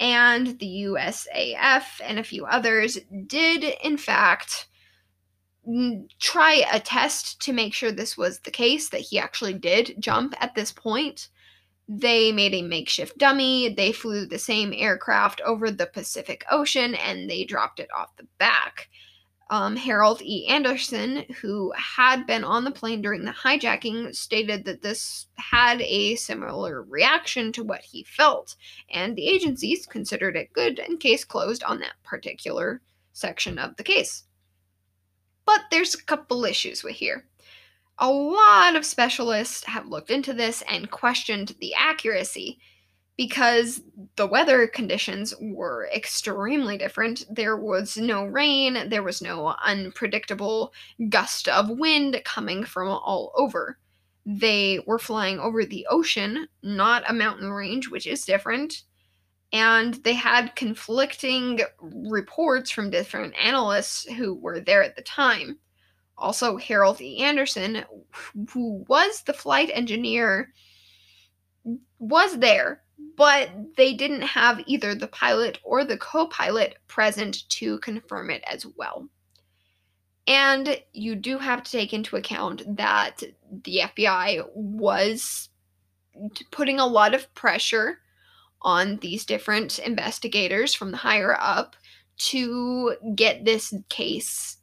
and 0.00 0.58
the 0.58 0.84
USAF 0.86 2.00
and 2.02 2.18
a 2.18 2.24
few 2.24 2.44
others 2.44 2.98
did, 3.26 3.64
in 3.82 3.96
fact, 3.96 4.66
try 6.18 6.64
a 6.72 6.80
test 6.80 7.40
to 7.42 7.52
make 7.52 7.72
sure 7.72 7.92
this 7.92 8.16
was 8.16 8.40
the 8.40 8.50
case, 8.50 8.88
that 8.88 9.00
he 9.00 9.18
actually 9.18 9.54
did 9.54 9.94
jump 10.00 10.34
at 10.40 10.54
this 10.54 10.72
point. 10.72 11.28
They 11.88 12.32
made 12.32 12.54
a 12.54 12.62
makeshift 12.62 13.18
dummy, 13.18 13.68
they 13.68 13.92
flew 13.92 14.26
the 14.26 14.38
same 14.38 14.72
aircraft 14.74 15.40
over 15.42 15.70
the 15.70 15.86
Pacific 15.86 16.44
Ocean, 16.50 16.94
and 16.94 17.28
they 17.28 17.44
dropped 17.44 17.80
it 17.80 17.88
off 17.96 18.16
the 18.16 18.26
back. 18.38 18.88
Um, 19.50 19.76
Harold 19.76 20.22
E. 20.22 20.46
Anderson, 20.48 21.24
who 21.40 21.72
had 21.76 22.26
been 22.26 22.42
on 22.42 22.64
the 22.64 22.70
plane 22.70 23.02
during 23.02 23.24
the 23.24 23.32
hijacking, 23.32 24.14
stated 24.14 24.64
that 24.64 24.80
this 24.80 25.26
had 25.34 25.82
a 25.82 26.16
similar 26.16 26.82
reaction 26.82 27.52
to 27.52 27.64
what 27.64 27.82
he 27.82 28.02
felt, 28.04 28.56
and 28.90 29.14
the 29.14 29.26
agencies 29.26 29.86
considered 29.86 30.36
it 30.36 30.52
good 30.54 30.78
and 30.78 31.00
case 31.00 31.24
closed 31.24 31.62
on 31.64 31.80
that 31.80 31.94
particular 32.02 32.80
section 33.12 33.58
of 33.58 33.76
the 33.76 33.82
case. 33.82 34.24
But 35.44 35.62
there's 35.70 35.94
a 35.94 36.04
couple 36.04 36.44
issues 36.44 36.82
with 36.82 36.94
here. 36.94 37.26
A 37.98 38.10
lot 38.10 38.74
of 38.74 38.86
specialists 38.86 39.64
have 39.64 39.86
looked 39.86 40.10
into 40.10 40.32
this 40.32 40.62
and 40.68 40.90
questioned 40.90 41.54
the 41.60 41.74
accuracy 41.74 42.58
because 43.16 43.82
the 44.16 44.26
weather 44.26 44.66
conditions 44.66 45.34
were 45.40 45.88
extremely 45.94 46.78
different. 46.78 47.24
There 47.30 47.56
was 47.56 47.96
no 47.96 48.24
rain, 48.24 48.88
there 48.88 49.02
was 49.02 49.22
no 49.22 49.54
unpredictable 49.64 50.72
gust 51.08 51.48
of 51.48 51.70
wind 51.70 52.20
coming 52.24 52.64
from 52.64 52.88
all 52.88 53.32
over. 53.36 53.78
They 54.24 54.80
were 54.86 54.98
flying 54.98 55.38
over 55.40 55.64
the 55.64 55.86
ocean, 55.90 56.46
not 56.62 57.08
a 57.08 57.12
mountain 57.12 57.50
range, 57.50 57.88
which 57.88 58.06
is 58.06 58.24
different 58.24 58.84
and 59.52 59.94
they 60.02 60.14
had 60.14 60.56
conflicting 60.56 61.60
reports 61.80 62.70
from 62.70 62.90
different 62.90 63.34
analysts 63.36 64.04
who 64.04 64.34
were 64.34 64.60
there 64.60 64.82
at 64.82 64.96
the 64.96 65.02
time. 65.02 65.58
Also, 66.16 66.56
Harold 66.56 67.00
E. 67.00 67.18
Anderson, 67.18 67.84
who 68.52 68.84
was 68.88 69.22
the 69.22 69.32
flight 69.32 69.70
engineer, 69.74 70.52
was 71.98 72.38
there, 72.38 72.82
but 73.16 73.50
they 73.76 73.94
didn't 73.94 74.22
have 74.22 74.62
either 74.66 74.94
the 74.94 75.08
pilot 75.08 75.58
or 75.62 75.84
the 75.84 75.96
co 75.96 76.26
pilot 76.26 76.76
present 76.88 77.48
to 77.50 77.78
confirm 77.80 78.30
it 78.30 78.42
as 78.46 78.66
well. 78.76 79.08
And 80.26 80.80
you 80.92 81.16
do 81.16 81.38
have 81.38 81.62
to 81.64 81.70
take 81.70 81.92
into 81.92 82.16
account 82.16 82.76
that 82.76 83.22
the 83.64 83.82
FBI 83.84 84.48
was 84.54 85.48
putting 86.50 86.78
a 86.78 86.86
lot 86.86 87.14
of 87.14 87.32
pressure 87.34 87.98
on 88.62 88.98
these 88.98 89.24
different 89.24 89.78
investigators 89.80 90.74
from 90.74 90.92
the 90.92 90.96
higher 90.96 91.36
up 91.40 91.74
to 92.16 92.96
get 93.16 93.44
this 93.44 93.74
case 93.88 94.58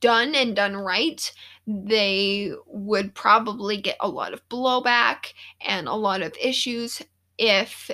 done 0.00 0.34
and 0.34 0.54
done 0.54 0.76
right, 0.76 1.32
they 1.66 2.52
would 2.66 3.14
probably 3.14 3.80
get 3.80 3.96
a 4.00 4.08
lot 4.08 4.32
of 4.32 4.48
blowback 4.48 5.32
and 5.60 5.88
a 5.88 5.94
lot 5.94 6.22
of 6.22 6.32
issues 6.40 7.02
if 7.38 7.90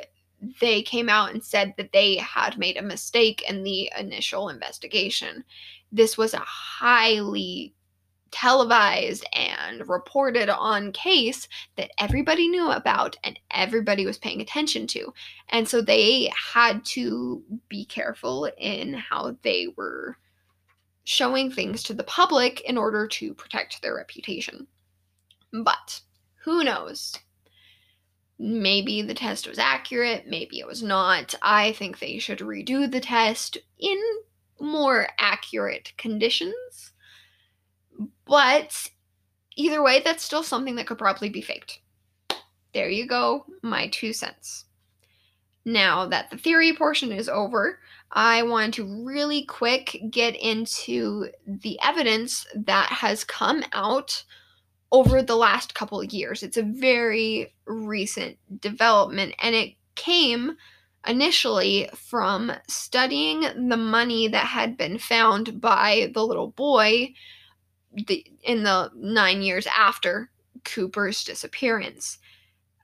they 0.61 0.83
came 0.83 1.09
out 1.09 1.33
and 1.33 1.43
said 1.43 1.75
that 1.77 1.93
they 1.93 2.17
had 2.17 2.59
made 2.59 2.77
a 2.77 2.83
mistake 2.83 3.45
in 3.49 3.63
the 3.63 3.91
initial 3.99 4.49
investigation. 4.49 5.45
This 5.93 6.19
was 6.19 6.35
a 6.35 6.39
highly 6.39 7.75
televised 8.33 9.27
and 9.35 9.87
reported 9.89 10.49
on 10.49 10.91
case 10.93 11.47
that 11.77 11.91
everybody 11.99 12.49
knew 12.49 12.71
about 12.71 13.15
and 13.25 13.39
everybody 13.51 14.07
was 14.07 14.19
paying 14.19 14.41
attention 14.41 14.87
to. 14.87 15.13
And 15.51 15.69
so 15.69 15.81
they 15.81 16.33
had 16.35 16.85
to 16.87 17.43
be 17.69 17.85
careful 17.85 18.49
in 18.59 18.95
how 18.95 19.37
they 19.43 19.69
were 19.77 20.17
showing 21.05 21.51
things 21.51 21.83
to 21.85 21.95
the 21.95 22.05
public 22.05 22.63
in 22.63 22.79
order 22.79 23.07
to 23.07 23.35
protect 23.35 23.83
their 23.83 23.97
reputation. 23.97 24.67
But 25.53 26.01
who 26.43 26.65
knows? 26.65 27.15
Maybe 28.45 29.03
the 29.03 29.15
test 29.15 29.47
was 29.47 29.59
accurate, 29.59 30.27
maybe 30.27 30.59
it 30.59 30.67
was 30.67 30.83
not. 30.83 31.35
I 31.43 31.73
think 31.73 31.99
they 31.99 32.19
should 32.19 32.41
redo 32.41 32.91
the 32.91 33.01
test 33.01 33.57
in 33.79 34.01
more 34.59 35.09
accurate 35.19 35.93
conditions 35.97 36.93
but 38.27 38.91
either 39.57 39.83
way, 39.83 40.01
that's 40.01 40.25
still 40.25 40.43
something 40.43 40.77
that 40.77 40.87
could 40.87 40.99
probably 40.99 41.29
be 41.29 41.43
faked. 41.43 41.81
There 42.75 42.89
you 42.89 43.07
go, 43.07 43.45
my 43.63 43.89
two 43.89 44.13
cents. 44.13 44.65
Now 45.65 46.07
that 46.07 46.31
the 46.31 46.39
theory 46.39 46.73
portion 46.73 47.13
is 47.13 47.29
over, 47.29 47.79
I 48.11 48.43
want 48.43 48.75
to 48.75 49.05
really 49.05 49.45
quick 49.45 50.01
get 50.11 50.35
into 50.35 51.29
the 51.47 51.79
evidence 51.83 52.47
that 52.55 52.89
has 52.89 53.23
come 53.25 53.63
out 53.73 54.25
over 54.93 55.23
the 55.23 55.37
last 55.37 55.75
couple 55.75 56.01
of 56.01 56.13
years. 56.13 56.43
It's 56.43 56.59
a 56.59 56.63
very 56.63 57.55
recent 57.67 58.37
development 58.61 59.35
and 59.43 59.55
it 59.55 59.75
came 59.95 60.57
initially 61.07 61.89
from 61.97 62.53
studying 62.69 63.41
the 63.69 63.77
money 63.77 64.29
that 64.29 64.47
had 64.47 64.77
been 64.77 64.99
found 64.99 65.61
by 65.61 66.11
the 66.15 66.25
little 66.25 66.49
boy 66.49 67.15
the, 68.07 68.25
in 68.45 68.63
the 68.63 68.91
nine 68.95 69.43
years 69.43 69.67
after 69.67 70.31
Cooper's 70.65 71.25
disappearance. 71.25 72.19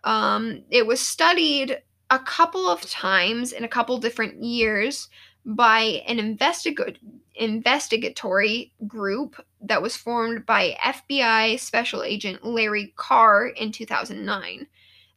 Um, 0.02 0.64
it 0.70 0.86
was 0.86 1.00
studied 1.00 1.80
a 2.10 2.18
couple 2.18 2.68
of 2.68 2.80
times 2.82 3.52
in 3.52 3.64
a 3.64 3.68
couple 3.68 3.98
different 3.98 4.42
years 4.42 5.08
by 5.44 6.02
an 6.06 6.18
investig- 6.18 6.98
investigatory 7.38 8.72
group 8.86 9.42
that 9.60 9.82
was 9.82 9.96
formed 9.96 10.44
by 10.44 10.76
FBI 10.84 11.58
Special 11.58 12.02
Agent 12.02 12.44
Larry 12.44 12.92
Carr 12.96 13.48
in 13.48 13.72
2009. 13.72 14.66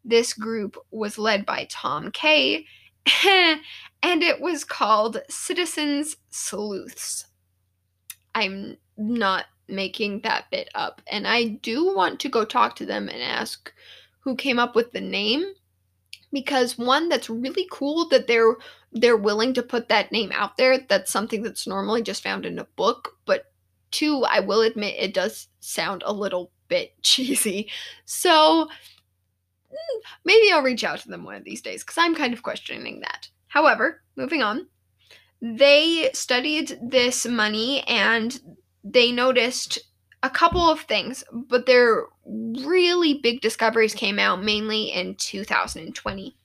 This 0.05 0.33
group 0.33 0.77
was 0.91 1.17
led 1.17 1.45
by 1.45 1.67
Tom 1.69 2.11
Kaye, 2.11 2.65
and 3.25 3.61
it 4.23 4.39
was 4.39 4.63
called 4.63 5.21
Citizens 5.29 6.17
Sleuths. 6.29 7.25
I'm 8.33 8.77
not 8.97 9.45
making 9.67 10.21
that 10.21 10.49
bit 10.51 10.69
up, 10.73 11.01
and 11.07 11.27
I 11.27 11.45
do 11.61 11.93
want 11.93 12.19
to 12.21 12.29
go 12.29 12.45
talk 12.45 12.75
to 12.77 12.85
them 12.85 13.09
and 13.09 13.21
ask 13.21 13.73
who 14.21 14.35
came 14.35 14.59
up 14.59 14.75
with 14.75 14.91
the 14.91 15.01
name 15.01 15.43
because 16.31 16.77
one 16.77 17.09
that's 17.09 17.29
really 17.29 17.67
cool 17.71 18.07
that 18.09 18.27
they're 18.27 18.55
they're 18.93 19.17
willing 19.17 19.53
to 19.53 19.63
put 19.63 19.89
that 19.89 20.11
name 20.11 20.31
out 20.33 20.57
there 20.57 20.77
that's 20.89 21.11
something 21.11 21.41
that's 21.41 21.67
normally 21.67 22.01
just 22.01 22.23
found 22.23 22.45
in 22.45 22.59
a 22.59 22.67
book 22.75 23.17
but 23.25 23.45
two 23.91 24.23
i 24.25 24.39
will 24.39 24.61
admit 24.61 24.95
it 24.97 25.13
does 25.13 25.47
sound 25.59 26.03
a 26.05 26.13
little 26.13 26.51
bit 26.67 26.93
cheesy 27.01 27.69
so 28.05 28.67
hmm, 29.69 29.99
maybe 30.25 30.51
i'll 30.51 30.63
reach 30.63 30.83
out 30.83 30.99
to 30.99 31.09
them 31.09 31.23
one 31.23 31.35
of 31.35 31.43
these 31.43 31.61
days 31.61 31.83
because 31.83 31.97
i'm 31.97 32.15
kind 32.15 32.33
of 32.33 32.43
questioning 32.43 32.99
that 33.01 33.29
however 33.47 34.01
moving 34.15 34.41
on 34.41 34.67
they 35.41 36.11
studied 36.13 36.77
this 36.81 37.25
money 37.25 37.81
and 37.87 38.39
they 38.83 39.11
noticed 39.11 39.79
a 40.23 40.29
couple 40.29 40.61
of 40.61 40.81
things, 40.81 41.23
but 41.33 41.65
their 41.65 42.05
really 42.25 43.15
big 43.15 43.41
discoveries 43.41 43.95
came 43.95 44.19
out 44.19 44.43
mainly 44.43 44.85
in 44.85 45.15
2020. 45.15 46.35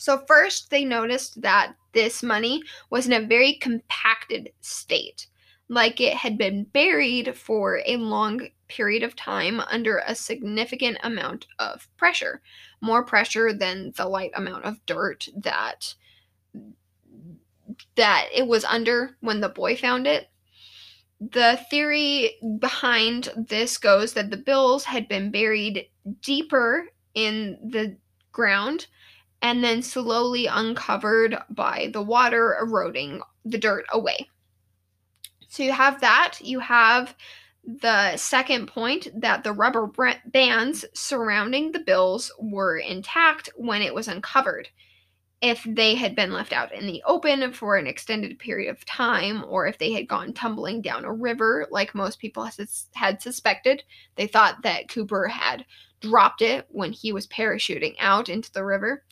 So, 0.00 0.16
first, 0.16 0.70
they 0.70 0.86
noticed 0.86 1.42
that 1.42 1.74
this 1.92 2.22
money 2.22 2.62
was 2.88 3.06
in 3.06 3.12
a 3.12 3.20
very 3.20 3.52
compacted 3.52 4.50
state, 4.62 5.26
like 5.68 6.00
it 6.00 6.14
had 6.14 6.38
been 6.38 6.64
buried 6.64 7.36
for 7.36 7.82
a 7.84 7.98
long 7.98 8.48
period 8.66 9.02
of 9.02 9.14
time 9.14 9.60
under 9.60 9.98
a 9.98 10.14
significant 10.14 10.96
amount 11.02 11.48
of 11.58 11.86
pressure, 11.98 12.40
more 12.80 13.04
pressure 13.04 13.52
than 13.52 13.92
the 13.94 14.06
light 14.06 14.30
amount 14.34 14.64
of 14.64 14.84
dirt 14.86 15.28
that 15.36 15.94
that 17.96 18.26
it 18.34 18.46
was 18.46 18.64
under 18.64 19.18
when 19.20 19.40
the 19.40 19.50
boy 19.50 19.76
found 19.76 20.06
it. 20.06 20.30
The 21.20 21.60
theory 21.68 22.38
behind 22.58 23.28
this 23.36 23.76
goes 23.76 24.14
that 24.14 24.30
the 24.30 24.38
bills 24.38 24.84
had 24.84 25.08
been 25.08 25.30
buried 25.30 25.90
deeper 26.22 26.86
in 27.14 27.58
the 27.62 27.98
ground 28.32 28.86
and 29.42 29.64
then 29.64 29.82
slowly 29.82 30.46
uncovered 30.46 31.36
by 31.50 31.90
the 31.92 32.02
water 32.02 32.56
eroding 32.60 33.22
the 33.44 33.58
dirt 33.58 33.86
away. 33.92 34.28
So 35.48 35.62
you 35.62 35.72
have 35.72 36.00
that. 36.00 36.38
You 36.40 36.60
have 36.60 37.14
the 37.64 38.16
second 38.16 38.68
point 38.68 39.08
that 39.20 39.44
the 39.44 39.52
rubber 39.52 39.90
bands 40.26 40.84
surrounding 40.94 41.72
the 41.72 41.80
bills 41.80 42.32
were 42.38 42.78
intact 42.78 43.50
when 43.56 43.82
it 43.82 43.94
was 43.94 44.08
uncovered 44.08 44.68
if 45.42 45.64
they 45.66 45.94
had 45.94 46.14
been 46.14 46.32
left 46.32 46.52
out 46.52 46.70
in 46.72 46.86
the 46.86 47.02
open 47.06 47.50
for 47.52 47.76
an 47.76 47.86
extended 47.86 48.38
period 48.38 48.70
of 48.70 48.84
time, 48.84 49.42
or 49.48 49.66
if 49.66 49.78
they 49.78 49.90
had 49.90 50.06
gone 50.06 50.34
tumbling 50.34 50.82
down 50.82 51.04
a 51.04 51.12
river, 51.12 51.66
like 51.70 51.94
most 51.94 52.18
people 52.18 52.48
had 52.92 53.22
suspected. 53.22 53.82
They 54.16 54.26
thought 54.26 54.62
that 54.62 54.90
Cooper 54.90 55.28
had 55.28 55.64
dropped 56.00 56.42
it 56.42 56.66
when 56.68 56.92
he 56.92 57.12
was 57.12 57.26
parachuting 57.26 57.94
out 57.98 58.28
into 58.28 58.52
the 58.52 58.64
river. 58.64 59.02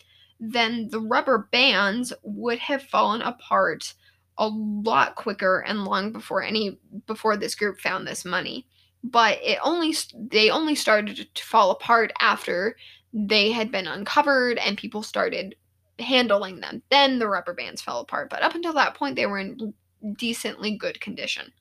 Then 0.41 0.89
the 0.91 1.01
rubber 1.01 1.49
bands 1.51 2.13
would 2.23 2.59
have 2.61 2.83
fallen 2.83 3.23
apart 3.23 3.95
a 4.37 4.49
lot 4.49 5.17
quicker 5.17 5.61
and 5.61 5.85
long 5.85 6.13
before 6.13 6.43
any 6.43 6.79
before 7.07 7.37
this 7.37 7.55
group 7.55 7.81
found 7.81 8.07
this 8.07 8.25
money. 8.25 8.67
But 9.03 9.39
it 9.43 9.59
only 9.63 9.95
they 10.15 10.51
only 10.51 10.75
started 10.75 11.29
to 11.35 11.45
fall 11.45 11.71
apart 11.71 12.13
after 12.21 12.77
they 13.13 13.53
had 13.53 13.73
been 13.73 13.87
uncovered 13.87 14.59
and 14.59 14.79
people 14.79 15.03
started 15.03 15.57
handling 15.99 16.61
them. 16.61 16.83
Then 16.91 17.19
the 17.19 17.29
rubber 17.29 17.55
bands 17.55 17.83
fell 17.83 18.01
apart, 18.01 18.31
but 18.31 18.43
up 18.43 18.55
until 18.55 18.73
that 18.75 18.95
point, 18.95 19.17
they 19.17 19.27
were 19.27 19.39
in 19.39 19.75
decently 20.17 20.77
good 20.77 21.01
condition. 21.01 21.53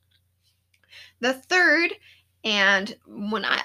The 1.20 1.32
third, 1.32 1.94
and 2.44 2.94
when 3.06 3.44
I, 3.44 3.62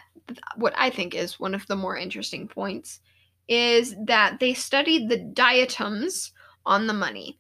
what 0.56 0.74
I 0.76 0.90
think 0.90 1.14
is 1.14 1.40
one 1.40 1.54
of 1.54 1.68
the 1.68 1.76
more 1.76 1.98
interesting 1.98 2.48
points, 2.48 3.02
is 3.48 3.96
that 4.06 4.40
they 4.40 4.54
studied 4.54 5.10
the 5.10 5.18
diatoms 5.18 6.32
on 6.66 6.88
the 6.88 6.94
money. 6.94 7.38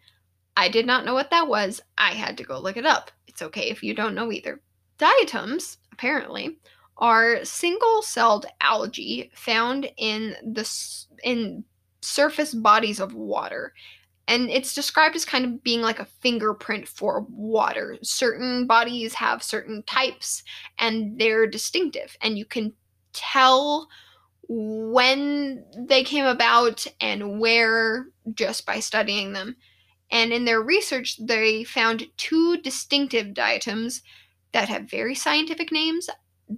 I 0.55 0.69
did 0.69 0.85
not 0.85 1.05
know 1.05 1.13
what 1.13 1.31
that 1.31 1.47
was. 1.47 1.81
I 1.97 2.11
had 2.11 2.37
to 2.37 2.43
go 2.43 2.59
look 2.59 2.77
it 2.77 2.85
up. 2.85 3.11
It's 3.27 3.41
okay 3.41 3.69
if 3.69 3.81
you 3.81 3.95
don't 3.95 4.15
know 4.15 4.31
either. 4.31 4.61
Diatoms, 4.97 5.77
apparently, 5.91 6.57
are 6.97 7.43
single-celled 7.43 8.45
algae 8.61 9.31
found 9.33 9.91
in 9.97 10.35
the 10.43 10.69
in 11.23 11.63
surface 12.01 12.53
bodies 12.53 12.99
of 12.99 13.13
water. 13.13 13.73
And 14.27 14.49
it's 14.49 14.75
described 14.75 15.15
as 15.15 15.25
kind 15.25 15.43
of 15.43 15.63
being 15.63 15.81
like 15.81 15.99
a 15.99 16.05
fingerprint 16.05 16.87
for 16.87 17.25
water. 17.29 17.97
Certain 18.03 18.67
bodies 18.67 19.13
have 19.15 19.41
certain 19.41 19.83
types 19.83 20.43
and 20.79 21.19
they're 21.19 21.47
distinctive, 21.47 22.15
and 22.21 22.37
you 22.37 22.45
can 22.45 22.73
tell 23.13 23.87
when 24.49 25.65
they 25.77 26.03
came 26.03 26.25
about 26.25 26.85
and 26.99 27.39
where 27.39 28.07
just 28.33 28.65
by 28.65 28.79
studying 28.79 29.33
them. 29.33 29.55
And 30.11 30.31
in 30.31 30.45
their 30.45 30.61
research, 30.61 31.17
they 31.17 31.63
found 31.63 32.07
two 32.17 32.57
distinctive 32.57 33.33
diatoms 33.33 34.01
that 34.51 34.69
have 34.69 34.89
very 34.89 35.15
scientific 35.15 35.71
names 35.71 36.09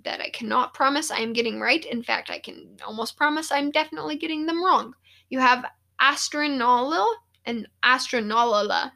that 0.04 0.20
I 0.20 0.30
cannot 0.30 0.74
promise 0.74 1.12
I 1.12 1.20
am 1.20 1.34
getting 1.34 1.60
right. 1.60 1.86
In 1.86 2.04
fact, 2.04 2.30
I 2.30 2.40
can 2.40 2.78
almost 2.86 3.16
promise 3.16 3.52
I'm 3.52 3.72
definitely 3.72 4.18
getting 4.18 4.46
them 4.46 4.64
wrong. 4.64 4.94
You 5.30 5.40
have 5.40 5.66
Astronola 6.02 7.06
and 7.46 7.68
Astronolola, 7.84 8.92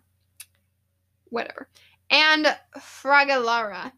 whatever, 1.25 1.69
and 2.09 2.57
Fragilaria, 2.77 3.93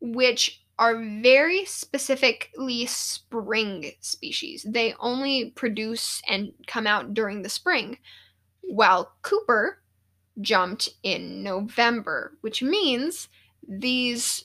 which 0.00 0.62
are 0.78 1.02
very 1.22 1.64
specifically 1.64 2.86
spring 2.86 3.92
species. 4.00 4.64
They 4.68 4.94
only 5.00 5.50
produce 5.50 6.22
and 6.28 6.52
come 6.66 6.86
out 6.86 7.14
during 7.14 7.42
the 7.42 7.48
spring, 7.48 7.98
while 8.62 9.12
Cooper 9.22 9.82
jumped 10.40 10.90
in 11.02 11.42
November, 11.42 12.38
which 12.42 12.62
means 12.62 13.28
these 13.66 14.44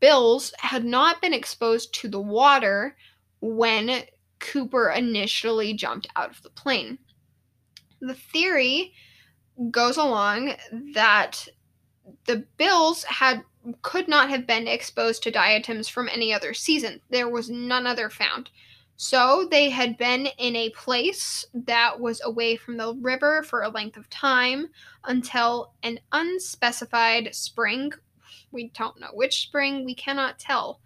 bills 0.00 0.52
had 0.58 0.84
not 0.84 1.20
been 1.20 1.34
exposed 1.34 1.92
to 1.94 2.08
the 2.08 2.20
water 2.20 2.96
when 3.40 4.02
Cooper 4.38 4.90
initially 4.90 5.74
jumped 5.74 6.06
out 6.16 6.30
of 6.30 6.42
the 6.42 6.50
plane. 6.50 6.98
The 8.00 8.14
theory 8.14 8.92
goes 9.70 9.96
along 9.96 10.54
that 10.94 11.48
the 12.26 12.46
Bills 12.56 13.04
had 13.04 13.42
could 13.82 14.08
not 14.08 14.30
have 14.30 14.46
been 14.46 14.68
exposed 14.68 15.22
to 15.22 15.30
diatoms 15.30 15.88
from 15.88 16.08
any 16.08 16.32
other 16.32 16.54
season. 16.54 17.00
There 17.10 17.28
was 17.28 17.50
none 17.50 17.86
other 17.86 18.10
found. 18.10 18.50
So 18.96 19.46
they 19.48 19.70
had 19.70 19.96
been 19.96 20.26
in 20.38 20.56
a 20.56 20.70
place 20.70 21.46
that 21.54 22.00
was 22.00 22.20
away 22.24 22.56
from 22.56 22.76
the 22.76 22.94
river 22.94 23.44
for 23.44 23.62
a 23.62 23.68
length 23.68 23.96
of 23.96 24.10
time 24.10 24.68
until 25.04 25.72
an 25.84 26.00
unspecified 26.10 27.32
spring. 27.32 27.92
We 28.50 28.70
don't 28.70 28.98
know 28.98 29.10
which 29.12 29.42
spring, 29.42 29.84
we 29.84 29.94
cannot 29.94 30.40
tell. 30.40 30.80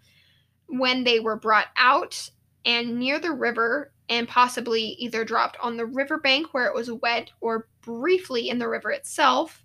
When 0.67 1.03
they 1.03 1.19
were 1.19 1.35
brought 1.35 1.69
out 1.75 2.29
and 2.65 2.99
near 2.99 3.19
the 3.19 3.31
river 3.31 3.91
and 4.09 4.27
possibly 4.27 4.89
either 4.99 5.25
dropped 5.25 5.57
on 5.59 5.77
the 5.77 5.85
riverbank 5.85 6.53
where 6.53 6.67
it 6.67 6.75
was 6.75 6.91
wet 6.91 7.31
or 7.41 7.67
briefly 7.81 8.49
in 8.49 8.59
the 8.59 8.69
river 8.69 8.91
itself 8.91 9.63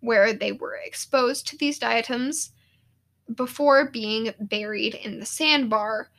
where 0.00 0.32
they 0.32 0.52
were 0.52 0.76
exposed 0.76 1.46
to 1.48 1.56
these 1.58 1.78
diatoms 1.78 2.52
before 3.34 3.90
being 3.90 4.32
buried 4.40 4.94
in 4.94 5.20
the 5.20 5.26
sandbar. 5.26 6.10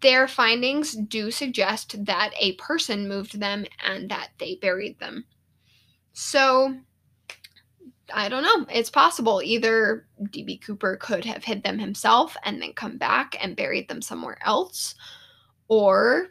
Their 0.00 0.28
findings 0.28 0.92
do 0.92 1.30
suggest 1.30 2.04
that 2.04 2.30
a 2.38 2.52
person 2.54 3.08
moved 3.08 3.40
them 3.40 3.66
and 3.84 4.08
that 4.10 4.30
they 4.38 4.56
buried 4.56 4.98
them. 5.00 5.24
So, 6.12 6.76
I 8.12 8.28
don't 8.28 8.42
know. 8.42 8.66
It's 8.72 8.90
possible 8.90 9.42
either 9.42 10.06
DB 10.24 10.60
Cooper 10.60 10.96
could 10.96 11.24
have 11.24 11.42
hid 11.42 11.64
them 11.64 11.78
himself 11.78 12.36
and 12.44 12.62
then 12.62 12.72
come 12.74 12.98
back 12.98 13.36
and 13.42 13.56
buried 13.56 13.88
them 13.88 14.00
somewhere 14.00 14.38
else, 14.44 14.94
or 15.66 16.28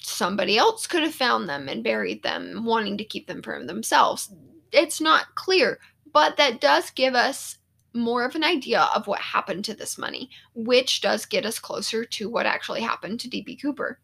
somebody 0.00 0.56
else 0.56 0.86
could 0.86 1.02
have 1.02 1.14
found 1.14 1.48
them 1.48 1.68
and 1.68 1.84
buried 1.84 2.22
them, 2.22 2.64
wanting 2.64 2.96
to 2.98 3.04
keep 3.04 3.26
them 3.26 3.42
for 3.42 3.62
themselves. 3.64 4.32
It's 4.72 5.00
not 5.00 5.34
clear, 5.34 5.78
but 6.12 6.36
that 6.38 6.60
does 6.60 6.90
give 6.90 7.14
us 7.14 7.58
more 7.96 8.24
of 8.24 8.34
an 8.34 8.44
idea 8.44 8.88
of 8.94 9.06
what 9.06 9.20
happened 9.20 9.64
to 9.64 9.74
this 9.74 9.98
money, 9.98 10.30
which 10.54 11.00
does 11.00 11.26
get 11.26 11.46
us 11.46 11.58
closer 11.58 12.04
to 12.04 12.28
what 12.28 12.46
actually 12.46 12.82
happened 12.82 13.20
to 13.20 13.28
D.B. 13.28 13.56
Cooper. 13.56 13.98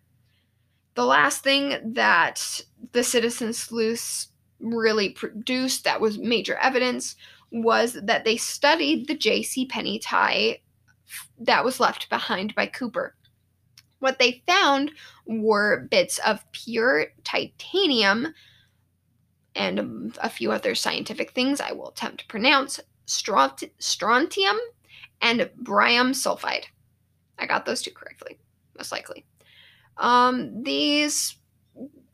The 0.95 1.05
last 1.05 1.43
thing 1.43 1.95
that 1.95 2.61
the 2.93 3.05
citizen 3.05 3.53
sleuths 3.53 4.29
really 4.61 5.11
produced 5.11 5.85
that 5.85 6.01
was 6.01 6.19
major 6.19 6.57
evidence 6.57 7.17
was 7.51 7.95
that 8.03 8.25
they 8.25 8.37
studied 8.37 9.07
the 9.07 9.15
J.C. 9.15 9.67
Penney 9.67 9.99
tie 9.99 10.61
that 11.39 11.65
was 11.65 11.81
left 11.81 12.09
behind 12.09 12.55
by 12.55 12.67
Cooper. 12.67 13.15
What 13.99 14.19
they 14.19 14.43
found 14.47 14.93
were 15.27 15.87
bits 15.91 16.19
of 16.27 16.45
pure 16.53 17.07
titanium 17.25 18.35
and 19.55 20.17
a 20.23 20.31
few 20.31 20.51
other 20.51 20.75
scientific 20.75 21.33
things 21.33 21.61
I 21.61 21.73
will 21.73 21.91
attempt 21.91 22.21
to 22.21 22.27
pronounce 22.27 22.81
strontium 23.13 24.57
and 25.21 25.51
barium 25.57 26.13
sulfide. 26.13 26.65
I 27.39 27.47
got 27.47 27.67
those 27.67 27.83
two 27.83 27.93
correctly, 27.93 28.39
most 28.77 28.93
likely. 28.93 29.25
Um, 29.99 30.63
these 30.63 31.37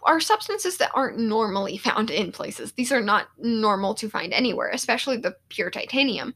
are 0.03 0.21
substances 0.21 0.79
that 0.79 0.91
aren't 0.95 1.19
normally 1.19 1.77
found 1.79 2.11
in 2.11 2.33
places. 2.33 2.73
These 2.73 2.93
are 2.93 3.03
not 3.03 3.29
normal 3.39 3.95
to 3.95 4.09
find 4.09 4.33
anywhere, 4.33 4.71
especially 4.73 5.17
the 5.17 5.37
pure 5.49 5.71
titanium. 5.71 6.35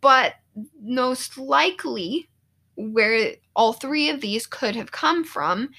But 0.00 0.34
most 0.80 1.36
likely, 1.36 2.28
where 2.76 3.34
all 3.54 3.72
three 3.72 4.08
of 4.08 4.20
these 4.20 4.46
could 4.46 4.74
have 4.76 4.92
come 4.92 5.24
from 5.24 5.70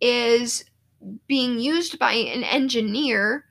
is 0.00 0.64
being 1.26 1.58
used 1.58 1.98
by 1.98 2.12
an 2.12 2.44
engineer 2.44 3.44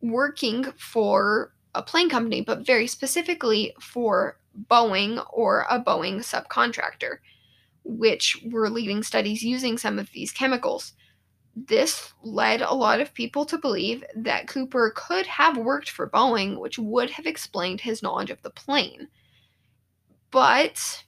working 0.00 0.64
for 0.76 1.53
a 1.74 1.82
plane 1.82 2.08
company, 2.08 2.40
but 2.40 2.66
very 2.66 2.86
specifically 2.86 3.74
for 3.80 4.38
Boeing 4.70 5.24
or 5.32 5.66
a 5.70 5.80
Boeing 5.80 6.18
subcontractor, 6.18 7.18
which 7.84 8.40
were 8.44 8.70
leading 8.70 9.02
studies 9.02 9.42
using 9.42 9.78
some 9.78 9.98
of 9.98 10.10
these 10.12 10.32
chemicals. 10.32 10.94
This 11.56 12.12
led 12.22 12.62
a 12.62 12.74
lot 12.74 13.00
of 13.00 13.14
people 13.14 13.44
to 13.46 13.58
believe 13.58 14.04
that 14.16 14.48
Cooper 14.48 14.92
could 14.94 15.26
have 15.26 15.56
worked 15.56 15.90
for 15.90 16.10
Boeing, 16.10 16.58
which 16.58 16.78
would 16.78 17.10
have 17.10 17.26
explained 17.26 17.80
his 17.80 18.02
knowledge 18.02 18.30
of 18.30 18.42
the 18.42 18.50
plane. 18.50 19.08
But 20.30 21.03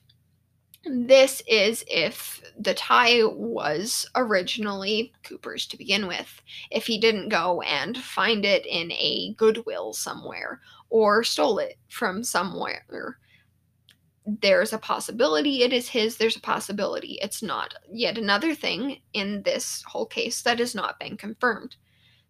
this 0.85 1.41
is 1.47 1.83
if 1.87 2.41
the 2.57 2.73
tie 2.73 3.23
was 3.23 4.09
originally 4.15 5.11
Cooper's 5.23 5.65
to 5.67 5.77
begin 5.77 6.07
with. 6.07 6.41
If 6.71 6.87
he 6.87 6.99
didn't 6.99 7.29
go 7.29 7.61
and 7.61 7.97
find 7.97 8.45
it 8.45 8.65
in 8.65 8.91
a 8.91 9.33
Goodwill 9.37 9.93
somewhere 9.93 10.61
or 10.89 11.23
stole 11.23 11.59
it 11.59 11.77
from 11.89 12.23
somewhere. 12.23 13.19
There's 14.25 14.73
a 14.73 14.77
possibility 14.77 15.63
it 15.63 15.71
is 15.71 15.87
his, 15.89 16.17
there's 16.17 16.35
a 16.35 16.41
possibility 16.41 17.17
it's 17.21 17.41
not. 17.41 17.73
Yet 17.91 18.17
another 18.17 18.53
thing 18.53 19.01
in 19.13 19.43
this 19.43 19.83
whole 19.83 20.05
case 20.05 20.41
that 20.41 20.59
has 20.59 20.75
not 20.75 20.99
been 20.99 21.17
confirmed. 21.17 21.75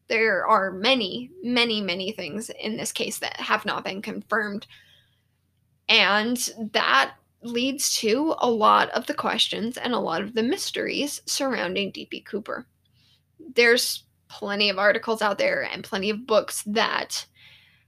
There 0.07 0.45
are 0.47 0.71
many, 0.71 1.31
many, 1.43 1.81
many 1.81 2.11
things 2.11 2.49
in 2.49 2.77
this 2.77 2.91
case 2.91 3.19
that 3.19 3.39
have 3.39 3.65
not 3.65 3.83
been 3.83 4.01
confirmed. 4.01 4.67
And 5.89 6.37
that 6.73 7.15
leads 7.41 7.95
to 7.97 8.35
a 8.39 8.49
lot 8.49 8.89
of 8.91 9.05
the 9.05 9.13
questions 9.13 9.77
and 9.77 9.93
a 9.93 9.99
lot 9.99 10.21
of 10.21 10.33
the 10.33 10.43
mysteries 10.43 11.21
surrounding 11.25 11.91
D.B. 11.91 12.21
Cooper. 12.21 12.67
There's 13.55 14.03
plenty 14.27 14.69
of 14.69 14.79
articles 14.79 15.21
out 15.21 15.37
there 15.37 15.63
and 15.63 15.83
plenty 15.83 16.09
of 16.09 16.27
books 16.27 16.63
that 16.63 17.25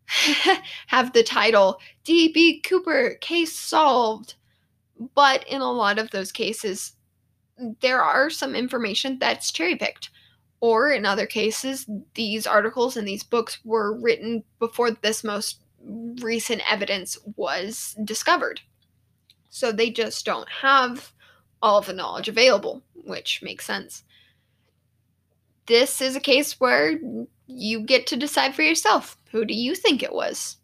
have 0.88 1.14
the 1.14 1.24
title 1.24 1.80
D.B. 2.04 2.62
Cooper 2.62 3.16
Case 3.22 3.58
Solved. 3.58 4.36
But 5.16 5.47
in 5.47 5.62
a 5.62 5.72
lot 5.72 5.97
of 5.97 6.12
those 6.12 6.32
cases, 6.32 6.93
there 7.82 8.02
are 8.02 8.30
some 8.30 8.56
information 8.56 9.18
that's 9.20 9.52
cherry 9.52 9.76
picked. 9.76 10.10
Or 10.62 10.91
in 10.91 11.06
other 11.06 11.26
cases, 11.26 11.89
these 12.16 12.45
articles 12.45 12.97
and 12.97 13.08
these 13.08 13.24
books 13.24 13.60
were 13.64 13.97
written 13.97 14.43
before 14.60 14.91
this 14.91 15.24
most 15.24 15.62
recent 16.22 16.62
evidence 16.70 17.18
was 17.38 17.95
discovered. 18.04 18.60
So 19.50 19.72
they 19.72 19.89
just 19.89 20.26
don't 20.26 20.50
have 20.50 21.12
all 21.62 21.82
the 21.82 21.93
knowledge 21.93 22.28
available, 22.28 22.84
which 22.93 23.41
makes 23.41 23.66
sense. 23.66 24.04
This 25.66 26.02
is 26.02 26.16
a 26.16 26.22
case 26.22 26.60
where 26.60 27.00
you 27.47 27.82
get 27.82 28.08
to 28.08 28.16
decide 28.16 28.56
for 28.56 28.62
yourself 28.62 29.18
who 29.32 29.45
do 29.45 29.54
you 29.54 29.76
think 29.76 30.02
it 30.02 30.14
was? 30.14 30.58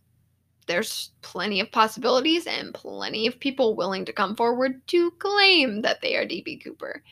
There's 0.68 1.12
plenty 1.22 1.60
of 1.60 1.72
possibilities 1.72 2.48
and 2.48 2.74
plenty 2.74 3.28
of 3.28 3.40
people 3.40 3.76
willing 3.76 4.06
to 4.06 4.14
come 4.14 4.36
forward 4.36 4.82
to 4.88 5.12
claim 5.12 5.84
that 5.84 6.02
they 6.02 6.16
are 6.16 6.26
DB 6.26 6.64
Cooper. 6.64 7.04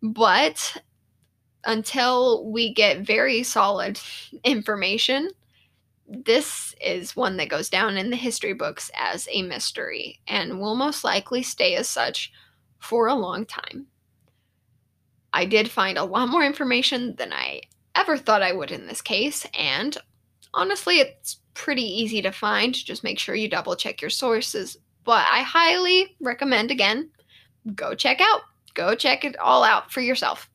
But 0.00 0.76
until 1.64 2.48
we 2.50 2.72
get 2.72 3.00
very 3.00 3.42
solid 3.42 3.98
information, 4.44 5.30
this 6.12 6.74
is 6.80 7.16
one 7.16 7.38
that 7.38 7.48
goes 7.48 7.70
down 7.70 7.96
in 7.96 8.10
the 8.10 8.16
history 8.16 8.52
books 8.52 8.90
as 8.94 9.26
a 9.30 9.42
mystery 9.42 10.20
and 10.28 10.60
will 10.60 10.74
most 10.74 11.04
likely 11.04 11.42
stay 11.42 11.74
as 11.74 11.88
such 11.88 12.30
for 12.78 13.06
a 13.06 13.14
long 13.14 13.46
time. 13.46 13.86
I 15.32 15.46
did 15.46 15.70
find 15.70 15.96
a 15.96 16.04
lot 16.04 16.28
more 16.28 16.44
information 16.44 17.16
than 17.16 17.32
I 17.32 17.62
ever 17.94 18.18
thought 18.18 18.42
I 18.42 18.52
would 18.52 18.70
in 18.70 18.86
this 18.86 19.00
case, 19.00 19.46
and 19.58 19.96
honestly, 20.52 20.96
it's 20.96 21.38
pretty 21.54 21.82
easy 21.82 22.20
to 22.22 22.30
find. 22.30 22.74
Just 22.74 23.04
make 23.04 23.18
sure 23.18 23.34
you 23.34 23.48
double 23.48 23.74
check 23.74 24.02
your 24.02 24.10
sources. 24.10 24.76
But 25.04 25.26
I 25.30 25.40
highly 25.40 26.14
recommend, 26.20 26.70
again, 26.70 27.10
go 27.74 27.94
check 27.94 28.20
out. 28.20 28.42
Go 28.74 28.94
check 28.94 29.24
it 29.24 29.38
all 29.38 29.64
out 29.64 29.90
for 29.90 30.00
yourself. 30.00 30.50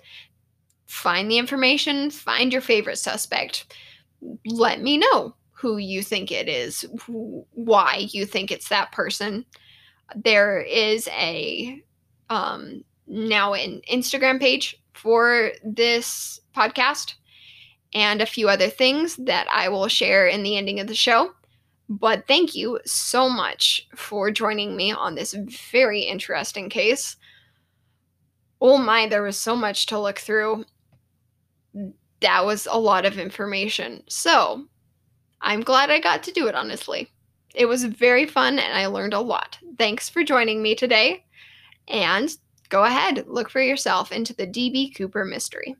Find 0.85 1.29
the 1.29 1.37
information, 1.37 2.11
find 2.11 2.51
your 2.53 2.61
favorite 2.61 2.97
suspect. 2.97 3.73
Let 4.45 4.81
me 4.81 4.97
know 4.97 5.35
who 5.57 5.77
you 5.77 6.03
think 6.03 6.31
it 6.31 6.47
is, 6.47 6.85
why 7.07 8.07
you 8.11 8.25
think 8.25 8.51
it's 8.51 8.69
that 8.69 8.91
person. 8.91 9.43
There 10.15 10.61
is 10.61 11.07
a 11.09 11.81
um, 12.29 12.83
now 13.07 13.53
an 13.53 13.81
Instagram 13.91 14.39
page 14.39 14.79
for 14.93 15.51
this 15.63 16.39
podcast 16.55 17.15
and 17.93 18.21
a 18.21 18.27
few 18.27 18.49
other 18.49 18.69
things 18.69 19.15
that 19.15 19.47
I 19.51 19.69
will 19.69 19.87
share 19.87 20.27
in 20.27 20.43
the 20.43 20.57
ending 20.57 20.79
of 20.79 20.87
the 20.87 20.95
show. 20.95 21.31
But 21.89 22.27
thank 22.27 22.53
you 22.53 22.79
so 22.85 23.29
much 23.29 23.87
for 23.95 24.29
joining 24.29 24.75
me 24.75 24.91
on 24.91 25.15
this 25.15 25.33
very 25.33 26.01
interesting 26.01 26.69
case. 26.69 27.15
Oh 28.59 28.77
my, 28.77 29.07
there 29.07 29.23
was 29.23 29.37
so 29.37 29.55
much 29.55 29.87
to 29.87 29.99
look 29.99 30.19
through. 30.19 30.65
That 32.19 32.45
was 32.45 32.67
a 32.69 32.79
lot 32.79 33.05
of 33.05 33.17
information. 33.17 34.03
So, 34.09 34.67
I'm 35.41 35.61
glad 35.61 35.89
I 35.89 35.99
got 35.99 36.23
to 36.23 36.31
do 36.31 36.47
it, 36.47 36.55
honestly. 36.55 37.11
It 37.53 37.65
was 37.65 37.83
very 37.83 38.25
fun 38.25 38.59
and 38.59 38.77
I 38.77 38.85
learned 38.87 39.13
a 39.13 39.19
lot. 39.19 39.57
Thanks 39.77 40.09
for 40.09 40.23
joining 40.23 40.61
me 40.61 40.75
today. 40.75 41.25
And 41.87 42.29
go 42.69 42.83
ahead, 42.83 43.25
look 43.27 43.49
for 43.49 43.61
yourself 43.61 44.11
into 44.11 44.33
the 44.35 44.47
DB 44.47 44.95
Cooper 44.95 45.25
mystery. 45.25 45.75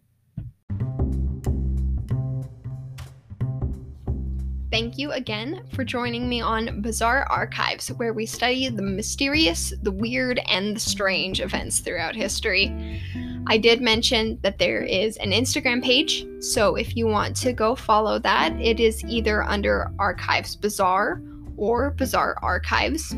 Thank 4.69 4.97
you 4.97 5.13
again 5.13 5.63
for 5.73 5.85
joining 5.85 6.27
me 6.27 6.41
on 6.41 6.81
Bizarre 6.81 7.23
Archives, 7.29 7.87
where 7.93 8.11
we 8.11 8.25
study 8.25 8.67
the 8.67 8.81
mysterious, 8.81 9.73
the 9.81 9.91
weird, 9.91 10.41
and 10.49 10.75
the 10.75 10.79
strange 10.79 11.39
events 11.39 11.79
throughout 11.79 12.15
history. 12.15 13.01
I 13.47 13.57
did 13.57 13.79
mention 13.79 14.37
that 14.41 14.59
there 14.59 14.81
is 14.81 15.15
an 15.17 15.31
Instagram 15.31 15.81
page, 15.81 16.27
so 16.41 16.75
if 16.75 16.97
you 16.97 17.07
want 17.07 17.37
to 17.37 17.53
go 17.53 17.75
follow 17.75 18.19
that, 18.19 18.51
it 18.59 18.81
is 18.81 19.05
either 19.05 19.41
under 19.43 19.89
Archives 19.99 20.57
Bizarre 20.57 21.21
or 21.55 21.91
Bizarre 21.91 22.35
Archives. 22.41 23.15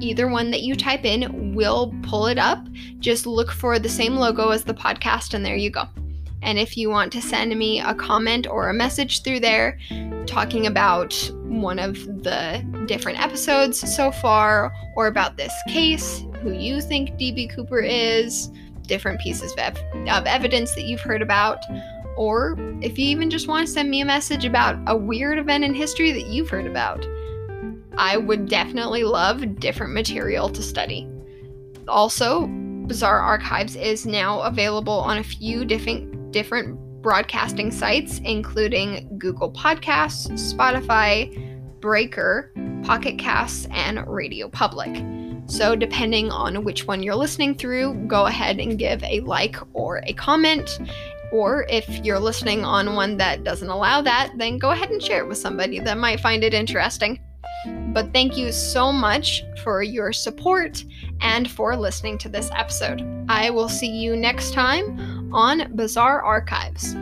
Either 0.00 0.26
one 0.26 0.50
that 0.50 0.62
you 0.62 0.74
type 0.74 1.04
in 1.04 1.54
will 1.54 1.94
pull 2.02 2.26
it 2.26 2.38
up. 2.38 2.66
Just 2.98 3.24
look 3.24 3.52
for 3.52 3.78
the 3.78 3.88
same 3.88 4.16
logo 4.16 4.48
as 4.48 4.64
the 4.64 4.74
podcast, 4.74 5.32
and 5.32 5.46
there 5.46 5.54
you 5.54 5.70
go. 5.70 5.84
And 6.42 6.58
if 6.58 6.76
you 6.76 6.88
want 6.90 7.12
to 7.12 7.22
send 7.22 7.56
me 7.58 7.80
a 7.80 7.94
comment 7.94 8.46
or 8.46 8.68
a 8.68 8.74
message 8.74 9.22
through 9.22 9.40
there 9.40 9.78
talking 10.26 10.66
about 10.66 11.14
one 11.44 11.78
of 11.78 11.94
the 12.22 12.64
different 12.86 13.20
episodes 13.20 13.94
so 13.94 14.10
far, 14.10 14.72
or 14.94 15.06
about 15.06 15.36
this 15.36 15.52
case, 15.68 16.24
who 16.42 16.52
you 16.52 16.80
think 16.80 17.10
DB 17.12 17.52
Cooper 17.54 17.80
is, 17.80 18.50
different 18.82 19.20
pieces 19.20 19.52
of, 19.52 19.58
ev- 19.58 19.78
of 20.08 20.26
evidence 20.26 20.74
that 20.74 20.84
you've 20.84 21.00
heard 21.00 21.22
about, 21.22 21.58
or 22.16 22.56
if 22.82 22.98
you 22.98 23.06
even 23.06 23.30
just 23.30 23.48
want 23.48 23.66
to 23.66 23.72
send 23.72 23.90
me 23.90 24.00
a 24.00 24.04
message 24.04 24.44
about 24.44 24.78
a 24.86 24.96
weird 24.96 25.38
event 25.38 25.64
in 25.64 25.74
history 25.74 26.12
that 26.12 26.26
you've 26.26 26.50
heard 26.50 26.66
about. 26.66 27.06
I 27.96 28.16
would 28.16 28.48
definitely 28.48 29.02
love 29.02 29.58
different 29.58 29.92
material 29.92 30.48
to 30.50 30.62
study. 30.62 31.08
Also, 31.88 32.46
Bizarre 32.86 33.20
Archives 33.20 33.76
is 33.76 34.06
now 34.06 34.40
available 34.42 35.00
on 35.00 35.18
a 35.18 35.24
few 35.24 35.64
different 35.64 36.17
different 36.30 36.78
broadcasting 37.02 37.70
sites, 37.70 38.20
including 38.24 39.08
Google 39.18 39.52
Podcasts, 39.52 40.28
Spotify, 40.32 41.32
Breaker, 41.80 42.52
Pocket 42.82 43.18
Casts, 43.18 43.66
and 43.70 44.06
Radio 44.06 44.48
Public. 44.48 45.04
So, 45.46 45.74
depending 45.74 46.30
on 46.30 46.64
which 46.64 46.86
one 46.86 47.02
you're 47.02 47.14
listening 47.14 47.54
through, 47.54 47.94
go 48.06 48.26
ahead 48.26 48.60
and 48.60 48.78
give 48.78 49.02
a 49.02 49.20
like 49.20 49.56
or 49.72 50.02
a 50.04 50.12
comment. 50.12 50.78
Or 51.32 51.66
if 51.68 51.88
you're 52.04 52.18
listening 52.18 52.64
on 52.64 52.94
one 52.94 53.16
that 53.18 53.44
doesn't 53.44 53.68
allow 53.68 54.02
that, 54.02 54.32
then 54.36 54.58
go 54.58 54.70
ahead 54.70 54.90
and 54.90 55.02
share 55.02 55.20
it 55.20 55.28
with 55.28 55.38
somebody 55.38 55.78
that 55.80 55.96
might 55.98 56.20
find 56.20 56.44
it 56.44 56.52
interesting. 56.52 57.20
But 57.92 58.12
thank 58.12 58.36
you 58.36 58.52
so 58.52 58.92
much 58.92 59.42
for 59.64 59.82
your 59.82 60.12
support 60.12 60.84
and 61.20 61.50
for 61.50 61.76
listening 61.76 62.18
to 62.18 62.28
this 62.28 62.50
episode. 62.54 63.02
I 63.28 63.50
will 63.50 63.68
see 63.68 63.90
you 63.90 64.16
next 64.16 64.52
time 64.52 65.17
on 65.32 65.74
Bizarre 65.74 66.22
Archives. 66.22 66.94